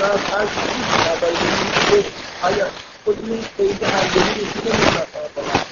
[0.00, 0.82] و از هر چیزی
[1.90, 2.10] که
[2.42, 2.66] اگر
[3.04, 5.65] خود این قید هنگامی رسیده نیست مثلا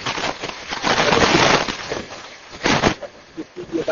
[3.74, 3.84] این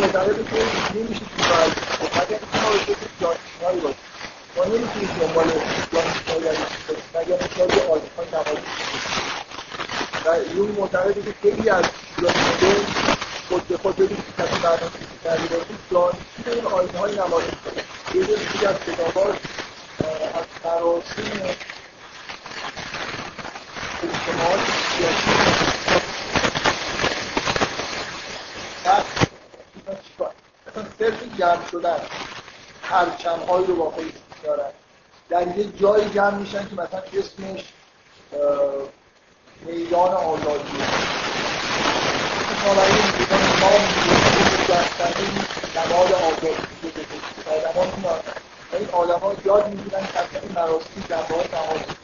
[0.00, 0.64] معتقده که
[0.94, 1.72] نمیشه تو باید
[2.14, 3.96] مگر ما رو که جانشینایی باشه
[4.56, 5.46] ما نمی‌تونیم دنبال
[5.92, 6.58] جانشینایی
[7.14, 8.62] مگر مثال یه آزمای نمازی
[10.24, 11.84] و این معتقده که خیلی از
[12.22, 14.90] جانشینه خود به خود ببینید که کسی برنامه
[15.24, 17.46] کردی باشید جانشین این آینه های نمازی
[18.14, 19.36] یه دیگه از کتاباش
[20.34, 21.22] از مراسم
[24.02, 24.60] اجتماعات
[30.66, 32.00] مثلا صرف جمع شدن
[32.82, 34.10] پرچم هایی رو با خودش
[34.42, 34.70] دارن.
[35.28, 37.64] در یه جایی جمع میشن که مثلا اسمش
[39.66, 40.78] میدان آزادی.
[42.64, 45.46] برای میدان ما می‌دونیم
[45.76, 46.48] نماد آزادی
[47.46, 48.18] آدم ها
[48.78, 51.94] این آدم ها یاد می‌گیرن که این مراسم جنبه های نمازی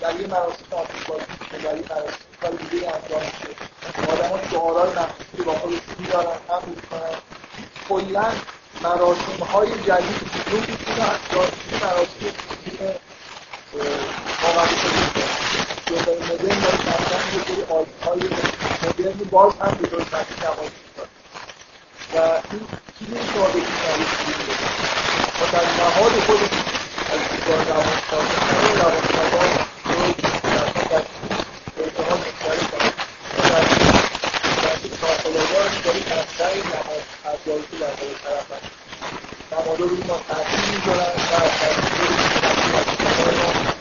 [0.00, 4.12] در یه مراسم آتشبازی میشه در یه مراسم کار دیگه انجام میشه.
[4.12, 7.16] آدم ها شعارهای مخصوصی با خودش میدارن هم می‌کنن.
[7.88, 8.26] کلا
[8.82, 11.10] مراسم های جدید وجود می‌تونه
[11.70, 12.32] این مراسم
[14.42, 15.31] واقعی شده.
[15.86, 18.20] جلوی مدرن داره مثلا یه سری آیت های
[18.82, 21.08] مدرن باز هم به طور تحصیل نمازی می‌کنه
[22.14, 22.16] و
[22.52, 22.66] این
[22.98, 23.46] چیزی که شما
[25.40, 26.40] و در نهاد خود
[27.12, 28.36] از دیگاه روان سازه
[28.74, 29.50] روان سازان
[30.90, 31.02] در
[31.78, 32.94] اعتماد مختلف کنید
[33.38, 33.58] و در
[35.02, 38.82] ناخداگاه داری کمتر نماد افزایی که در قول طرف هست
[39.52, 41.34] نمادا روی ما تاثیر می‌ذارن و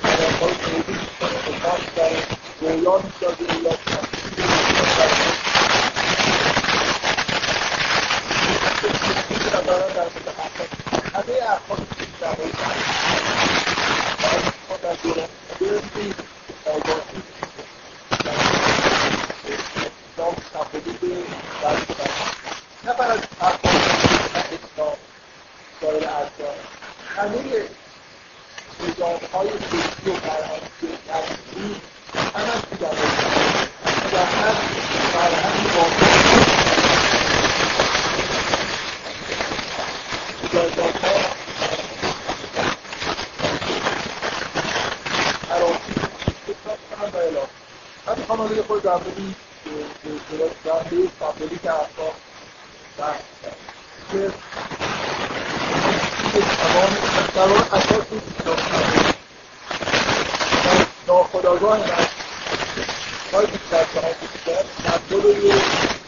[0.08, 2.22] های توضیح می‌کنه خطاب میداره
[2.62, 3.76] رویا می‌سازه یا
[4.96, 5.32] در
[11.14, 12.52] همه افراد اجتماعی
[14.84, 15.30] در دوران
[15.62, 16.14] مدرن
[16.66, 17.22] آگاهی
[20.18, 21.08] اسلام تبدیل به
[22.86, 23.76] نه فقط افراد
[24.52, 24.96] اسلام
[25.82, 26.56] سایر ادیان
[27.18, 27.66] همه
[28.88, 31.82] نظامهای فکری و فرهنگی نسلی
[32.36, 33.08] همه تو جامعه
[34.12, 34.54] در هر
[35.14, 36.62] فرهنگ واقعی
[40.54, 41.42] جایگاه ها
[48.08, 49.36] من می‌خوام حالا یه خود در مورد این
[50.66, 52.14] جنبه سمبولیک احکام
[52.98, 53.54] بحث کنم
[54.12, 54.32] که
[56.40, 56.90] تمام
[57.36, 58.06] در واقع اساس
[61.08, 62.08] ناخداگاه من
[63.34, 65.56] های بیشتر شما بیشتر تبدیل یه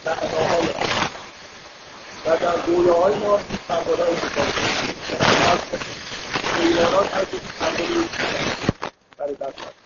[0.06, 0.68] معناهای
[2.26, 4.94] و در دوره های ما این سمبول های استفاده
[6.60, 8.08] حیوانات هر که سمبول
[9.18, 9.84] برای دست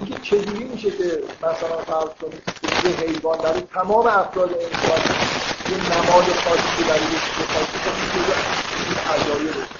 [0.00, 2.42] اینکه چجوری میشه که مثلا فرض کنید
[2.84, 3.62] یه حیوان برای
[4.34, 5.00] تمام افراد انسان
[5.70, 8.18] یه نماد خاصی برای یه چیز خاصی کنید که
[8.86, 9.78] این عجایه بشه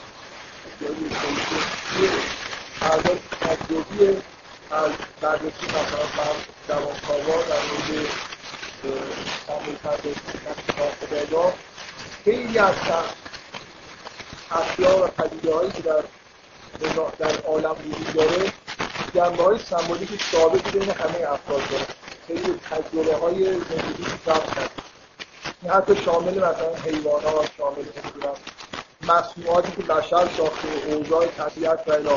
[2.00, 2.10] یه
[2.82, 4.22] اعضای تجربی
[4.70, 6.36] از بررسی مثلا فرض
[6.68, 8.06] دوانکاوا در مورد
[9.46, 10.20] تعامل پردازی
[12.24, 12.74] خیلی از
[14.50, 16.02] اشیا و پدیده هایی که در
[17.18, 18.52] در عالم وجود داره
[19.14, 21.86] جنبه های سمبولیک ثابتی بین همه افراد داره
[22.28, 24.70] خیلی تجربه های زندگی ثبت کرد
[25.62, 25.94] این حتی
[26.28, 28.32] شامل مثلا حیوانات شامل مثلا
[29.02, 32.08] مصنوعاتی که بشر ساخته اوضاع طبیعت و الی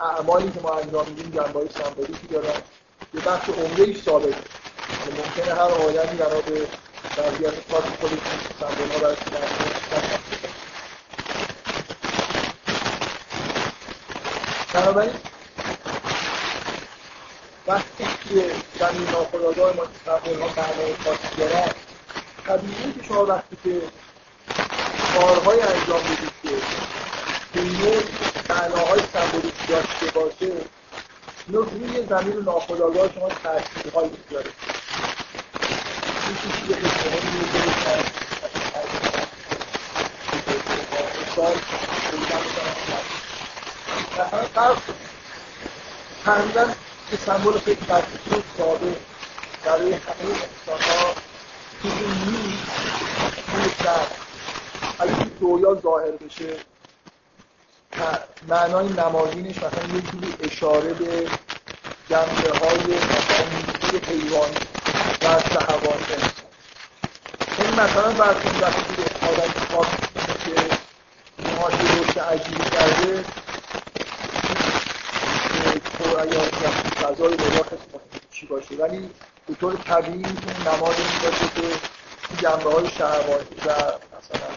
[0.00, 2.62] اعمالی که ما انجام میدیم جنبه های سمبولیکی دارن
[3.14, 4.34] یه بخش عمده ایش ثابت.
[5.16, 6.66] ممکنه هر آدمی بنا به
[7.18, 8.18] وضعیت خاص خودش
[8.60, 9.18] سمبول ها براش
[14.74, 15.12] بنابراین
[17.66, 21.83] وقتی که زمین ناخداگاه ما سمبول ها معنای خاصی دارن
[22.46, 23.82] طبیعیه که شما وقتی که
[25.14, 26.50] کارهای انجام بدید که
[27.52, 28.02] به نوع
[28.48, 30.52] معناهای سمبولیک داشته باشه
[31.48, 34.40] اینو روی زمین ناخداگاه شما تاثیرهایی شما
[46.26, 46.74] مثلا
[47.10, 47.80] که سمبول خیلی
[49.64, 51.14] برای همه انسانها.
[51.82, 52.23] چیزی
[53.64, 54.06] روی سر
[54.98, 56.56] اگه رویا ظاهر بشه
[58.48, 61.28] معنای نمادینش مثلا یه جوری اشاره به
[62.10, 63.46] جنبه های مثلا
[64.08, 64.54] حیوانی
[65.22, 66.44] و انسان
[67.58, 69.86] این مثلا برسون وقتی آدم خواب
[70.44, 70.76] که
[71.56, 73.24] ماهی رشد عجیبی کرده
[75.98, 78.74] تو اگر فضای خیلی چی باشه.
[78.74, 79.10] ولی
[79.46, 80.18] به طور طبیعی
[80.66, 81.93] نماد این باشه که
[82.44, 83.72] جنبه های شهوانی و
[84.14, 84.50] مثلا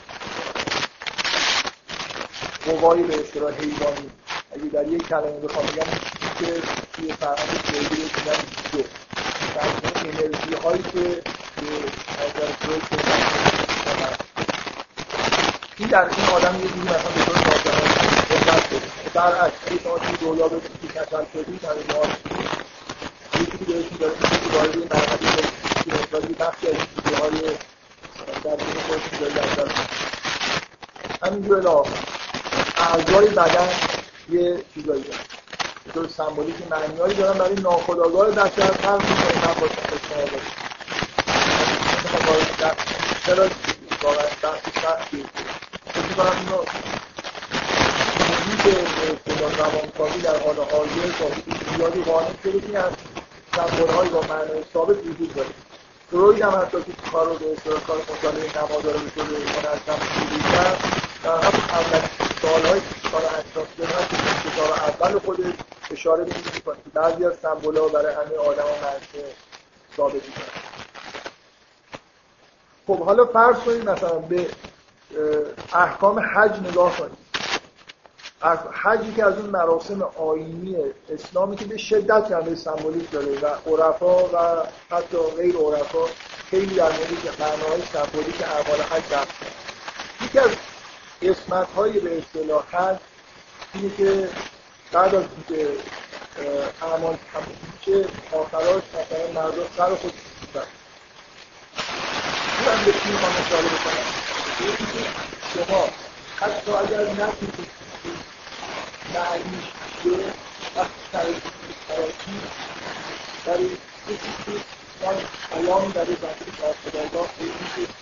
[2.66, 4.10] قوایی به اصطلاح حیوانی.
[4.52, 5.92] اگه در یک کلمه بخوام بگم
[6.40, 6.62] که
[6.94, 8.40] توی فرهنگ فرویدی رو میگن
[8.72, 8.86] دیگه
[10.06, 11.22] انرژی هایی که
[15.78, 17.94] این در این آدم یه جوری مثلا به طور ناظرانه
[18.30, 18.82] قدرت بده
[19.14, 22.06] برعکس اگه شما توی رویا ببینید که کسل شدید همه ما
[23.40, 25.38] یه جوری بهشون داره که وارد مرحله
[26.40, 27.58] بخشی از این چیزهای
[28.48, 28.78] در دین
[29.26, 29.82] از دست
[31.24, 31.92] همینجور الاخر
[32.78, 33.70] اعضای بدن
[34.30, 35.20] یه چیزایی دارن.
[35.86, 39.68] به طور سمبولیک معنیایی دارن برای ناخودآگاه بشر فرق می‌کنه من با
[43.26, 43.48] چرا
[44.04, 45.26] واقعا بحث سختی
[45.94, 46.64] فکر می‌کنم اینو
[48.20, 51.26] محیط روانکاوی در حال حاضر تا
[51.78, 52.94] زیادی قانع شده که از
[53.56, 55.67] سمبولهایی با معنای ثابت وجود داره.
[56.12, 60.00] فروید هم حتی که کار رو به اصطلاح کار مطالعه نمادار رو به طور منظم
[60.54, 60.78] کرد
[61.24, 62.10] در همون اولین
[62.42, 62.82] سالهای
[63.12, 63.68] سال 80
[64.10, 65.54] که کتاب اول خودش
[65.92, 66.76] اشاره به این می‌کنه.
[66.76, 69.26] که بعضی از سمبول‌ها برای همه آدم منشه
[69.98, 70.46] ثابت می‌کنه.
[72.88, 74.50] خب حالا فرض کنید مثلا به
[75.74, 77.27] احکام حج نگاه کنید.
[78.42, 80.76] از حجی که از اون مراسم آینی
[81.10, 86.06] اسلامی که به شدت جنبه سمبولیک داره و عرفا و حتی غیر عرفا
[86.50, 89.28] خیلی در مورد معناهای سمبولیک اعمال حج دست
[90.22, 90.50] یکی از
[91.22, 92.98] قسمت های به اصطلاح حج
[93.74, 94.30] اینه که
[94.92, 95.70] بعد از اینکه
[96.82, 100.68] اعمال تموم میشه آخراش مثلا مردم سر خود میزن
[102.66, 104.08] من به چی می‌خوام اشاره بکنم.
[105.54, 105.86] شما
[106.36, 107.77] حتی اگر نتونید
[109.14, 109.66] معنیش
[110.04, 110.34] چیه
[110.76, 111.36] وقتی سرش
[111.88, 112.38] تراکی
[113.46, 113.70] برای
[114.08, 114.52] کسی که
[115.06, 115.16] من
[115.52, 117.94] پیام داره زمین ناخداگاه به اینکه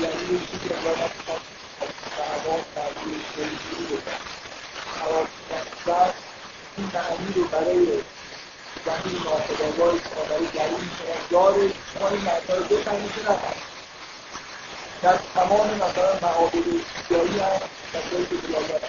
[0.00, 1.10] یعنی چیزی که انگار من
[2.18, 4.24] دعوا تغییر خیلی شروع بکنم
[4.94, 5.28] خراب
[5.86, 6.12] و
[6.76, 7.86] این معنی رو برای
[8.86, 9.94] زمین ناخداگاه
[10.28, 13.74] برای درون شما داره شما این معنی رو بفهمید که نفهمید
[15.02, 16.64] در تمام مثلا معابد
[17.10, 17.60] جایی هم
[18.00, 18.80] که بلاگر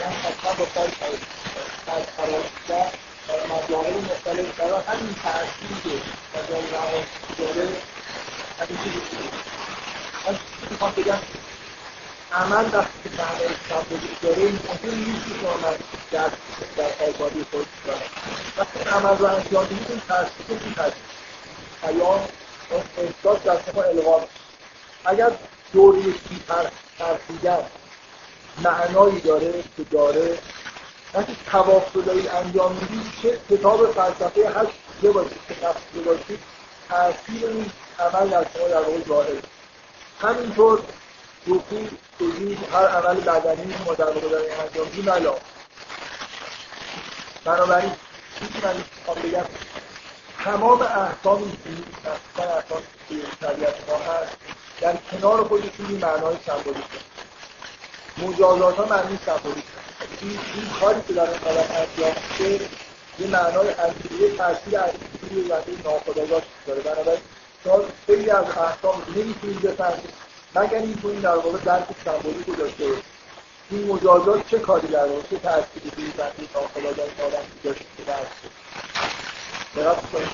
[0.00, 2.96] هستن حتما با سر خراشتر
[3.28, 6.02] در مجاهل مختلف برای همین تأثیری که
[6.34, 7.04] مجال روان
[7.38, 7.68] داره
[8.60, 9.00] همین چیزی
[10.26, 10.38] من
[10.70, 11.18] می‌خوام بگم
[12.32, 15.76] عمل وقتی که معنای سمبولیک داره این ممکن نیست که من
[16.10, 16.30] در
[16.76, 18.00] در آزادی خود دارم
[18.58, 21.20] وقتی عمل رو انجام می‌دید این تاثیر رو میپذیرید
[21.82, 22.20] پیام
[22.98, 24.20] احساس در شما القا
[25.04, 25.30] اگر
[25.72, 26.02] دوره
[26.98, 27.64] ترسیدن
[28.64, 30.38] معنایی داره که داره.
[31.14, 34.66] وقتی تواف رو دارید انجام می‌دید چه کتاب فلسفه هر
[35.00, 36.38] چیزه باشید که تفسیر باشید
[36.88, 39.42] تاثیر این عمل در شما در واقع ظاهر
[40.20, 40.80] همینطور
[41.46, 41.88] روحی
[42.18, 45.10] توجیه هر عمل بدنی ما در واقع داریم انجام میدیم.
[45.10, 45.34] علا
[47.44, 47.92] بنابراین
[48.38, 49.44] چیزی من بگم
[50.44, 52.82] تمام احکام اینجوری اصلا احکام
[53.40, 54.36] طبیعت ما هست
[54.80, 56.84] در کنار خودشون این معنای سمبولیک
[58.22, 59.64] مجازات ها معنی سمبولیک
[60.20, 62.64] این, این کاری که در این انجام میشه
[63.18, 66.80] یه معنای عقیده تاثیر عقیده زنده ناخودآگاه داره.
[66.80, 67.20] بنابراین
[67.64, 70.10] شما خیلی از احکام نمی‌تونید بفهمید.
[70.54, 72.84] مگر اینکه این در واقع درک سمبولیک رو داشته
[73.70, 77.84] این مجازات چه کاری در واقع؟ چه تأثیری روی زنده ناخودآگاه آدم داشته
[79.76, 80.30] دقت کنید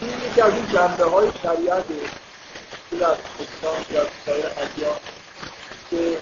[0.00, 1.94] این یکی از این جنبه های شریعته
[2.90, 4.96] که در اسلام در سایر ادیان.
[5.90, 6.18] که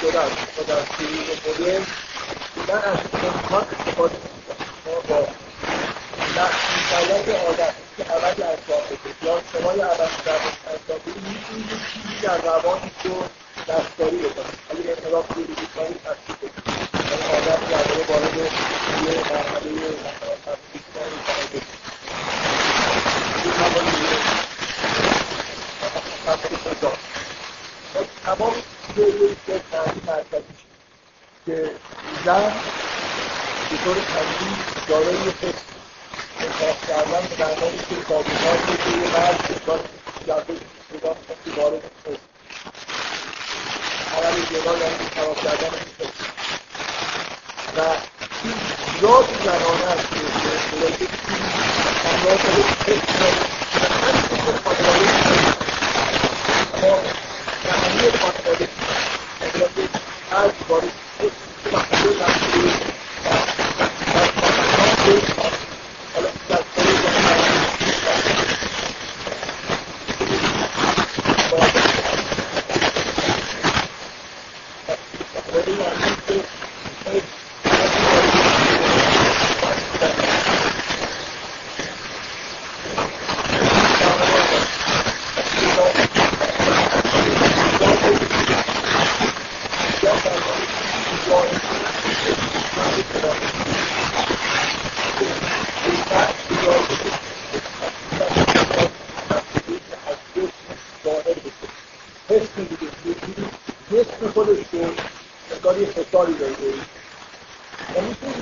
[0.00, 0.58] شده است.
[0.58, 1.86] و در سیریز مدرن
[2.68, 5.26] من از امکان استفاده می‌کنم با
[6.36, 6.64] نقش
[7.48, 10.40] آدم که عملی انجام بده یا شما یه عمل در
[10.72, 13.16] انجام می‌تونید یه چیزی در روانی رو
[13.68, 18.42] دستکاری بکنید اگر انحراف بیولوژیک کنید تصدیق کنید یعنی آدم در وارد یه
[19.30, 19.70] مرحله
[20.04, 21.64] مثلا تفکیک کنید
[28.24, 28.52] تمام
[28.96, 29.60] چیزه که
[31.46, 31.70] که
[32.24, 32.52] زن
[33.70, 34.56] به طور طبیعی
[34.88, 35.16] دارای
[36.40, 39.80] انصاف کردن به معنای که کابینات که یه مرد انسان
[40.26, 40.54] جبه
[41.44, 42.18] که وارد حس
[44.50, 45.70] جدا یعنی کردن
[47.76, 47.80] و
[48.44, 48.54] این
[49.00, 50.18] ذات زنانه که
[50.48, 51.04] حس
[57.66, 58.02] Thank
[65.54, 65.63] you.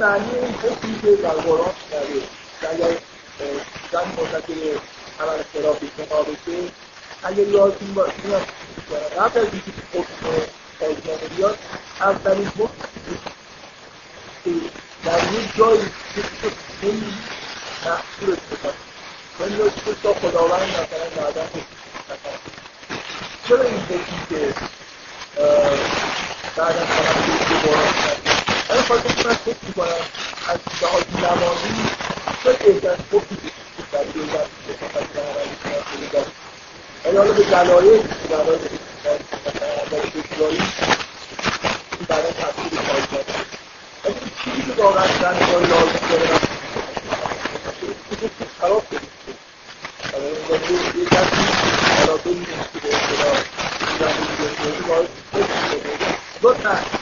[0.02, 2.06] معنی این حسی که در قرآن داره
[2.60, 2.96] که اگر
[3.92, 4.80] زن مرتکب
[5.20, 6.72] عمل خلافی شما بشه
[7.22, 8.12] اگر یادتون باشه
[9.18, 10.42] قبل از اینکه حکم
[10.80, 11.58] سازمان بیاد
[12.00, 12.88] اولین حکم
[14.44, 14.50] که
[15.04, 15.80] در یک جایی
[16.14, 16.22] که
[16.80, 17.14] خیلی
[17.86, 18.72] محصول بکنه
[19.40, 19.70] ولی یا
[20.02, 21.48] تا خداوند مثلا بعدا
[23.48, 24.54] چرا این حکمی که
[26.56, 28.41] بعدا فقط بود که
[28.72, 29.86] حالا خواهد کنم من فکر می‌کنم
[30.48, 31.74] از لحاظ نمازی
[32.44, 33.50] شاید احساس خوبی
[33.92, 34.46] در دولت
[34.80, 36.24] صحبت در عملی کنم
[37.04, 38.58] ولی حالا به دلایل دلایل
[40.36, 40.62] دلایل
[42.08, 43.46] برای تفسیر خواهد کرد
[44.04, 45.62] ولی چیزی که واقعا زنگار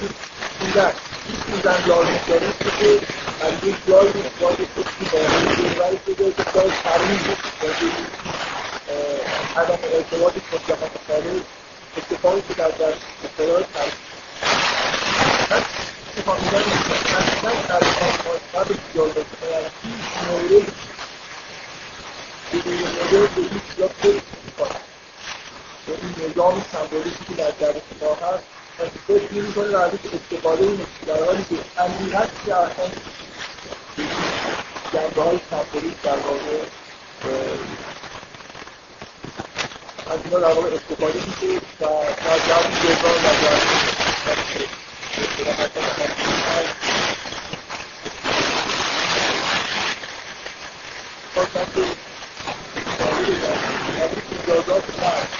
[0.00, 0.29] یه
[0.60, 0.94] کودک
[1.26, 3.00] هیچ زن لازم داره که
[3.46, 7.20] از یک جایی اخراج کسی باید دلوری شده که جای ترویج
[7.62, 7.92] یعنی،
[9.56, 11.42] عدم ارتباط مطلقا خارج
[11.96, 14.10] اتفاقی که در در اقتدار ترویج
[26.02, 31.60] این نظام سمبولیکی یعنی، که در درستگاه هست First unicorn rabbit is the following exploratory
[31.76, 32.92] and we have started
[34.92, 36.64] در باهای سفری در واقع
[40.10, 41.86] از اینا در واقع استفاده میشه و
[42.24, 43.56] در جمع جبران و در
[51.34, 51.84] خواستم که
[54.42, 55.39] مجازات مرد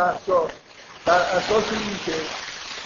[0.00, 0.48] بحثا
[1.06, 2.14] بر اساس این که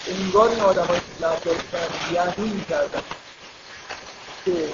[0.07, 0.99] انگار این آدم های
[1.43, 3.01] که یعنی می‌کردن؟
[4.45, 4.69] که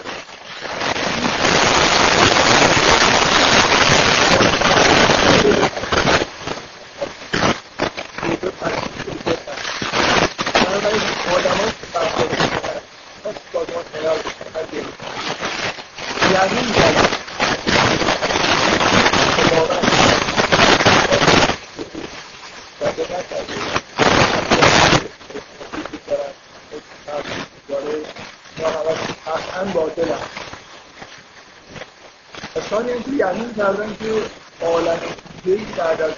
[33.21, 34.21] یقین کردن که
[34.65, 34.99] عالم
[35.43, 36.11] دیگه بعد از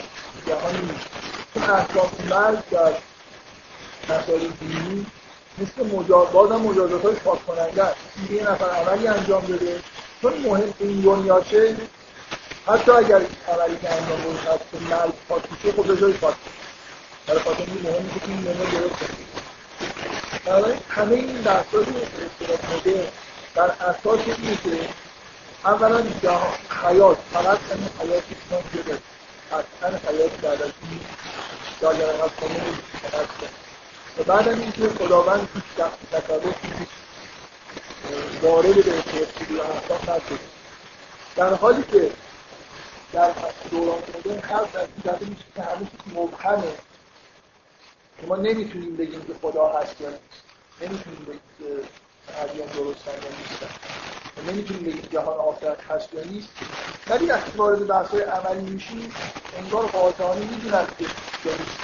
[0.48, 1.08] جهان نیست
[1.54, 2.94] چون احکام مرگ در
[4.10, 5.06] مسائل دینی
[5.58, 7.96] مثل مجاز بازم مجازات های پاک کننده است
[8.32, 9.82] یه نفر عملی انجام داده
[10.22, 11.76] چون مهم این دنیاشه
[12.68, 16.36] حتی اگر عملی که انجام بده هست که مرگ پاک میشه خب به جای پاک
[17.28, 18.96] برای خاطر این مهمه که این نمه درست
[20.46, 23.08] بنابراین همه این اصطلاح مدرن
[23.56, 24.90] بر اساس اینه که
[25.66, 26.04] اولا
[26.84, 28.98] حیات فقط همین که من شده
[29.52, 31.00] قطعا حیات بعد از این
[32.24, 32.64] از کنه
[34.20, 35.64] و بعد هم اینکه خداوند هیچ
[36.12, 36.92] تصرف نیست
[38.42, 40.40] وارد به و احکام نشده
[41.36, 42.12] در حالی که
[43.14, 43.32] در
[43.72, 46.74] دوران مدرن خلق از این میشه که همه چیز مبهمه.
[48.22, 50.10] که ما نمی‌تونیم بگیم که خدا هست یا
[50.82, 51.66] نمی‌تونیم بگیم که
[52.28, 53.68] ادیان درستن یا نیستن.
[54.48, 56.50] نمی‌تونیم بگیم جهان آخرت هست یا نیست.
[57.08, 59.14] ولی وقتی وارد بحث‌های عملی میشیم
[59.58, 61.06] انگار قاطعانه می‌دونن که
[61.46, 61.80] یا نیست.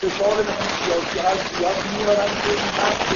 [0.00, 0.44] فشار
[0.84, 3.14] سیاسی هر زیاد میارن که این بحث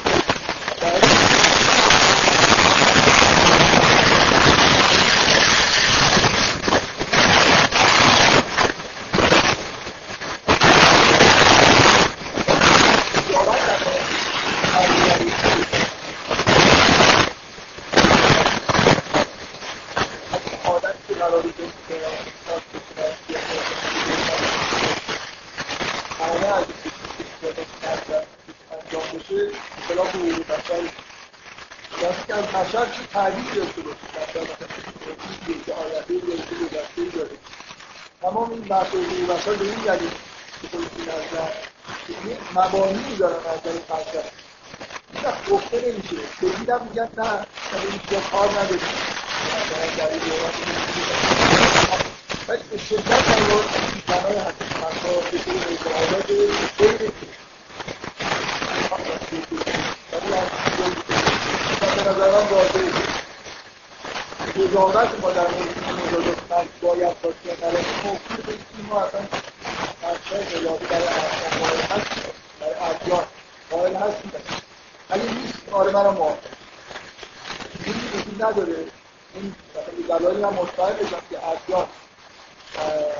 [33.12, 33.96] تعبیر داشته باشه
[35.66, 37.36] که آینده گذشته گذشته داره
[38.22, 38.94] تمام این بحث
[39.48, 40.10] بحث به این دلیل
[40.62, 41.50] که خودتون نظر
[42.54, 44.30] مبانی دارن نظر فلسفه
[45.14, 46.16] این وقت گفته نمیشه.
[46.40, 47.46] خیلی هم میگن نه
[47.82, 48.80] این چیزا کار نداریم
[52.48, 53.64] ولی به شدت قرار
[54.06, 56.26] بنای حقیقت به طور اعتقادات
[56.78, 57.12] غیر
[61.96, 63.18] به نظرم واضحه
[64.58, 69.20] قضاوت ما در مورد مجازات باید باشه برای موضوع به این ما اصلا
[70.02, 72.10] بچه قیادی برای احکام قائل هست
[72.60, 73.24] برای ادیان
[73.70, 74.32] قائل هستیم
[75.10, 76.38] اگه نیست آره منم موافق
[77.84, 78.76] این وجود نداره
[79.34, 81.86] این مثلا دلایلی من مطمئن بشم که ادیان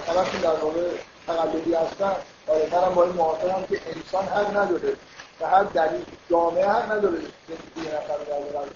[0.08, 0.80] همشون در واقع
[1.26, 4.96] تقلبی هستن آره منم با این موافقم که انسان حق نداره.
[5.40, 8.66] و هر دلیل جامعه حق نداره که یه نفر در واقع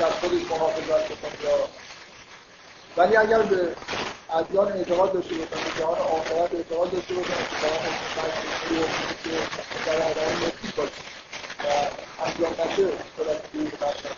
[0.00, 1.68] در خودش محافظت بکنه یا
[2.96, 3.74] ولی اگر به
[4.32, 7.78] ادیان اعتقاد داشته باشن به جهان آخرت اعتقاد داشته باشن که جهان
[9.24, 9.30] که
[9.86, 10.92] در آدم نفید باشه.
[11.60, 11.66] و
[12.26, 14.10] انجام نشه صورت دور بشر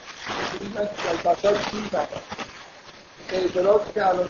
[0.60, 2.06] این از بشر چی می‌فهمن
[3.28, 4.28] اعتراضی که الان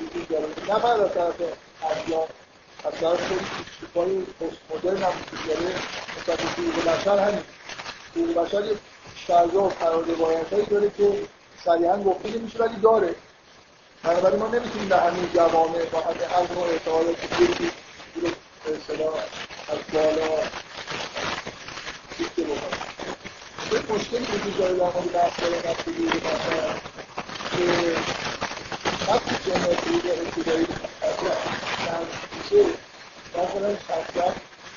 [0.00, 1.34] وجود داره نه فقط از طرف
[1.82, 2.28] ادیان
[2.84, 5.12] از طرف خیلی فیلسوفای پست مدرن هم
[5.48, 5.74] داره
[6.18, 7.42] مثلا حقوق بشر همین
[8.16, 8.62] حقوق بشر
[9.28, 11.28] فضا و داره که
[11.64, 13.14] صریحا گفته نمیشه ولی داره.
[14.02, 17.70] بنابراین ما نمی‌تونیم در همین جوامع با همین از نوع اعتقادات دیگه
[18.14, 18.28] رو
[18.74, 19.14] اصطلاح
[19.68, 20.26] از بالا
[22.18, 22.82] دیگه بکنیم.
[23.72, 25.72] یه مشکلی وجود داره در مورد بحث مثلا
[27.50, 28.31] که
[29.08, 30.66] وقتی جنتی به ابتدایی
[32.38, 32.64] میشه
[33.34, 34.34] مثلا شخصیت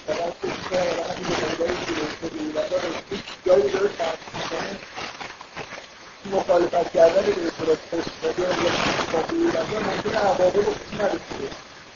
[0.08, 0.78] و دستش و
[1.14, 1.28] همین
[1.58, 2.66] به
[3.10, 3.90] که جایی داره
[6.32, 8.48] مخالفت کردن به اصطلاح پست یا
[9.48, 11.48] مدرن ممکنه عواقب خوبی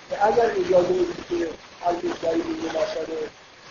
[0.10, 1.50] که اگر اجازه بدید که
[1.86, 3.08] هر کشوری روی بشر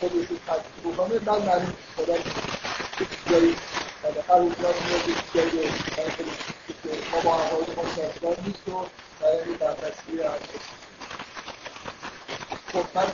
[0.01, 2.15] خودش رو تطبیق بکنه بعد معلوم خدا
[3.31, 3.57] جایی
[4.29, 5.71] هر روزگار میاد یک جایی
[7.13, 8.87] ما با احوال ما سازگار نیست و
[9.21, 10.61] برای برپسی هست
[12.73, 13.07] خب من